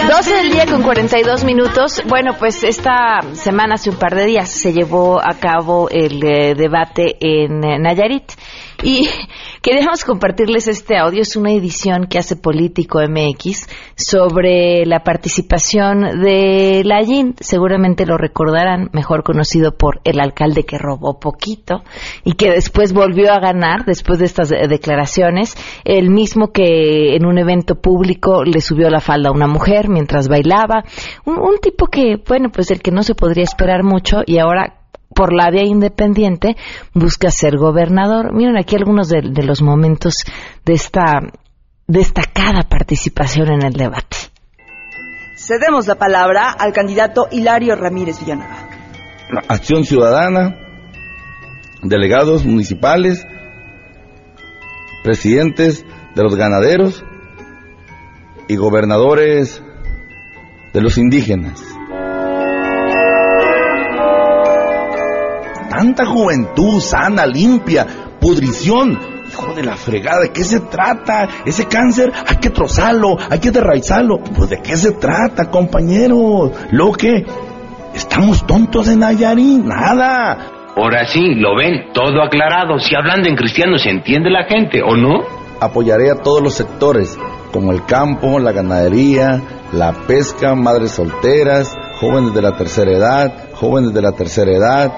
12 0.08 0.34
del 0.34 0.52
día 0.52 0.66
con 0.66 0.84
42 0.84 1.44
minutos. 1.44 2.04
Bueno, 2.08 2.36
pues 2.38 2.64
esta 2.64 3.22
semana, 3.34 3.76
hace 3.76 3.90
un 3.90 3.98
par 3.98 4.16
de 4.16 4.26
días, 4.26 4.50
se 4.50 4.74
llevó 4.74 5.20
a 5.20 5.36
cabo 5.40 5.90
el 5.90 6.24
eh, 6.24 6.56
debate 6.56 7.18
en 7.20 7.64
eh, 7.64 7.80
Nayarit. 7.80 8.32
Y 8.84 9.08
queremos 9.62 10.04
compartirles 10.06 10.68
este 10.68 10.98
audio. 10.98 11.22
Es 11.22 11.36
una 11.36 11.52
edición 11.52 12.08
que 12.08 12.18
hace 12.18 12.36
Político 12.36 13.00
MX 13.00 13.68
sobre 13.96 14.86
la 14.86 15.04
participación 15.04 16.22
de 16.22 16.84
Layin. 16.86 17.36
Seguramente 17.40 18.06
lo 18.06 18.18
recordarán, 18.18 18.90
mejor 18.94 19.24
conocido 19.24 19.78
por 19.78 20.00
el 20.04 20.20
alcalde 20.20 20.64
que 20.64 20.78
robó 20.78 21.20
poquito 21.20 21.84
y 22.24 22.34
que 22.34 22.52
después 22.52 22.94
volvió 22.94 23.32
a 23.32 23.40
ganar 23.40 23.86
después 23.86 24.20
de 24.20 24.26
estas 24.26 24.50
declaraciones. 24.50 25.56
El 25.84 26.10
mismo 26.10 26.52
que 26.52 27.16
en 27.16 27.26
un 27.26 27.38
evento 27.38 27.76
público 27.76 28.44
le 28.44 28.62
subió 28.62 28.90
la 28.90 29.02
falda 29.02 29.30
a 29.30 29.34
una 29.34 29.48
mujer 29.48 29.90
mientras 29.90 30.28
bailaba. 30.28 30.84
Un, 31.26 31.40
un 31.40 31.58
tipo 31.62 31.88
que, 31.88 32.18
bueno, 32.28 32.50
pues 32.52 32.72
el 32.72 32.82
que 32.82 32.92
no 32.92 33.04
se 33.04 33.16
podría 33.16 33.44
esperar 33.44 33.84
mucho 33.84 34.22
y 34.26 34.38
ahora 34.38 34.79
por 35.14 35.34
la 35.34 35.50
vía 35.52 35.64
independiente, 35.64 36.56
busca 36.94 37.30
ser 37.30 37.58
gobernador. 37.58 38.34
Miren 38.34 38.58
aquí 38.58 38.76
algunos 38.76 39.10
de, 39.10 39.22
los 39.44 39.62
momentos 39.62 40.14
de 40.66 40.74
esta 40.74 41.20
destacada 41.88 42.64
participación 42.70 43.52
en 43.52 43.64
el 43.64 43.74
debate. 43.74 44.18
Cedemos 45.36 45.88
la 45.88 45.96
palabra 45.96 46.52
al 46.52 46.74
candidato 46.74 47.28
Hilario 47.32 47.76
Ramírez 47.76 48.20
Villanueva. 48.20 48.70
Acción 49.48 49.84
Ciudadana, 49.84 50.56
delegados 51.82 52.46
municipales, 52.46 53.26
presidentes 55.04 55.86
de 56.16 56.24
los 56.24 56.36
ganaderos 56.36 57.04
y 58.48 58.56
gobernadores 58.56 59.64
de 60.74 60.82
los 60.82 60.98
indígenas. 60.98 61.79
Tanta 65.80 66.06
juventud 66.06 66.82
sana, 66.82 67.26
limpia, 67.26 67.88
pudrición. 68.20 69.00
Hijo 69.30 69.54
de 69.54 69.64
la 69.64 69.78
fregada, 69.78 70.24
¿de 70.24 70.32
qué 70.32 70.44
se 70.44 70.60
trata? 70.60 71.30
Ese 71.46 71.68
cáncer 71.68 72.12
hay 72.28 72.36
que 72.36 72.50
trozarlo, 72.50 73.16
hay 73.30 73.40
que 73.40 73.52
derraizarlo. 73.52 74.20
Pues 74.20 74.50
de 74.50 74.62
qué 74.62 74.76
se 74.76 74.92
trata, 74.92 75.50
compañeros. 75.50 76.52
Lo 76.72 76.92
que 76.92 77.26
estamos 77.96 78.46
tontos 78.46 78.90
en 78.90 79.00
Nayarit, 79.00 79.64
nada. 79.64 80.74
Ahora 80.76 81.06
sí, 81.06 81.36
lo 81.36 81.56
ven, 81.56 81.94
todo 81.94 82.22
aclarado. 82.24 82.78
Si 82.80 82.94
hablando 82.94 83.30
en 83.30 83.38
cristiano 83.38 83.78
se 83.78 83.90
entiende 83.90 84.30
la 84.30 84.44
gente, 84.44 84.82
¿o 84.82 84.98
no? 84.98 85.22
Apoyaré 85.62 86.12
a 86.12 86.16
todos 86.16 86.42
los 86.42 86.56
sectores, 86.56 87.18
como 87.54 87.72
el 87.72 87.86
campo, 87.86 88.38
la 88.40 88.52
ganadería, 88.52 89.42
la 89.72 89.94
pesca, 89.94 90.56
madres 90.56 90.92
solteras, 90.92 91.74
jóvenes 92.02 92.34
de 92.34 92.42
la 92.42 92.58
tercera 92.58 92.92
edad, 92.92 93.34
jóvenes 93.54 93.94
de 93.94 94.02
la 94.02 94.12
tercera 94.12 94.52
edad. 94.52 94.92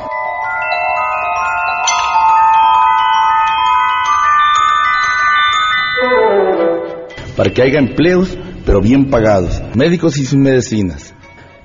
Para 7.35 7.51
que 7.51 7.61
haya 7.61 7.79
empleos, 7.79 8.37
pero 8.65 8.81
bien 8.81 9.09
pagados, 9.09 9.61
médicos 9.75 10.17
y 10.17 10.25
sin 10.25 10.41
medicinas. 10.41 11.13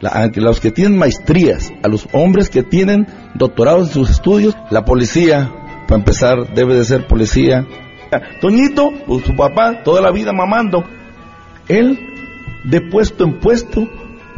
a 0.02 0.28
los 0.34 0.60
que 0.60 0.70
tienen 0.70 0.98
maestrías, 0.98 1.72
a 1.82 1.88
los 1.88 2.06
hombres 2.12 2.50
que 2.50 2.62
tienen 2.62 3.06
doctorados 3.34 3.88
en 3.88 3.94
sus 3.94 4.10
estudios, 4.10 4.54
la 4.70 4.84
policía, 4.84 5.50
para 5.86 5.98
empezar, 5.98 6.54
debe 6.54 6.74
de 6.74 6.84
ser 6.84 7.06
policía. 7.06 7.66
Toñito, 8.40 8.90
pues, 9.06 9.24
su 9.24 9.34
papá, 9.34 9.82
toda 9.82 10.00
la 10.00 10.10
vida 10.10 10.32
mamando. 10.32 10.84
Él, 11.68 11.98
de 12.64 12.80
puesto 12.80 13.24
en 13.24 13.40
puesto, 13.40 13.88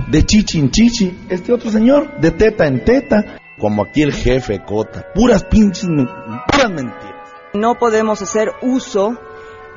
de 0.08 0.24
chichi 0.24 0.58
en 0.58 0.70
chichi. 0.70 1.16
Este 1.28 1.52
otro 1.52 1.70
señor, 1.70 2.20
de 2.20 2.30
teta 2.30 2.66
en 2.66 2.84
teta. 2.84 3.38
Como 3.58 3.82
aquí 3.82 4.02
el 4.02 4.12
jefe 4.12 4.60
Cota. 4.64 5.06
Puras 5.14 5.44
pinches, 5.44 5.86
puras 5.86 6.70
mentiras. 6.70 7.14
No 7.54 7.76
podemos 7.76 8.22
hacer 8.22 8.52
uso 8.62 9.18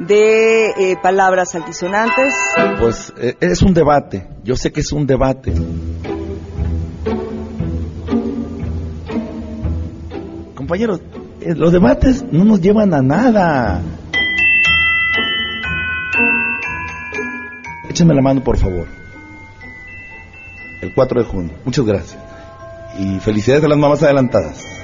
de 0.08 0.70
eh, 0.70 0.98
palabras 1.02 1.54
altisonantes. 1.56 2.34
Pues 2.80 3.14
eh, 3.18 3.36
es 3.40 3.62
un 3.62 3.74
debate, 3.74 4.28
yo 4.44 4.56
sé 4.56 4.72
que 4.72 4.82
es 4.82 4.92
un 4.92 5.06
debate. 5.06 5.54
Compañeros, 10.56 11.02
eh, 11.42 11.54
los 11.56 11.72
debates 11.72 12.24
no 12.32 12.46
nos 12.46 12.62
llevan 12.62 12.94
a 12.94 13.02
nada. 13.02 13.82
Échenme 17.90 18.16
la 18.16 18.22
mano, 18.22 18.44
por 18.44 18.58
favor. 18.58 18.88
el 20.82 20.94
4 20.94 21.22
de 21.22 21.28
junio. 21.28 21.54
Muchas 21.64 21.86
gracias. 21.86 22.18
Y 22.98 23.20
felicidades 23.20 23.64
a 23.64 23.68
las 23.68 23.78
mamás 23.78 24.02
adelantadas. 24.02 24.81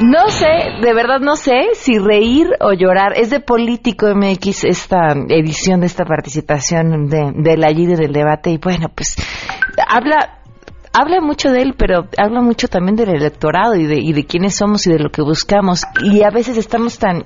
No 0.00 0.28
sé, 0.28 0.46
de 0.82 0.92
verdad 0.92 1.20
no 1.20 1.36
sé 1.36 1.74
si 1.74 1.98
reír 1.98 2.48
o 2.60 2.72
llorar. 2.72 3.12
Es 3.16 3.30
de 3.30 3.40
Político 3.40 4.06
MX 4.14 4.64
esta 4.64 5.12
edición 5.28 5.80
de 5.80 5.86
esta 5.86 6.04
participación 6.04 7.08
de, 7.08 7.32
de 7.34 7.56
la 7.56 7.70
y 7.70 7.86
del 7.86 8.12
debate. 8.12 8.50
Y 8.50 8.58
bueno, 8.58 8.88
pues 8.94 9.14
habla 9.88 10.40
habla 10.92 11.20
mucho 11.20 11.50
de 11.50 11.62
él, 11.62 11.74
pero 11.76 12.08
habla 12.16 12.40
mucho 12.40 12.68
también 12.68 12.96
del 12.96 13.10
electorado 13.10 13.74
y 13.74 13.86
de, 13.86 13.98
y 14.00 14.12
de 14.12 14.24
quiénes 14.24 14.56
somos 14.56 14.86
y 14.86 14.92
de 14.92 14.98
lo 14.98 15.10
que 15.10 15.22
buscamos. 15.22 15.84
Y 16.02 16.22
a 16.22 16.30
veces 16.30 16.56
estamos 16.56 16.98
tan 16.98 17.24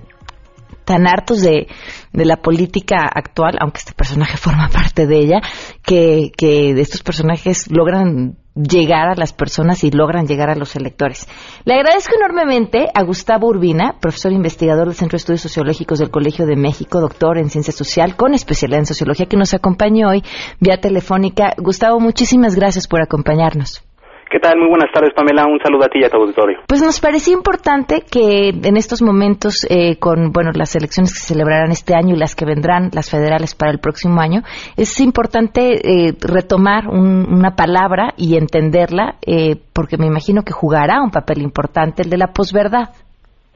tan 0.84 1.06
hartos 1.06 1.42
de, 1.42 1.68
de 2.14 2.24
la 2.24 2.36
política 2.36 2.96
actual, 3.14 3.58
aunque 3.60 3.78
este 3.78 3.92
personaje 3.92 4.38
forma 4.38 4.68
parte 4.72 5.06
de 5.06 5.18
ella, 5.18 5.40
que, 5.82 6.32
que 6.36 6.70
estos 6.80 7.02
personajes 7.02 7.70
logran 7.70 8.38
llegar 8.58 9.08
a 9.08 9.14
las 9.14 9.32
personas 9.32 9.84
y 9.84 9.90
logran 9.90 10.26
llegar 10.26 10.50
a 10.50 10.56
los 10.56 10.74
electores. 10.76 11.28
Le 11.64 11.74
agradezco 11.74 12.14
enormemente 12.16 12.88
a 12.92 13.02
Gustavo 13.02 13.48
Urbina, 13.48 13.96
profesor 14.00 14.32
investigador 14.32 14.86
del 14.86 14.96
Centro 14.96 15.16
de 15.16 15.20
Estudios 15.20 15.42
Sociológicos 15.42 15.98
del 15.98 16.10
Colegio 16.10 16.46
de 16.46 16.56
México, 16.56 17.00
doctor 17.00 17.38
en 17.38 17.50
ciencia 17.50 17.72
social 17.72 18.16
con 18.16 18.34
especialidad 18.34 18.80
en 18.80 18.86
sociología, 18.86 19.26
que 19.26 19.36
nos 19.36 19.54
acompañó 19.54 20.08
hoy 20.08 20.22
vía 20.60 20.80
telefónica. 20.80 21.54
Gustavo, 21.56 22.00
muchísimas 22.00 22.54
gracias 22.54 22.86
por 22.88 23.00
acompañarnos. 23.00 23.87
¿Qué 24.30 24.40
tal? 24.40 24.58
Muy 24.58 24.68
buenas 24.68 24.92
tardes, 24.92 25.14
Pamela. 25.14 25.46
Un 25.46 25.58
saludo 25.60 25.86
a 25.86 25.88
ti 25.88 26.00
y 26.00 26.04
a 26.04 26.10
tu 26.10 26.18
auditorio. 26.18 26.58
Pues 26.68 26.82
nos 26.82 27.00
parecía 27.00 27.32
importante 27.32 28.02
que 28.04 28.50
en 28.50 28.76
estos 28.76 29.00
momentos, 29.00 29.66
eh, 29.70 29.98
con 29.98 30.32
bueno 30.32 30.50
las 30.54 30.76
elecciones 30.76 31.14
que 31.14 31.20
se 31.20 31.32
celebrarán 31.32 31.70
este 31.70 31.94
año 31.94 32.14
y 32.14 32.18
las 32.18 32.36
que 32.36 32.44
vendrán, 32.44 32.90
las 32.92 33.10
federales 33.10 33.54
para 33.54 33.72
el 33.72 33.78
próximo 33.78 34.20
año, 34.20 34.42
es 34.76 35.00
importante 35.00 35.80
eh, 35.80 36.12
retomar 36.20 36.88
una 36.88 37.56
palabra 37.56 38.12
y 38.18 38.36
entenderla, 38.36 39.14
eh, 39.26 39.56
porque 39.72 39.96
me 39.96 40.06
imagino 40.06 40.42
que 40.42 40.52
jugará 40.52 41.00
un 41.00 41.10
papel 41.10 41.40
importante 41.40 42.02
el 42.02 42.10
de 42.10 42.18
la 42.18 42.28
posverdad. 42.28 42.92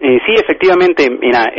sí, 0.00 0.32
efectivamente. 0.40 1.04
Mira, 1.20 1.52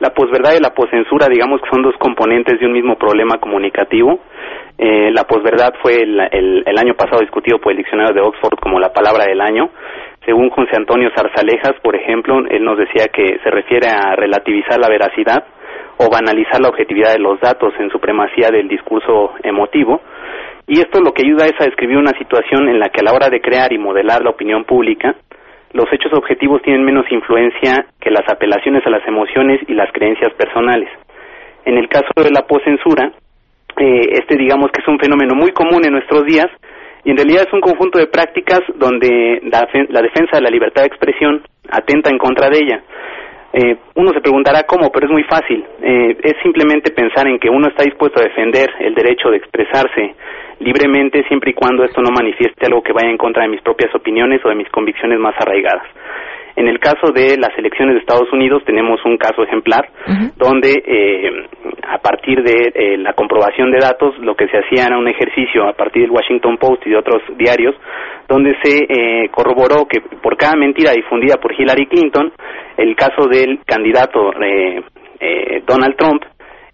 la 0.00 0.10
posverdad 0.10 0.54
y 0.58 0.62
la 0.62 0.74
poscensura, 0.74 1.28
digamos 1.28 1.60
que 1.60 1.70
son 1.70 1.82
dos 1.82 1.94
componentes 1.98 2.58
de 2.58 2.66
un 2.66 2.72
mismo 2.72 2.96
problema 2.96 3.38
comunicativo. 3.38 4.18
Eh, 4.78 5.10
la 5.10 5.24
posverdad 5.24 5.74
fue 5.82 6.02
el, 6.02 6.20
el, 6.64 6.78
año 6.78 6.94
pasado 6.94 7.20
discutido 7.20 7.58
por 7.58 7.72
el 7.72 7.78
diccionario 7.78 8.14
de 8.14 8.20
Oxford 8.20 8.60
como 8.60 8.78
la 8.78 8.92
palabra 8.92 9.24
del 9.24 9.40
año. 9.40 9.70
Según 10.24 10.50
José 10.50 10.76
Antonio 10.76 11.10
Zarzalejas, 11.16 11.80
por 11.82 11.96
ejemplo, 11.96 12.38
él 12.48 12.62
nos 12.62 12.78
decía 12.78 13.08
que 13.08 13.40
se 13.42 13.50
refiere 13.50 13.88
a 13.88 14.14
relativizar 14.14 14.78
la 14.78 14.88
veracidad 14.88 15.44
o 15.96 16.08
banalizar 16.08 16.60
la 16.60 16.68
objetividad 16.68 17.12
de 17.12 17.18
los 17.18 17.40
datos 17.40 17.74
en 17.80 17.90
supremacía 17.90 18.50
del 18.50 18.68
discurso 18.68 19.32
emotivo. 19.42 20.00
Y 20.68 20.78
esto 20.78 21.00
lo 21.00 21.12
que 21.12 21.26
ayuda 21.26 21.46
es 21.46 21.60
a 21.60 21.64
describir 21.64 21.96
una 21.96 22.16
situación 22.16 22.68
en 22.68 22.78
la 22.78 22.90
que 22.90 23.00
a 23.00 23.04
la 23.04 23.14
hora 23.14 23.28
de 23.30 23.40
crear 23.40 23.72
y 23.72 23.78
modelar 23.78 24.22
la 24.22 24.30
opinión 24.30 24.64
pública, 24.64 25.16
los 25.72 25.86
hechos 25.92 26.12
objetivos 26.12 26.62
tienen 26.62 26.84
menos 26.84 27.10
influencia 27.10 27.86
que 28.00 28.10
las 28.10 28.28
apelaciones 28.30 28.86
a 28.86 28.90
las 28.90 29.06
emociones 29.08 29.60
y 29.66 29.74
las 29.74 29.90
creencias 29.92 30.32
personales. 30.34 30.88
En 31.64 31.76
el 31.76 31.88
caso 31.88 32.12
de 32.16 32.30
la 32.30 32.46
poscensura, 32.46 33.12
eh, 33.80 34.08
este 34.12 34.36
digamos 34.36 34.70
que 34.70 34.82
es 34.82 34.88
un 34.88 34.98
fenómeno 34.98 35.34
muy 35.34 35.52
común 35.52 35.84
en 35.84 35.92
nuestros 35.92 36.24
días 36.24 36.46
y 37.04 37.10
en 37.10 37.16
realidad 37.16 37.44
es 37.46 37.52
un 37.52 37.60
conjunto 37.60 37.98
de 37.98 38.06
prácticas 38.06 38.60
donde 38.74 39.40
la, 39.44 40.02
defensa 40.02 40.36
de 40.36 40.42
la 40.42 40.50
libertad 40.50 40.82
de 40.82 40.88
expresión 40.88 41.42
atenta 41.70 42.10
en 42.10 42.18
contra 42.18 42.50
de 42.50 42.58
ella. 42.58 42.82
Eh, 43.52 43.76
uno 43.94 44.12
se 44.12 44.20
preguntará 44.20 44.64
cómo, 44.64 44.90
pero 44.90 45.06
es 45.06 45.12
muy 45.12 45.22
fácil. 45.24 45.64
Eh, 45.80 46.16
es 46.22 46.34
simplemente 46.42 46.90
pensar 46.90 47.26
en 47.26 47.38
que 47.38 47.48
uno 47.48 47.68
está 47.68 47.84
dispuesto 47.84 48.20
a 48.20 48.24
defender 48.24 48.68
el 48.80 48.94
derecho 48.94 49.30
de 49.30 49.38
expresarse 49.38 50.14
libremente 50.60 51.24
siempre 51.28 51.52
y 51.52 51.54
cuando 51.54 51.84
esto 51.84 52.02
no 52.02 52.10
manifieste 52.10 52.66
algo 52.66 52.82
que 52.82 52.92
vaya 52.92 53.08
en 53.08 53.16
contra 53.16 53.44
de 53.44 53.48
mis 53.48 53.62
propias 53.62 53.94
opiniones 53.94 54.44
o 54.44 54.48
de 54.48 54.56
mis 54.56 54.68
convicciones 54.70 55.18
más 55.18 55.34
arraigadas. 55.38 55.86
En 56.56 56.66
el 56.66 56.80
caso 56.80 57.12
de 57.12 57.38
las 57.38 57.56
elecciones 57.56 57.94
de 57.94 58.00
Estados 58.00 58.32
Unidos 58.32 58.64
tenemos 58.66 58.98
un 59.04 59.16
caso 59.16 59.44
ejemplar 59.44 59.88
donde 60.36 60.82
eh, 60.84 61.46
a 61.88 61.98
partir 61.98 62.42
de 62.42 62.72
eh, 62.74 62.98
la 62.98 63.12
comprobación 63.14 63.70
de 63.70 63.78
datos 63.78 64.18
lo 64.18 64.34
que 64.34 64.48
se 64.48 64.58
hacía 64.58 64.86
era 64.86 64.98
un 64.98 65.08
ejercicio 65.08 65.66
a 65.66 65.72
partir 65.72 66.02
del 66.02 66.10
Washington 66.10 66.56
Post 66.58 66.86
y 66.86 66.90
de 66.90 66.96
otros 66.96 67.22
diarios 67.36 67.74
donde 68.28 68.56
se 68.62 68.84
eh, 68.88 69.28
corroboró 69.30 69.86
que 69.86 70.00
por 70.00 70.36
cada 70.36 70.56
mentira 70.56 70.92
difundida 70.92 71.36
por 71.36 71.52
Hillary 71.52 71.86
Clinton 71.86 72.32
el 72.76 72.94
caso 72.94 73.26
del 73.28 73.60
candidato 73.64 74.32
Donald 75.66 75.96
Trump 75.96 76.22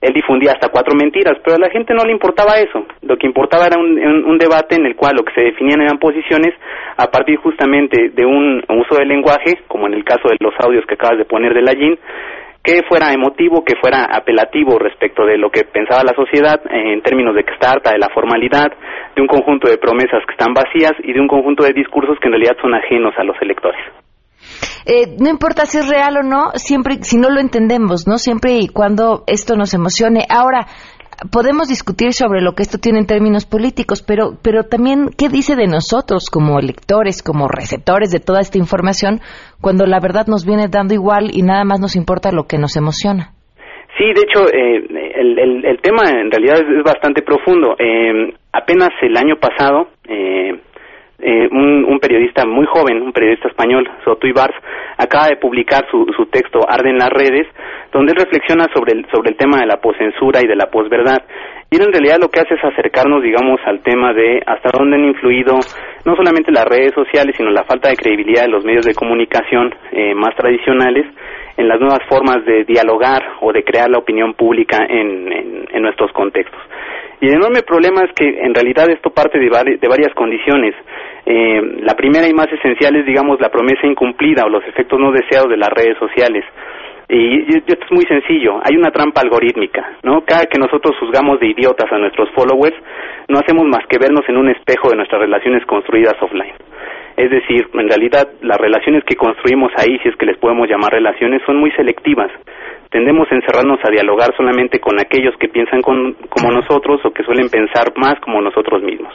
él 0.05 0.12
difundía 0.12 0.53
hasta 0.53 0.68
cuatro 0.68 0.94
mentiras, 0.94 1.38
pero 1.42 1.57
a 1.57 1.59
la 1.59 1.70
gente 1.70 1.94
no 1.94 2.05
le 2.05 2.12
importaba 2.12 2.59
eso. 2.59 2.85
Lo 3.00 3.16
que 3.16 3.27
importaba 3.27 3.66
era 3.66 3.81
un, 3.81 4.37
debate 4.37 4.77
en 4.77 4.85
el 4.85 4.96
cual 4.96 5.14
lo 5.16 5.24
que 5.24 5.33
se 5.33 5.46
definían 5.46 5.81
eran 5.81 5.98
posiciones 5.98 6.53
a 6.98 7.07
partir 7.07 7.38
justamente 7.38 8.11
de 8.11 8.27
un 8.27 8.62
uso 8.68 8.96
del 8.98 9.09
lenguaje, 9.09 9.61
como 9.66 9.87
en 9.87 9.94
el 9.94 10.05
caso 10.05 10.29
de 10.29 10.37
los 10.40 10.53
audios 10.61 10.85
que 10.87 10.92
acabas 10.92 11.16
de 11.16 11.24
poner 11.24 11.55
de 11.55 11.62
la 11.62 11.72
GIN, 11.72 11.98
que 12.64 12.83
fuera 12.88 13.12
emotivo, 13.12 13.62
que 13.62 13.77
fuera 13.77 14.07
apelativo 14.07 14.79
respecto 14.79 15.27
de 15.27 15.37
lo 15.37 15.50
que 15.50 15.64
pensaba 15.64 16.03
la 16.03 16.14
sociedad 16.14 16.59
en 16.70 17.03
términos 17.03 17.35
de 17.35 17.44
que 17.44 17.53
está 17.53 17.72
harta 17.72 17.92
de 17.92 17.98
la 17.98 18.09
formalidad, 18.09 18.72
de 19.14 19.20
un 19.20 19.29
conjunto 19.29 19.68
de 19.68 19.77
promesas 19.77 20.24
que 20.27 20.33
están 20.33 20.55
vacías 20.55 20.92
y 21.05 21.12
de 21.12 21.20
un 21.20 21.29
conjunto 21.29 21.62
de 21.62 21.74
discursos 21.74 22.16
que 22.18 22.29
en 22.29 22.33
realidad 22.33 22.57
son 22.62 22.72
ajenos 22.74 23.12
a 23.18 23.24
los 23.24 23.37
electores. 23.42 23.81
Eh, 24.87 25.16
no 25.18 25.29
importa 25.29 25.66
si 25.66 25.79
es 25.79 25.88
real 25.88 26.16
o 26.16 26.22
no, 26.22 26.53
siempre, 26.55 26.96
si 27.03 27.18
no 27.18 27.29
lo 27.31 27.40
entendemos, 27.40 28.07
¿no? 28.07 28.18
Siempre 28.18 28.53
y 28.59 28.68
cuando 28.68 29.24
esto 29.27 29.57
nos 29.57 29.72
emocione. 29.74 30.24
Ahora, 30.29 30.66
podemos 31.31 31.68
discutir 31.68 32.12
sobre 32.12 32.40
lo 32.40 32.53
que 32.53 32.62
esto 32.62 32.79
tiene 32.79 33.00
en 33.00 33.07
términos 33.07 33.46
políticos, 33.46 34.03
pero, 34.03 34.38
pero 34.42 34.64
también 34.64 35.11
qué 35.16 35.29
dice 35.29 35.57
de 35.57 35.66
nosotros 35.66 36.31
como 36.31 36.59
electores, 36.59 37.22
como 37.22 37.48
receptores 37.48 38.11
de 38.11 38.20
toda 38.20 38.40
esta 38.40 38.59
información, 38.59 39.20
cuando 39.61 39.87
la 39.87 40.00
verdad 40.00 40.27
nos 40.27 40.44
viene 40.46 40.68
dando 40.68 40.94
igual 40.94 41.31
y 41.33 41.42
nada 41.42 41.64
más 41.64 41.81
nos 41.81 41.96
importa 41.96 42.31
lo 42.33 42.44
que 42.44 42.59
nos 42.59 42.77
emociona. 42.77 43.33
Sí, 43.96 44.05
de 44.12 44.22
hecho, 44.22 44.48
eh, 44.53 44.83
el, 45.14 45.64
el, 45.64 45.81
tema 45.81 46.11
en 46.11 46.31
realidad 46.31 46.59
es, 46.59 46.83
bastante 46.83 47.22
profundo. 47.22 47.77
Eh, 47.79 48.35
apenas 48.53 48.90
el 49.03 49.16
año 49.16 49.37
pasado, 49.37 49.88
eh, 50.09 50.61
eh, 51.18 51.48
un, 51.50 51.98
periodista 52.00 52.44
muy 52.44 52.66
joven, 52.66 53.00
un 53.00 53.12
periodista 53.12 53.48
español, 53.48 53.88
Soto 54.05 54.27
Ibars, 54.27 54.55
acaba 54.98 55.29
de 55.29 55.37
publicar 55.37 55.87
su, 55.90 56.07
su 56.16 56.27
texto 56.27 56.61
Arden 56.68 56.98
las 56.98 57.11
redes, 57.11 57.46
donde 57.92 58.12
él 58.12 58.18
reflexiona 58.18 58.66
sobre 58.74 58.92
el, 58.92 59.07
sobre 59.11 59.31
el 59.31 59.37
tema 59.37 59.61
de 59.61 59.66
la 59.66 59.81
poscensura 59.81 60.40
y 60.42 60.46
de 60.46 60.57
la 60.57 60.66
posverdad. 60.66 61.22
Y 61.70 61.77
en 61.83 61.92
realidad 61.92 62.18
lo 62.20 62.29
que 62.29 62.40
hace 62.40 62.55
es 62.55 62.64
acercarnos, 62.64 63.22
digamos, 63.22 63.59
al 63.64 63.81
tema 63.81 64.12
de 64.12 64.40
hasta 64.46 64.70
dónde 64.72 64.96
han 64.96 65.05
influido 65.07 65.59
no 66.05 66.14
solamente 66.14 66.53
las 66.53 66.66
redes 66.66 66.92
sociales, 66.94 67.35
sino 67.37 67.50
la 67.50 67.64
falta 67.64 67.88
de 67.88 67.96
credibilidad 67.96 68.42
de 68.42 68.50
los 68.50 68.64
medios 68.64 68.85
de 68.85 68.94
comunicación 68.94 69.74
eh, 69.92 70.14
más 70.14 70.37
tradicionales 70.37 71.07
en 71.57 71.68
las 71.68 71.81
nuevas 71.81 72.00
formas 72.09 72.44
de 72.44 72.64
dialogar 72.64 73.22
o 73.40 73.53
de 73.53 73.64
crear 73.64 73.88
la 73.88 73.98
opinión 73.98 74.35
pública 74.35 74.85
en, 74.88 75.33
en, 75.72 75.83
nuestros 75.83 76.12
contextos. 76.12 76.61
Y 77.20 77.29
el 77.29 77.35
enorme 77.35 77.62
problema 77.62 78.03
es 78.05 78.12
que 78.12 78.27
en 78.27 78.55
realidad 78.55 78.90
esto 78.90 79.11
parte 79.11 79.38
de, 79.38 79.48
varias 79.48 80.14
condiciones. 80.14 80.74
Eh, 81.27 81.61
la 81.81 81.94
primera 81.94 82.29
y 82.29 82.35
más 82.35 82.48
esencial 82.53 82.96
es, 82.96 83.07
digamos, 83.07 83.40
la 83.40 83.50
promesa 83.50 83.87
incumplida 83.87 84.44
o 84.44 84.48
los 84.48 84.64
efectos 84.66 84.98
no 84.98 85.12
deseados 85.12 85.48
de 85.48 85.57
las 85.57 85.70
redes 85.70 85.96
sociales. 85.98 86.44
Y, 87.09 87.57
esto 87.57 87.85
es 87.85 87.92
muy 87.92 88.05
sencillo, 88.07 88.61
hay 88.64 88.77
una 88.77 88.90
trampa 88.90 89.20
algorítmica, 89.20 89.98
¿no? 90.03 90.24
Cada 90.24 90.46
que 90.46 90.59
nosotros 90.59 90.96
juzgamos 90.98 91.38
de 91.38 91.48
idiotas 91.48 91.92
a 91.92 91.98
nuestros 91.98 92.31
followers, 92.31 92.77
no 93.29 93.38
hacemos 93.38 93.66
más 93.66 93.87
que 93.88 93.98
vernos 93.98 94.24
en 94.29 94.38
un 94.38 94.48
espejo 94.48 94.88
de 94.88 94.96
nuestras 94.96 95.20
relaciones 95.20 95.64
construidas 95.66 96.14
offline. 96.20 96.55
Es 97.16 97.31
decir, 97.31 97.68
en 97.74 97.88
realidad 97.88 98.29
las 98.40 98.59
relaciones 98.59 99.05
que 99.05 99.16
construimos 99.16 99.70
ahí, 99.77 99.98
si 100.03 100.09
es 100.09 100.16
que 100.16 100.27
les 100.27 100.38
podemos 100.38 100.68
llamar 100.68 100.92
relaciones, 100.92 101.42
son 101.46 101.59
muy 101.59 101.70
selectivas. 101.72 102.31
Tendemos 102.90 103.31
a 103.31 103.35
encerrarnos 103.35 103.81
a 103.85 103.90
dialogar 103.90 104.35
solamente 104.37 104.81
con 104.81 104.99
aquellos 105.01 105.35
que 105.38 105.49
piensan 105.49 105.83
como 105.83 106.51
nosotros 106.53 107.01
o 107.05 107.11
que 107.12 107.25
suelen 107.25 107.49
pensar 107.49 107.92
más 107.97 108.14
como 108.20 108.40
nosotros 108.40 108.83
mismos. 108.83 109.12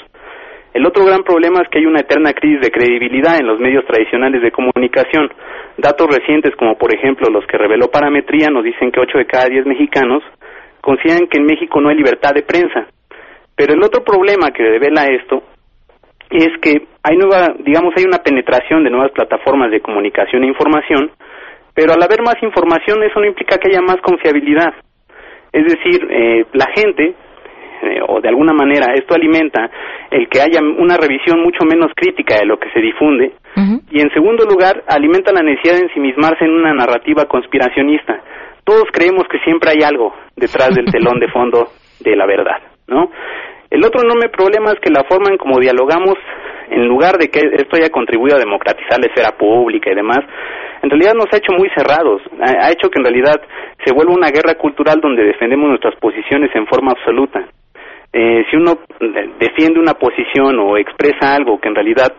El 0.74 0.86
otro 0.86 1.04
gran 1.04 1.24
problema 1.24 1.62
es 1.62 1.70
que 1.70 1.80
hay 1.80 1.86
una 1.86 2.02
eterna 2.02 2.34
crisis 2.34 2.62
de 2.62 2.72
credibilidad 2.72 3.40
en 3.40 3.48
los 3.48 3.60
medios 3.60 3.86
tradicionales 3.86 4.42
de 4.42 4.52
comunicación. 4.52 5.30
Datos 5.78 6.08
recientes, 6.08 6.56
como 6.56 6.78
por 6.78 6.94
ejemplo 6.94 7.28
los 7.32 7.46
que 7.48 7.58
reveló 7.58 7.90
Parametría, 7.90 8.50
nos 8.50 8.64
dicen 8.64 8.92
que 8.92 9.00
8 9.00 9.18
de 9.18 9.26
cada 9.26 9.46
10 9.46 9.66
mexicanos 9.66 10.22
consideran 10.82 11.28
que 11.28 11.40
en 11.40 11.46
México 11.46 11.82
no 11.82 11.90
hay 11.90 11.96
libertad 11.96 12.34
de 12.34 12.44
prensa. 12.44 12.88
Pero 13.56 13.74
el 13.74 13.84
otro 13.84 14.04
problema 14.04 14.52
que 14.52 14.64
revela 14.64 15.06
esto 15.06 15.44
es 16.30 16.50
que 16.62 16.86
hay 17.02 17.18
nueva, 17.18 17.56
digamos, 17.60 17.94
hay 17.98 18.04
una 18.06 18.20
penetración 18.20 18.84
de 18.84 18.92
nuevas 18.92 19.12
plataformas 19.12 19.72
de 19.72 19.82
comunicación 19.82 20.44
e 20.44 20.48
información, 20.48 21.12
pero 21.74 21.94
al 21.94 22.04
haber 22.04 22.22
más 22.22 22.36
información 22.42 23.04
eso 23.04 23.20
no 23.20 23.26
implica 23.26 23.58
que 23.58 23.70
haya 23.70 23.82
más 23.82 23.98
confiabilidad. 24.02 24.74
Es 25.52 25.66
decir, 25.66 26.08
eh, 26.10 26.46
la 26.54 26.68
gente 26.76 27.16
eh, 27.82 28.00
o 28.08 28.22
de 28.22 28.30
alguna 28.30 28.54
manera 28.54 28.94
esto 28.94 29.16
alimenta 29.16 29.70
el 30.12 30.28
que 30.28 30.42
haya 30.42 30.60
una 30.60 30.98
revisión 30.98 31.42
mucho 31.42 31.66
menos 31.66 31.92
crítica 31.96 32.38
de 32.38 32.46
lo 32.46 32.60
que 32.60 32.70
se 32.72 32.80
difunde 32.80 33.34
y 33.92 34.00
en 34.00 34.10
segundo 34.14 34.46
lugar 34.46 34.84
alimenta 34.88 35.34
la 35.34 35.42
necesidad 35.42 35.76
de 35.76 35.84
ensimismarse 35.84 36.46
en 36.46 36.52
una 36.52 36.74
narrativa 36.74 37.26
conspiracionista 37.26 38.22
todos 38.70 38.86
creemos 38.94 39.24
que 39.32 39.40
siempre 39.40 39.72
hay 39.72 39.82
algo 39.84 40.14
detrás 40.36 40.70
del 40.76 40.86
telón 40.92 41.20
de 41.20 41.28
fondo 41.30 41.70
de 42.00 42.16
la 42.16 42.28
verdad, 42.28 42.62
¿no? 42.88 43.10
El 43.70 43.84
otro 43.84 44.02
enorme 44.04 44.30
problema 44.30 44.72
es 44.72 44.80
que 44.80 44.92
la 44.92 45.04
forma 45.06 45.30
en 45.30 45.38
cómo 45.38 45.60
dialogamos, 45.60 46.16
en 46.70 46.88
lugar 46.88 47.18
de 47.18 47.30
que 47.30 47.40
esto 47.40 47.76
haya 47.76 47.90
contribuido 47.90 48.38
a 48.38 48.40
democratizar 48.40 49.00
la 49.00 49.08
esfera 49.08 49.38
pública 49.38 49.92
y 49.92 49.96
demás, 49.96 50.20
en 50.82 50.90
realidad 50.90 51.14
nos 51.14 51.28
ha 51.34 51.38
hecho 51.38 51.54
muy 51.58 51.70
cerrados, 51.76 52.22
ha 52.40 52.72
hecho 52.72 52.90
que 52.90 53.00
en 53.00 53.06
realidad 53.06 53.42
se 53.84 53.94
vuelva 53.94 54.14
una 54.14 54.32
guerra 54.32 54.56
cultural 54.56 55.00
donde 55.02 55.24
defendemos 55.24 55.70
nuestras 55.70 55.96
posiciones 55.96 56.50
en 56.56 56.68
forma 56.68 56.92
absoluta. 56.92 57.48
Eh, 58.12 58.44
si 58.50 58.58
uno 58.58 58.80
eh, 59.00 59.30
defiende 59.40 59.80
una 59.80 59.94
posición 59.94 60.58
o 60.60 60.78
expresa 60.78 61.36
algo 61.36 61.60
que 61.60 61.68
en 61.68 61.76
realidad 61.76 62.12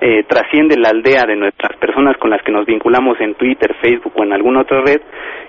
eh, 0.00 0.24
trasciende 0.26 0.76
la 0.78 0.88
aldea 0.88 1.24
de 1.26 1.36
nuestras 1.36 1.76
personas 1.78 2.16
con 2.16 2.30
las 2.30 2.42
que 2.42 2.52
nos 2.52 2.64
vinculamos 2.64 3.20
en 3.20 3.34
Twitter, 3.34 3.74
Facebook 3.82 4.12
o 4.16 4.24
en 4.24 4.32
alguna 4.32 4.62
otra 4.62 4.80
red 4.80 5.00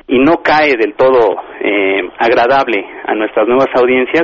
y 0.08 0.20
no 0.20 0.44
cae 0.44 0.76
del 0.78 0.94
todo 0.96 1.38
eh, 1.62 2.10
agradable 2.20 2.86
a 3.06 3.16
nuestras 3.16 3.48
nuevas 3.48 3.70
audiencias, 3.74 4.24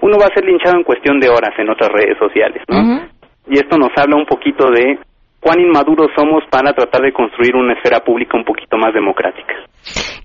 uno 0.00 0.16
va 0.18 0.26
a 0.26 0.34
ser 0.34 0.44
linchado 0.44 0.76
en 0.76 0.84
cuestión 0.84 1.20
de 1.20 1.28
horas 1.28 1.52
en 1.58 1.68
otras 1.68 1.90
redes 1.90 2.16
sociales, 2.18 2.62
¿no? 2.68 3.09
Y 3.48 3.58
esto 3.58 3.76
nos 3.78 3.90
habla 3.96 4.16
un 4.16 4.26
poquito 4.26 4.70
de 4.70 4.98
cuán 5.40 5.58
inmaduros 5.60 6.08
somos 6.14 6.44
para 6.50 6.72
tratar 6.72 7.02
de 7.02 7.12
construir 7.12 7.56
una 7.56 7.72
esfera 7.72 8.00
pública 8.00 8.36
un 8.36 8.44
poquito 8.44 8.76
más 8.76 8.92
democrática. 8.92 9.54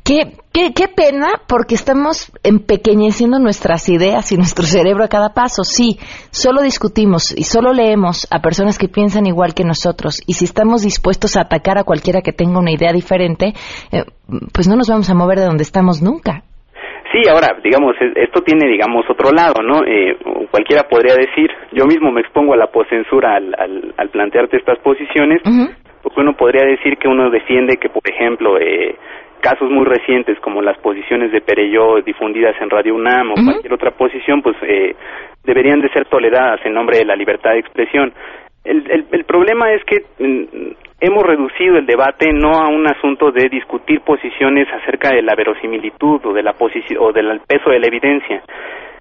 Qué, 0.03 0.33
qué, 0.53 0.71
qué 0.75 0.87
pena, 0.87 1.41
porque 1.47 1.73
estamos 1.73 2.31
empequeñeciendo 2.43 3.39
nuestras 3.39 3.89
ideas 3.89 4.31
y 4.31 4.37
nuestro 4.37 4.63
cerebro 4.65 5.03
a 5.03 5.07
cada 5.07 5.33
paso. 5.33 5.63
Sí, 5.63 5.97
solo 6.29 6.61
discutimos 6.61 7.35
y 7.35 7.43
solo 7.43 7.73
leemos 7.73 8.27
a 8.29 8.39
personas 8.39 8.77
que 8.77 8.87
piensan 8.87 9.25
igual 9.25 9.55
que 9.55 9.63
nosotros. 9.63 10.21
Y 10.27 10.33
si 10.33 10.45
estamos 10.45 10.83
dispuestos 10.83 11.37
a 11.37 11.41
atacar 11.41 11.79
a 11.79 11.85
cualquiera 11.85 12.21
que 12.21 12.33
tenga 12.33 12.59
una 12.59 12.71
idea 12.71 12.93
diferente, 12.93 13.53
eh, 13.91 14.03
pues 14.53 14.67
no 14.67 14.75
nos 14.75 14.89
vamos 14.89 15.09
a 15.09 15.15
mover 15.15 15.39
de 15.39 15.45
donde 15.45 15.63
estamos 15.63 16.03
nunca. 16.03 16.43
Sí, 17.15 17.21
ahora, 17.29 17.55
digamos, 17.63 17.95
esto 18.15 18.41
tiene, 18.41 18.67
digamos, 18.67 19.09
otro 19.09 19.31
lado, 19.31 19.63
¿no? 19.63 19.85
Eh, 19.85 20.17
cualquiera 20.51 20.83
podría 20.83 21.15
decir, 21.15 21.49
yo 21.71 21.85
mismo 21.85 22.11
me 22.11 22.19
expongo 22.19 22.53
a 22.53 22.57
la 22.57 22.67
poscensura 22.67 23.35
al, 23.35 23.55
al, 23.57 23.93
al 23.95 24.09
plantearte 24.09 24.57
estas 24.57 24.77
posiciones, 24.79 25.41
porque 26.03 26.19
uno 26.19 26.35
podría 26.35 26.65
decir 26.65 26.97
que 26.97 27.07
uno 27.07 27.29
defiende 27.29 27.77
que, 27.77 27.87
por 27.87 28.01
ejemplo, 28.05 28.59
eh, 28.59 28.97
casos 29.39 29.71
muy 29.71 29.85
recientes 29.85 30.37
como 30.41 30.61
las 30.61 30.77
posiciones 30.79 31.31
de 31.31 31.39
Pereyó 31.39 32.01
difundidas 32.01 32.55
en 32.59 32.69
Radio 32.69 32.95
UNAM 32.95 33.31
o 33.31 33.35
cualquier 33.35 33.73
otra 33.73 33.91
posición, 33.91 34.41
pues 34.41 34.57
eh, 34.63 34.93
deberían 35.45 35.79
de 35.79 35.89
ser 35.93 36.07
toleradas 36.07 36.59
en 36.65 36.73
nombre 36.73 36.97
de 36.97 37.05
la 37.05 37.15
libertad 37.15 37.51
de 37.51 37.59
expresión. 37.59 38.11
El, 38.65 38.91
el, 38.91 39.05
el 39.09 39.23
problema 39.23 39.71
es 39.71 39.81
que 39.85 40.03
mm, 40.19 40.73
hemos 40.99 41.23
reducido 41.23 41.77
el 41.77 41.85
debate 41.85 42.31
no 42.33 42.53
a 42.59 42.69
un 42.69 42.87
asunto 42.87 43.31
de 43.31 43.49
discutir 43.49 44.01
posiciones 44.01 44.67
acerca 44.71 45.09
de 45.09 45.21
la 45.21 45.35
verosimilitud 45.35 46.25
o 46.25 46.33
de 46.33 46.43
la 46.43 46.55
o 46.99 47.11
del 47.11 47.39
peso 47.47 47.69
de 47.69 47.79
la 47.79 47.87
evidencia. 47.87 48.43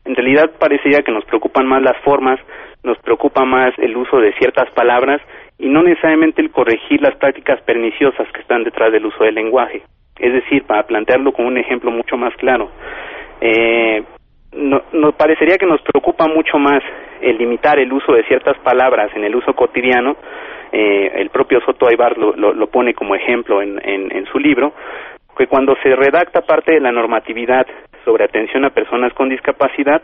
En 0.04 0.14
realidad 0.14 0.50
parecería 0.58 1.02
que 1.02 1.12
nos 1.12 1.24
preocupan 1.24 1.66
más 1.66 1.82
las 1.82 1.96
formas, 2.02 2.38
nos 2.82 2.98
preocupa 2.98 3.44
más 3.44 3.72
el 3.78 3.96
uso 3.96 4.18
de 4.18 4.32
ciertas 4.34 4.70
palabras 4.72 5.20
y 5.58 5.68
no 5.68 5.82
necesariamente 5.82 6.42
el 6.42 6.50
corregir 6.50 7.00
las 7.00 7.16
prácticas 7.16 7.60
perniciosas 7.62 8.28
que 8.32 8.40
están 8.40 8.64
detrás 8.64 8.92
del 8.92 9.06
uso 9.06 9.24
del 9.24 9.34
lenguaje. 9.34 9.82
Es 10.18 10.32
decir, 10.32 10.64
para 10.64 10.86
plantearlo 10.86 11.32
con 11.32 11.46
un 11.46 11.58
ejemplo 11.58 11.90
mucho 11.90 12.16
más 12.16 12.34
claro, 12.36 12.70
eh, 13.40 14.02
no, 14.52 14.82
nos 14.92 15.14
parecería 15.14 15.58
que 15.58 15.66
nos 15.66 15.82
preocupa 15.82 16.28
mucho 16.28 16.58
más 16.58 16.82
el 17.20 17.38
limitar 17.38 17.78
el 17.78 17.92
uso 17.92 18.12
de 18.12 18.24
ciertas 18.24 18.56
palabras 18.58 19.10
en 19.16 19.24
el 19.24 19.34
uso 19.34 19.54
cotidiano. 19.54 20.16
Eh, 20.76 21.20
el 21.22 21.30
propio 21.30 21.60
Soto 21.60 21.86
Aybar 21.86 22.18
lo, 22.18 22.34
lo, 22.34 22.52
lo 22.52 22.66
pone 22.66 22.94
como 22.94 23.14
ejemplo 23.14 23.62
en, 23.62 23.78
en, 23.84 24.10
en 24.10 24.26
su 24.26 24.40
libro, 24.40 24.72
que 25.38 25.46
cuando 25.46 25.76
se 25.82 25.94
redacta 25.94 26.40
parte 26.40 26.72
de 26.72 26.80
la 26.80 26.90
normatividad 26.90 27.64
sobre 28.04 28.24
atención 28.24 28.64
a 28.64 28.70
personas 28.70 29.12
con 29.12 29.28
discapacidad, 29.28 30.02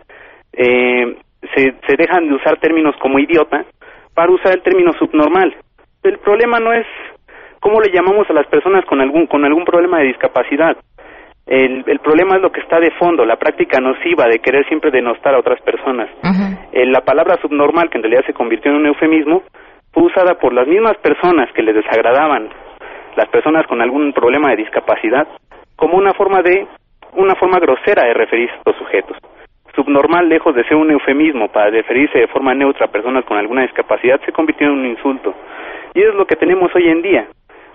eh, 0.53 1.17
se, 1.55 1.75
se 1.87 1.97
dejan 1.97 2.29
de 2.29 2.35
usar 2.35 2.59
términos 2.59 2.95
como 3.01 3.19
idiota 3.19 3.65
para 4.15 4.31
usar 4.31 4.53
el 4.53 4.63
término 4.63 4.93
subnormal. 4.93 5.57
El 6.05 6.19
problema 6.19 6.61
no 6.61 6.73
es 6.73 6.87
cómo 7.59 7.81
le 7.81 7.93
llamamos 7.93 8.31
a 8.31 8.33
las 8.33 8.47
personas 8.47 8.85
con 8.85 9.01
algún 9.01 9.27
con 9.27 9.45
algún 9.45 9.65
problema 9.65 9.99
de 9.99 10.07
discapacidad. 10.07 10.77
El, 11.47 11.83
el 11.87 11.99
problema 11.99 12.37
es 12.37 12.43
lo 12.43 12.53
que 12.53 12.61
está 12.61 12.79
de 12.79 12.93
fondo, 12.93 13.25
la 13.25 13.37
práctica 13.37 13.81
nociva 13.81 14.27
de 14.29 14.39
querer 14.39 14.65
siempre 14.69 14.93
denostar 14.93 15.35
a 15.35 15.41
otras 15.41 15.61
personas. 15.63 16.09
Eh, 16.73 16.87
la 16.87 17.01
palabra 17.01 17.39
subnormal, 17.43 17.91
que 17.91 17.99
en 17.99 18.05
realidad 18.05 18.25
se 18.25 18.35
convirtió 18.35 18.71
en 18.71 18.79
un 18.79 18.87
eufemismo, 18.87 19.43
fue 19.93 20.05
usada 20.05 20.35
por 20.39 20.53
las 20.53 20.67
mismas 20.67 20.97
personas 20.99 21.51
que 21.53 21.63
les 21.63 21.75
desagradaban 21.75 22.49
las 23.17 23.29
personas 23.29 23.67
con 23.67 23.81
algún 23.81 24.13
problema 24.13 24.51
de 24.51 24.57
discapacidad 24.57 25.27
como 25.77 25.97
una 25.97 26.13
forma 26.15 26.43
de 26.43 26.67
una 27.15 27.35
forma 27.35 27.59
grosera 27.59 28.05
de 28.05 28.15
referirse 28.15 28.55
a 28.55 28.59
estos 28.59 28.77
sujetos. 28.77 29.17
Subnormal, 29.75 30.29
lejos 30.29 30.55
de 30.55 30.65
ser 30.65 30.77
un 30.77 30.91
eufemismo 30.91 31.49
para 31.49 31.71
referirse 31.71 32.19
de 32.19 32.29
forma 32.29 32.55
neutra 32.55 32.87
a 32.87 32.91
personas 32.91 33.25
con 33.25 33.39
alguna 33.39 33.63
discapacidad, 33.63 34.21
se 34.25 34.33
convirtió 34.33 34.67
en 34.67 34.75
un 34.75 34.87
insulto. 34.87 35.35
Y 35.95 36.03
es 36.03 36.15
lo 36.15 36.27
que 36.27 36.37
tenemos 36.37 36.71
hoy 36.75 36.89
en 36.89 37.03
día. 37.03 37.29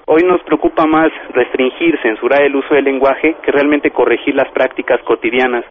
Hoy 0.05 0.23
nos 0.23 0.41
preocupa 0.43 0.85
más 0.85 1.11
restringir, 1.33 1.99
censurar 2.01 2.43
el 2.43 2.55
uso 2.55 2.75
del 2.75 2.85
lenguaje 2.85 3.35
que 3.41 3.51
realmente 3.51 3.91
corregir 3.91 4.35
las 4.35 4.51
prácticas 4.51 5.01
cotidianas 5.03 5.65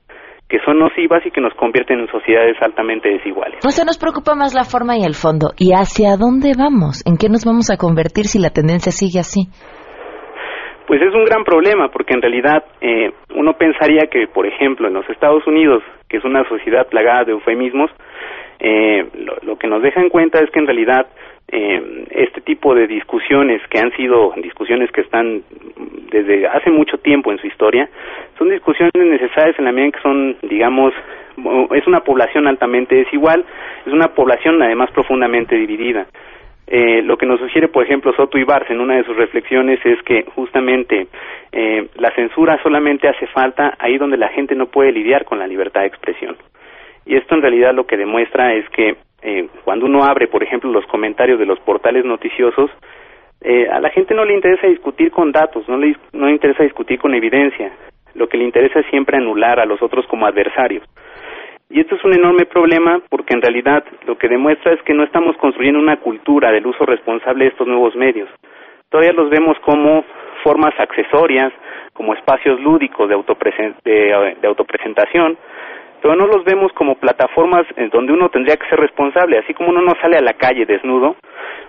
que 0.49 0.59
son 0.65 0.79
nocivas 0.79 1.25
y 1.25 1.31
que 1.31 1.41
nos 1.41 1.55
convierten 1.55 2.01
en 2.01 2.09
sociedades 2.09 2.57
altamente 2.61 3.09
desiguales. 3.09 3.65
O 3.67 3.71
sea, 3.71 3.85
nos 3.85 3.99
preocupa 3.99 4.35
más 4.35 4.55
la 4.55 4.65
forma 4.65 4.97
y 4.97 5.05
el 5.05 5.15
fondo. 5.15 5.53
¿Y 5.57 5.73
hacia 5.73 6.17
dónde 6.17 6.53
vamos? 6.57 7.03
¿En 7.07 7.17
qué 7.17 7.29
nos 7.29 7.45
vamos 7.45 7.71
a 7.71 7.77
convertir 7.77 8.27
si 8.27 8.39
la 8.39 8.51
tendencia 8.51 8.93
sigue 8.93 9.21
así? 9.21 9.49
Pues 10.87 11.01
es 11.01 11.15
un 11.15 11.25
gran 11.25 11.45
problema 11.45 11.89
porque 11.89 12.13
en 12.13 12.21
realidad 12.21 12.63
eh, 12.83 13.11
uno 13.35 13.55
pensaría 13.55 14.07
que, 14.07 14.27
por 14.29 14.47
ejemplo, 14.47 14.87
en 14.87 14.95
los 14.95 15.09
Estados 15.09 15.47
Unidos, 15.47 15.83
que 16.09 16.19
es 16.19 16.25
una 16.25 16.47
sociedad 16.47 16.87
plagada 16.89 17.25
de 17.25 17.33
eufemismos, 17.33 17.91
eh, 18.61 19.09
lo, 19.15 19.37
lo 19.43 19.57
que 19.57 19.67
nos 19.67 19.83
deja 19.83 20.01
en 20.01 20.11
cuenta 20.11 20.41
es 20.41 20.51
que 20.51 20.61
en 20.61 20.67
realidad 20.67 21.07
eh, 21.55 22.05
este 22.11 22.41
tipo 22.41 22.75
de 22.75 22.87
discusiones 22.89 23.63
que 23.71 23.79
han 23.79 23.93
sido 23.93 24.33
discusiones 24.37 24.91
que 24.91 25.03
están 25.03 25.43
desde 26.11 26.49
hace 26.49 26.71
mucho 26.71 26.99
tiempo 26.99 27.31
en 27.31 27.39
su 27.39 27.47
historia 27.47 27.89
son 28.39 28.51
discusiones 28.51 28.93
necesarias 28.95 29.57
en 29.59 29.65
la 29.65 29.73
medida 29.73 29.87
en 29.87 29.93
que 29.93 30.01
son 30.01 30.37
digamos 30.43 30.93
es 31.73 31.87
una 31.87 32.01
población 32.01 32.49
altamente 32.49 32.97
desigual 32.97 33.45
es 33.87 33.93
una 33.93 34.09
población 34.09 34.61
además 34.63 34.91
profundamente 34.91 35.55
dividida 35.55 36.07
eh, 36.67 37.03
lo 37.03 37.19
que 37.19 37.27
nos 37.27 37.41
sugiere, 37.41 37.69
por 37.69 37.85
ejemplo, 37.85 38.15
Soto 38.15 38.39
Ibarz 38.39 38.71
en 38.71 38.81
una 38.81 38.97
de 38.97 39.05
sus 39.05 39.17
reflexiones 39.17 39.85
es 39.85 40.01
que 40.03 40.25
justamente 40.35 41.09
eh, 41.53 41.89
la 41.97 42.11
censura 42.15 42.59
solamente 42.63 43.07
hace 43.07 43.27
falta 43.27 43.75
ahí 43.79 43.99
donde 43.99 44.17
la 44.17 44.29
gente 44.29 44.55
no 44.55 44.67
puede 44.67 44.91
lidiar 44.93 45.27
con 45.27 45.39
la 45.39 45.47
libertad 45.47 45.83
de 45.83 45.89
expresión. 45.89 46.37
Y 47.05 47.17
esto 47.17 47.35
en 47.35 47.43
realidad 47.43 47.75
lo 47.75 47.87
que 47.87 47.99
demuestra 47.99 48.55
es 48.55 48.67
que 48.71 48.97
eh, 49.25 49.49
cuando 49.65 49.87
uno 49.87 50.05
abre, 50.05 50.29
por 50.29 50.43
ejemplo, 50.43 50.71
los 50.71 50.87
comentarios 50.87 51.39
de 51.39 51.47
los 51.47 51.59
portales 51.61 52.05
noticiosos, 52.05 52.71
eh, 53.41 53.67
a 53.71 53.81
la 53.81 53.89
gente 53.89 54.15
no 54.15 54.25
le 54.25 54.35
interesa 54.35 54.67
discutir 54.67 55.11
con 55.11 55.33
datos, 55.33 55.67
no 55.67 55.79
le, 55.79 55.97
no 56.13 56.27
le 56.27 56.33
interesa 56.33 56.63
discutir 56.63 56.99
con 56.99 57.15
evidencia. 57.15 57.73
Lo 58.15 58.29
que 58.29 58.37
le 58.37 58.45
interesa 58.45 58.81
es 58.81 58.87
siempre 58.87 59.17
anular 59.17 59.59
a 59.59 59.65
los 59.65 59.83
otros 59.83 60.07
como 60.07 60.27
adversarios. 60.27 60.85
Y 61.71 61.81
esto 61.81 61.97
es 61.97 62.05
un 62.05 62.13
enorme 62.13 62.45
problema 62.45 63.01
porque 63.09 63.35
en 63.35 63.41
realidad 63.41 63.83
lo 64.07 64.17
que 64.19 64.29
demuestra 64.29 64.75
es 64.75 64.83
que 64.83 64.93
no 64.93 65.03
estamos 65.03 65.37
construyendo 65.39 65.81
una 65.81 65.97
cultura 65.97 66.53
del 66.53 66.67
uso 66.67 66.85
responsable 66.85 67.45
de 67.45 67.51
estos 67.51 67.67
nuevos 67.67 67.97
medios. 67.97 68.29
Todavía 68.91 69.13
los 69.15 69.31
vemos 69.31 69.59
como 69.61 70.05
formas 70.43 70.75
accesorias, 70.79 71.53
como 71.95 72.15
espacios 72.15 72.61
lúdicos 72.61 73.09
de, 73.09 73.15
autopresen 73.15 73.75
de, 73.85 74.37
de 74.41 74.47
autopresentación, 74.47 75.39
pero 76.05 76.17
no 76.17 76.27
los 76.27 76.45
vemos 76.45 76.71
como 76.75 76.97
plataformas 76.97 77.65
en 77.77 77.89
donde 77.89 78.13
uno 78.13 78.29
tendría 78.29 78.59
que 78.59 78.69
ser 78.69 78.79
responsable. 78.79 79.39
Así 79.39 79.55
como 79.55 79.71
uno 79.71 79.81
no 79.81 79.95
sale 80.03 80.19
a 80.19 80.21
la 80.21 80.35
calle 80.35 80.67
desnudo, 80.67 81.17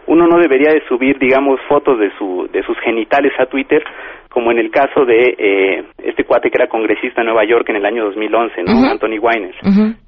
uno 0.07 0.27
no 0.27 0.37
debería 0.37 0.73
de 0.73 0.83
subir, 0.89 1.17
digamos, 1.17 1.57
fotos 1.69 1.97
de, 1.97 2.11
su, 2.17 2.49
de 2.51 2.61
sus 2.63 2.77
genitales 2.79 3.31
a 3.39 3.45
Twitter, 3.45 3.81
como 4.27 4.51
en 4.51 4.57
el 4.57 4.71
caso 4.71 5.05
de 5.05 5.35
eh, 5.37 5.85
este 6.03 6.25
cuate 6.25 6.51
que 6.51 6.57
era 6.57 6.67
congresista 6.67 7.21
en 7.21 7.27
Nueva 7.27 7.45
York 7.45 7.69
en 7.69 7.77
el 7.77 7.85
año 7.85 8.03
2011, 8.07 8.63
¿no? 8.63 8.91
Anthony 8.91 9.19
Weines. 9.21 9.55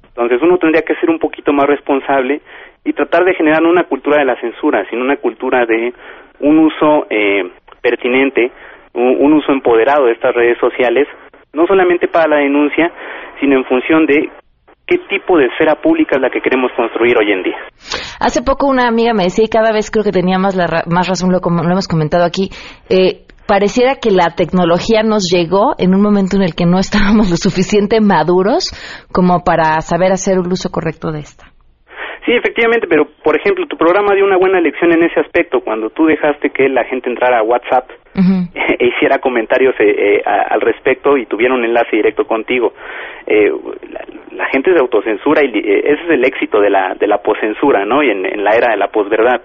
Entonces 0.08 0.42
uno 0.42 0.58
tendría 0.58 0.82
que 0.82 0.96
ser 0.96 1.08
un 1.08 1.18
poquito 1.18 1.54
más 1.54 1.66
responsable 1.66 2.42
y 2.84 2.92
tratar 2.92 3.24
de 3.24 3.32
generar 3.32 3.62
una 3.62 3.84
cultura 3.84 4.18
de 4.18 4.26
la 4.26 4.38
censura, 4.42 4.84
sino 4.90 5.04
una 5.04 5.16
cultura 5.16 5.64
de 5.64 5.94
un 6.40 6.58
uso 6.58 7.06
eh, 7.08 7.50
pertinente, 7.80 8.52
un, 8.92 9.16
un 9.20 9.32
uso 9.32 9.52
empoderado 9.52 10.04
de 10.04 10.12
estas 10.12 10.34
redes 10.34 10.58
sociales, 10.58 11.08
no 11.52 11.66
solamente 11.66 12.08
para 12.08 12.28
la 12.28 12.36
denuncia, 12.36 12.90
sino 13.40 13.56
en 13.56 13.64
función 13.64 14.06
de 14.06 14.30
qué 14.86 14.96
tipo 15.10 15.36
de 15.36 15.46
esfera 15.46 15.74
pública 15.80 16.16
es 16.16 16.22
la 16.22 16.30
que 16.30 16.40
queremos 16.40 16.70
construir 16.76 17.16
hoy 17.18 17.30
en 17.32 17.42
día. 17.42 17.56
Hace 18.20 18.42
poco 18.42 18.66
una 18.66 18.88
amiga 18.88 19.12
me 19.12 19.24
decía, 19.24 19.44
y 19.44 19.48
cada 19.48 19.72
vez 19.72 19.90
creo 19.90 20.04
que 20.04 20.12
tenía 20.12 20.38
más, 20.38 20.54
la 20.56 20.66
ra- 20.66 20.84
más 20.86 21.08
razón, 21.08 21.30
lo, 21.30 21.40
lo 21.40 21.70
hemos 21.70 21.88
comentado 21.88 22.24
aquí, 22.24 22.48
eh, 22.88 23.26
pareciera 23.46 23.96
que 23.96 24.10
la 24.10 24.34
tecnología 24.34 25.02
nos 25.02 25.24
llegó 25.30 25.74
en 25.78 25.94
un 25.94 26.00
momento 26.02 26.36
en 26.36 26.42
el 26.42 26.54
que 26.54 26.64
no 26.64 26.78
estábamos 26.78 27.30
lo 27.30 27.36
suficiente 27.36 28.00
maduros 28.00 28.70
como 29.12 29.44
para 29.44 29.80
saber 29.82 30.12
hacer 30.12 30.38
un 30.38 30.50
uso 30.52 30.70
correcto 30.70 31.12
de 31.12 31.20
esta. 31.20 31.47
Sí, 32.26 32.32
efectivamente, 32.32 32.86
pero 32.88 33.06
por 33.22 33.36
ejemplo, 33.36 33.66
tu 33.66 33.76
programa 33.76 34.14
dio 34.14 34.24
una 34.24 34.36
buena 34.36 34.60
lección 34.60 34.92
en 34.92 35.02
ese 35.02 35.20
aspecto, 35.20 35.60
cuando 35.60 35.90
tú 35.90 36.06
dejaste 36.06 36.50
que 36.50 36.68
la 36.68 36.84
gente 36.84 37.08
entrara 37.08 37.38
a 37.38 37.42
WhatsApp 37.42 37.88
e 38.54 38.86
hiciera 38.86 39.18
comentarios 39.18 39.74
eh, 39.78 39.84
eh, 40.16 40.22
a- 40.26 40.54
al 40.54 40.60
respecto 40.60 41.16
y 41.16 41.26
tuviera 41.26 41.54
un 41.54 41.64
enlace 41.64 41.96
directo 41.96 42.26
contigo. 42.26 42.72
Eh, 43.26 43.50
la, 43.92 44.00
la 44.32 44.46
gente 44.46 44.72
se 44.72 44.78
autocensura 44.78 45.42
y 45.44 45.48
eh, 45.58 45.80
ese 45.92 46.02
es 46.04 46.10
el 46.10 46.24
éxito 46.24 46.60
de 46.60 46.70
la, 46.70 46.94
de 46.94 47.06
la 47.06 47.18
poscensura, 47.18 47.84
¿no? 47.84 48.02
Y 48.02 48.10
en, 48.10 48.26
en 48.26 48.42
la 48.44 48.50
era 48.56 48.70
de 48.72 48.76
la 48.76 48.88
posverdad. 48.88 49.40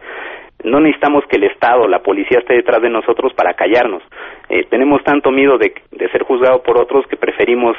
No 0.64 0.80
necesitamos 0.80 1.26
que 1.28 1.36
el 1.36 1.44
Estado, 1.44 1.88
la 1.88 2.00
policía 2.00 2.40
esté 2.40 2.54
detrás 2.54 2.82
de 2.82 2.90
nosotros 2.90 3.34
para 3.34 3.54
callarnos. 3.54 4.02
Eh, 4.50 4.66
tenemos 4.70 5.04
tanto 5.04 5.30
miedo 5.32 5.58
de, 5.58 5.74
de 5.92 6.10
ser 6.10 6.24
juzgado 6.24 6.64
por 6.64 6.78
otros 6.80 7.06
que 7.08 7.18
preferimos 7.18 7.76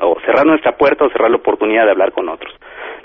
o 0.00 0.18
cerrar 0.20 0.46
nuestra 0.46 0.72
puerta 0.76 1.04
o 1.04 1.10
cerrar 1.10 1.30
la 1.30 1.36
oportunidad 1.36 1.84
de 1.84 1.92
hablar 1.92 2.12
con 2.12 2.28
otros. 2.28 2.54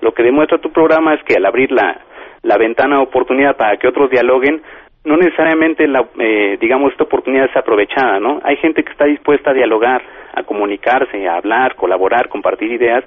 Lo 0.01 0.13
que 0.13 0.23
demuestra 0.23 0.57
tu 0.57 0.71
programa 0.71 1.13
es 1.13 1.23
que 1.23 1.35
al 1.35 1.45
abrir 1.45 1.71
la, 1.71 1.99
la 2.43 2.57
ventana 2.57 2.97
de 2.97 3.03
oportunidad 3.03 3.55
para 3.57 3.77
que 3.77 3.87
otros 3.87 4.09
dialoguen, 4.09 4.61
no 5.03 5.17
necesariamente 5.17 5.87
la, 5.87 6.05
eh, 6.19 6.57
digamos 6.59 6.91
esta 6.91 7.03
oportunidad 7.03 7.45
es 7.45 7.55
aprovechada, 7.55 8.19
¿no? 8.19 8.39
Hay 8.43 8.57
gente 8.57 8.83
que 8.83 8.91
está 8.91 9.05
dispuesta 9.05 9.51
a 9.51 9.53
dialogar, 9.53 10.01
a 10.33 10.43
comunicarse, 10.43 11.27
a 11.27 11.37
hablar, 11.37 11.75
colaborar, 11.75 12.27
compartir 12.27 12.71
ideas, 12.71 13.03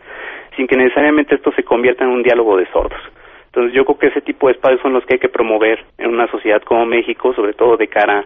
sin 0.56 0.66
que 0.66 0.76
necesariamente 0.76 1.34
esto 1.34 1.52
se 1.52 1.64
convierta 1.64 2.04
en 2.04 2.10
un 2.10 2.22
diálogo 2.22 2.56
de 2.56 2.66
sordos. 2.66 3.00
Entonces 3.48 3.72
yo 3.74 3.84
creo 3.84 3.98
que 3.98 4.06
ese 4.08 4.20
tipo 4.20 4.46
de 4.46 4.54
espacios 4.54 4.80
son 4.82 4.92
los 4.92 5.04
que 5.04 5.14
hay 5.14 5.20
que 5.20 5.28
promover 5.28 5.78
en 5.98 6.10
una 6.10 6.30
sociedad 6.30 6.60
como 6.62 6.86
México, 6.86 7.32
sobre 7.34 7.54
todo 7.54 7.76
de 7.76 7.88
cara 7.88 8.24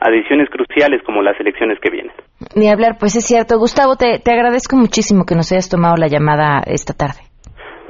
a 0.00 0.10
decisiones 0.10 0.48
cruciales 0.50 1.02
como 1.04 1.22
las 1.22 1.38
elecciones 1.38 1.78
que 1.80 1.90
vienen. 1.90 2.12
Ni 2.56 2.68
hablar, 2.68 2.96
pues 2.98 3.14
es 3.16 3.24
cierto. 3.24 3.58
Gustavo, 3.58 3.96
te, 3.96 4.18
te 4.18 4.32
agradezco 4.32 4.76
muchísimo 4.76 5.24
que 5.24 5.34
nos 5.34 5.52
hayas 5.52 5.68
tomado 5.68 5.96
la 5.96 6.08
llamada 6.08 6.62
esta 6.66 6.94
tarde. 6.94 7.31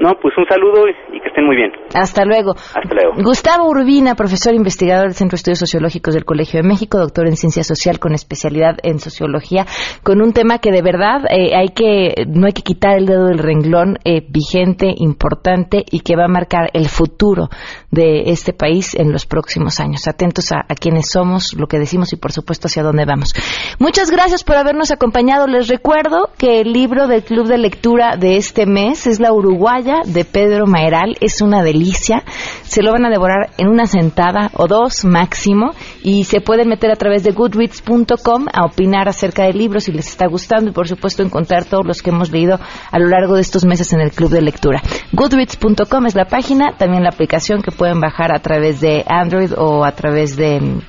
No, 0.02 0.16
pues 0.20 0.34
un 0.36 0.44
saludo 0.46 0.88
y 0.88 1.20
que 1.20 1.28
estén 1.28 1.46
muy 1.46 1.54
bien. 1.54 1.70
Hasta 1.94 2.24
luego. 2.24 2.56
Hasta 2.56 2.92
luego. 2.92 3.22
Gustavo 3.22 3.68
Urbina, 3.68 4.16
profesor 4.16 4.52
investigador 4.52 5.04
del 5.04 5.14
Centro 5.14 5.36
de 5.36 5.38
Estudios 5.38 5.60
Sociológicos 5.60 6.14
del 6.14 6.24
Colegio 6.24 6.60
de 6.60 6.66
México, 6.66 6.98
doctor 6.98 7.28
en 7.28 7.36
Ciencia 7.36 7.62
Social 7.62 8.00
con 8.00 8.12
especialidad 8.12 8.78
en 8.82 8.98
Sociología, 8.98 9.64
con 10.02 10.20
un 10.20 10.32
tema 10.32 10.58
que 10.58 10.72
de 10.72 10.82
verdad 10.82 11.22
eh, 11.30 11.54
hay 11.54 11.68
que, 11.68 12.26
no 12.26 12.46
hay 12.46 12.52
que 12.52 12.62
quitar 12.62 12.98
el 12.98 13.06
dedo 13.06 13.26
del 13.26 13.38
renglón, 13.38 13.98
eh, 14.04 14.26
vigente, 14.28 14.92
importante 14.96 15.84
y 15.88 16.00
que 16.00 16.16
va 16.16 16.24
a 16.24 16.28
marcar 16.28 16.70
el 16.72 16.88
futuro 16.88 17.48
de 17.92 18.24
este 18.32 18.52
país 18.52 18.96
en 18.96 19.12
los 19.12 19.24
próximos 19.24 19.78
años. 19.78 20.08
Atentos 20.08 20.50
a, 20.50 20.64
a 20.68 20.74
quienes 20.74 21.12
somos, 21.12 21.54
lo 21.56 21.68
que 21.68 21.78
decimos 21.78 22.12
y 22.12 22.16
por 22.16 22.32
supuesto 22.32 22.66
hacia 22.66 22.82
dónde 22.82 23.04
vamos. 23.04 23.34
Muchas 23.78 24.10
gracias 24.10 24.42
por 24.42 24.56
habernos 24.56 24.90
acompañado. 24.90 25.46
Les 25.46 25.68
recuerdo 25.68 26.30
que 26.38 26.60
el 26.60 26.72
libro 26.72 27.06
del 27.06 27.22
Club 27.22 27.46
de 27.46 27.58
Lectura 27.58 28.16
de 28.16 28.36
este 28.36 28.66
mes 28.66 29.06
es 29.06 29.20
La 29.20 29.32
Uruguaya 29.32 29.91
de 30.04 30.24
Pedro 30.24 30.66
Maeral. 30.66 31.16
Es 31.20 31.40
una 31.40 31.62
delicia. 31.62 32.22
Se 32.62 32.82
lo 32.82 32.92
van 32.92 33.04
a 33.04 33.10
devorar 33.10 33.50
en 33.58 33.68
una 33.68 33.86
sentada 33.86 34.50
o 34.54 34.66
dos 34.66 35.04
máximo 35.04 35.72
y 36.02 36.24
se 36.24 36.40
pueden 36.40 36.68
meter 36.68 36.90
a 36.90 36.96
través 36.96 37.22
de 37.22 37.32
goodreads.com 37.32 38.46
a 38.52 38.64
opinar 38.64 39.08
acerca 39.08 39.44
del 39.44 39.58
libro 39.58 39.80
si 39.80 39.92
les 39.92 40.08
está 40.08 40.26
gustando 40.26 40.70
y 40.70 40.72
por 40.72 40.88
supuesto 40.88 41.22
encontrar 41.22 41.64
todos 41.64 41.86
los 41.86 42.02
que 42.02 42.10
hemos 42.10 42.30
leído 42.30 42.58
a 42.90 42.98
lo 42.98 43.08
largo 43.08 43.34
de 43.34 43.42
estos 43.42 43.64
meses 43.64 43.92
en 43.92 44.00
el 44.00 44.10
Club 44.10 44.30
de 44.30 44.42
Lectura. 44.42 44.82
Goodreads.com 45.12 46.06
es 46.06 46.14
la 46.14 46.24
página, 46.24 46.76
también 46.76 47.02
la 47.02 47.10
aplicación 47.10 47.62
que 47.62 47.72
pueden 47.72 48.00
bajar 48.00 48.34
a 48.34 48.40
través 48.40 48.80
de 48.80 49.04
Android 49.06 49.52
o 49.56 49.84
a 49.84 49.92
través 49.92 50.36
de 50.36 50.82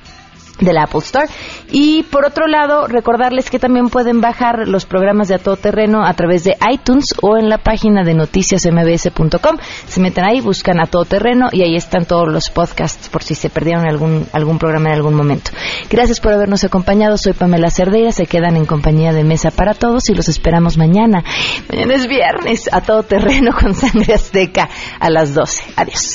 de 0.60 0.72
la 0.72 0.84
Apple 0.84 1.00
Store. 1.00 1.26
Y 1.70 2.04
por 2.04 2.24
otro 2.24 2.46
lado, 2.46 2.86
recordarles 2.86 3.50
que 3.50 3.58
también 3.58 3.88
pueden 3.88 4.20
bajar 4.20 4.68
los 4.68 4.86
programas 4.86 5.28
de 5.28 5.34
A 5.36 5.38
Todo 5.38 5.56
Terreno 5.56 6.04
a 6.04 6.14
través 6.14 6.44
de 6.44 6.56
iTunes 6.70 7.06
o 7.20 7.36
en 7.36 7.48
la 7.48 7.58
página 7.58 8.04
de 8.04 8.14
noticiasmbs.com. 8.14 9.56
Se 9.86 10.00
meten 10.00 10.24
ahí, 10.24 10.40
buscan 10.40 10.80
A 10.80 10.86
Todo 10.86 11.04
Terreno 11.04 11.48
y 11.52 11.62
ahí 11.62 11.76
están 11.76 12.04
todos 12.04 12.28
los 12.28 12.50
podcasts 12.50 13.08
por 13.08 13.22
si 13.22 13.34
se 13.34 13.50
perdieron 13.50 13.86
algún, 13.86 14.26
algún 14.32 14.58
programa 14.58 14.88
en 14.90 14.94
algún 14.94 15.14
momento. 15.14 15.50
Gracias 15.90 16.20
por 16.20 16.32
habernos 16.32 16.64
acompañado. 16.64 17.16
Soy 17.16 17.32
Pamela 17.32 17.70
Cerdeira. 17.70 18.12
Se 18.12 18.26
quedan 18.26 18.56
en 18.56 18.66
compañía 18.66 19.12
de 19.12 19.24
Mesa 19.24 19.50
para 19.50 19.74
Todos 19.74 20.08
y 20.08 20.14
los 20.14 20.28
esperamos 20.28 20.76
mañana. 20.76 21.24
Mañana 21.70 21.94
es 21.94 22.06
viernes. 22.06 22.68
A 22.72 22.80
Todo 22.80 23.02
Terreno 23.02 23.52
con 23.52 23.74
Sangre 23.74 24.14
Azteca 24.14 24.68
a 25.00 25.10
las 25.10 25.34
12. 25.34 25.64
Adiós. 25.76 26.14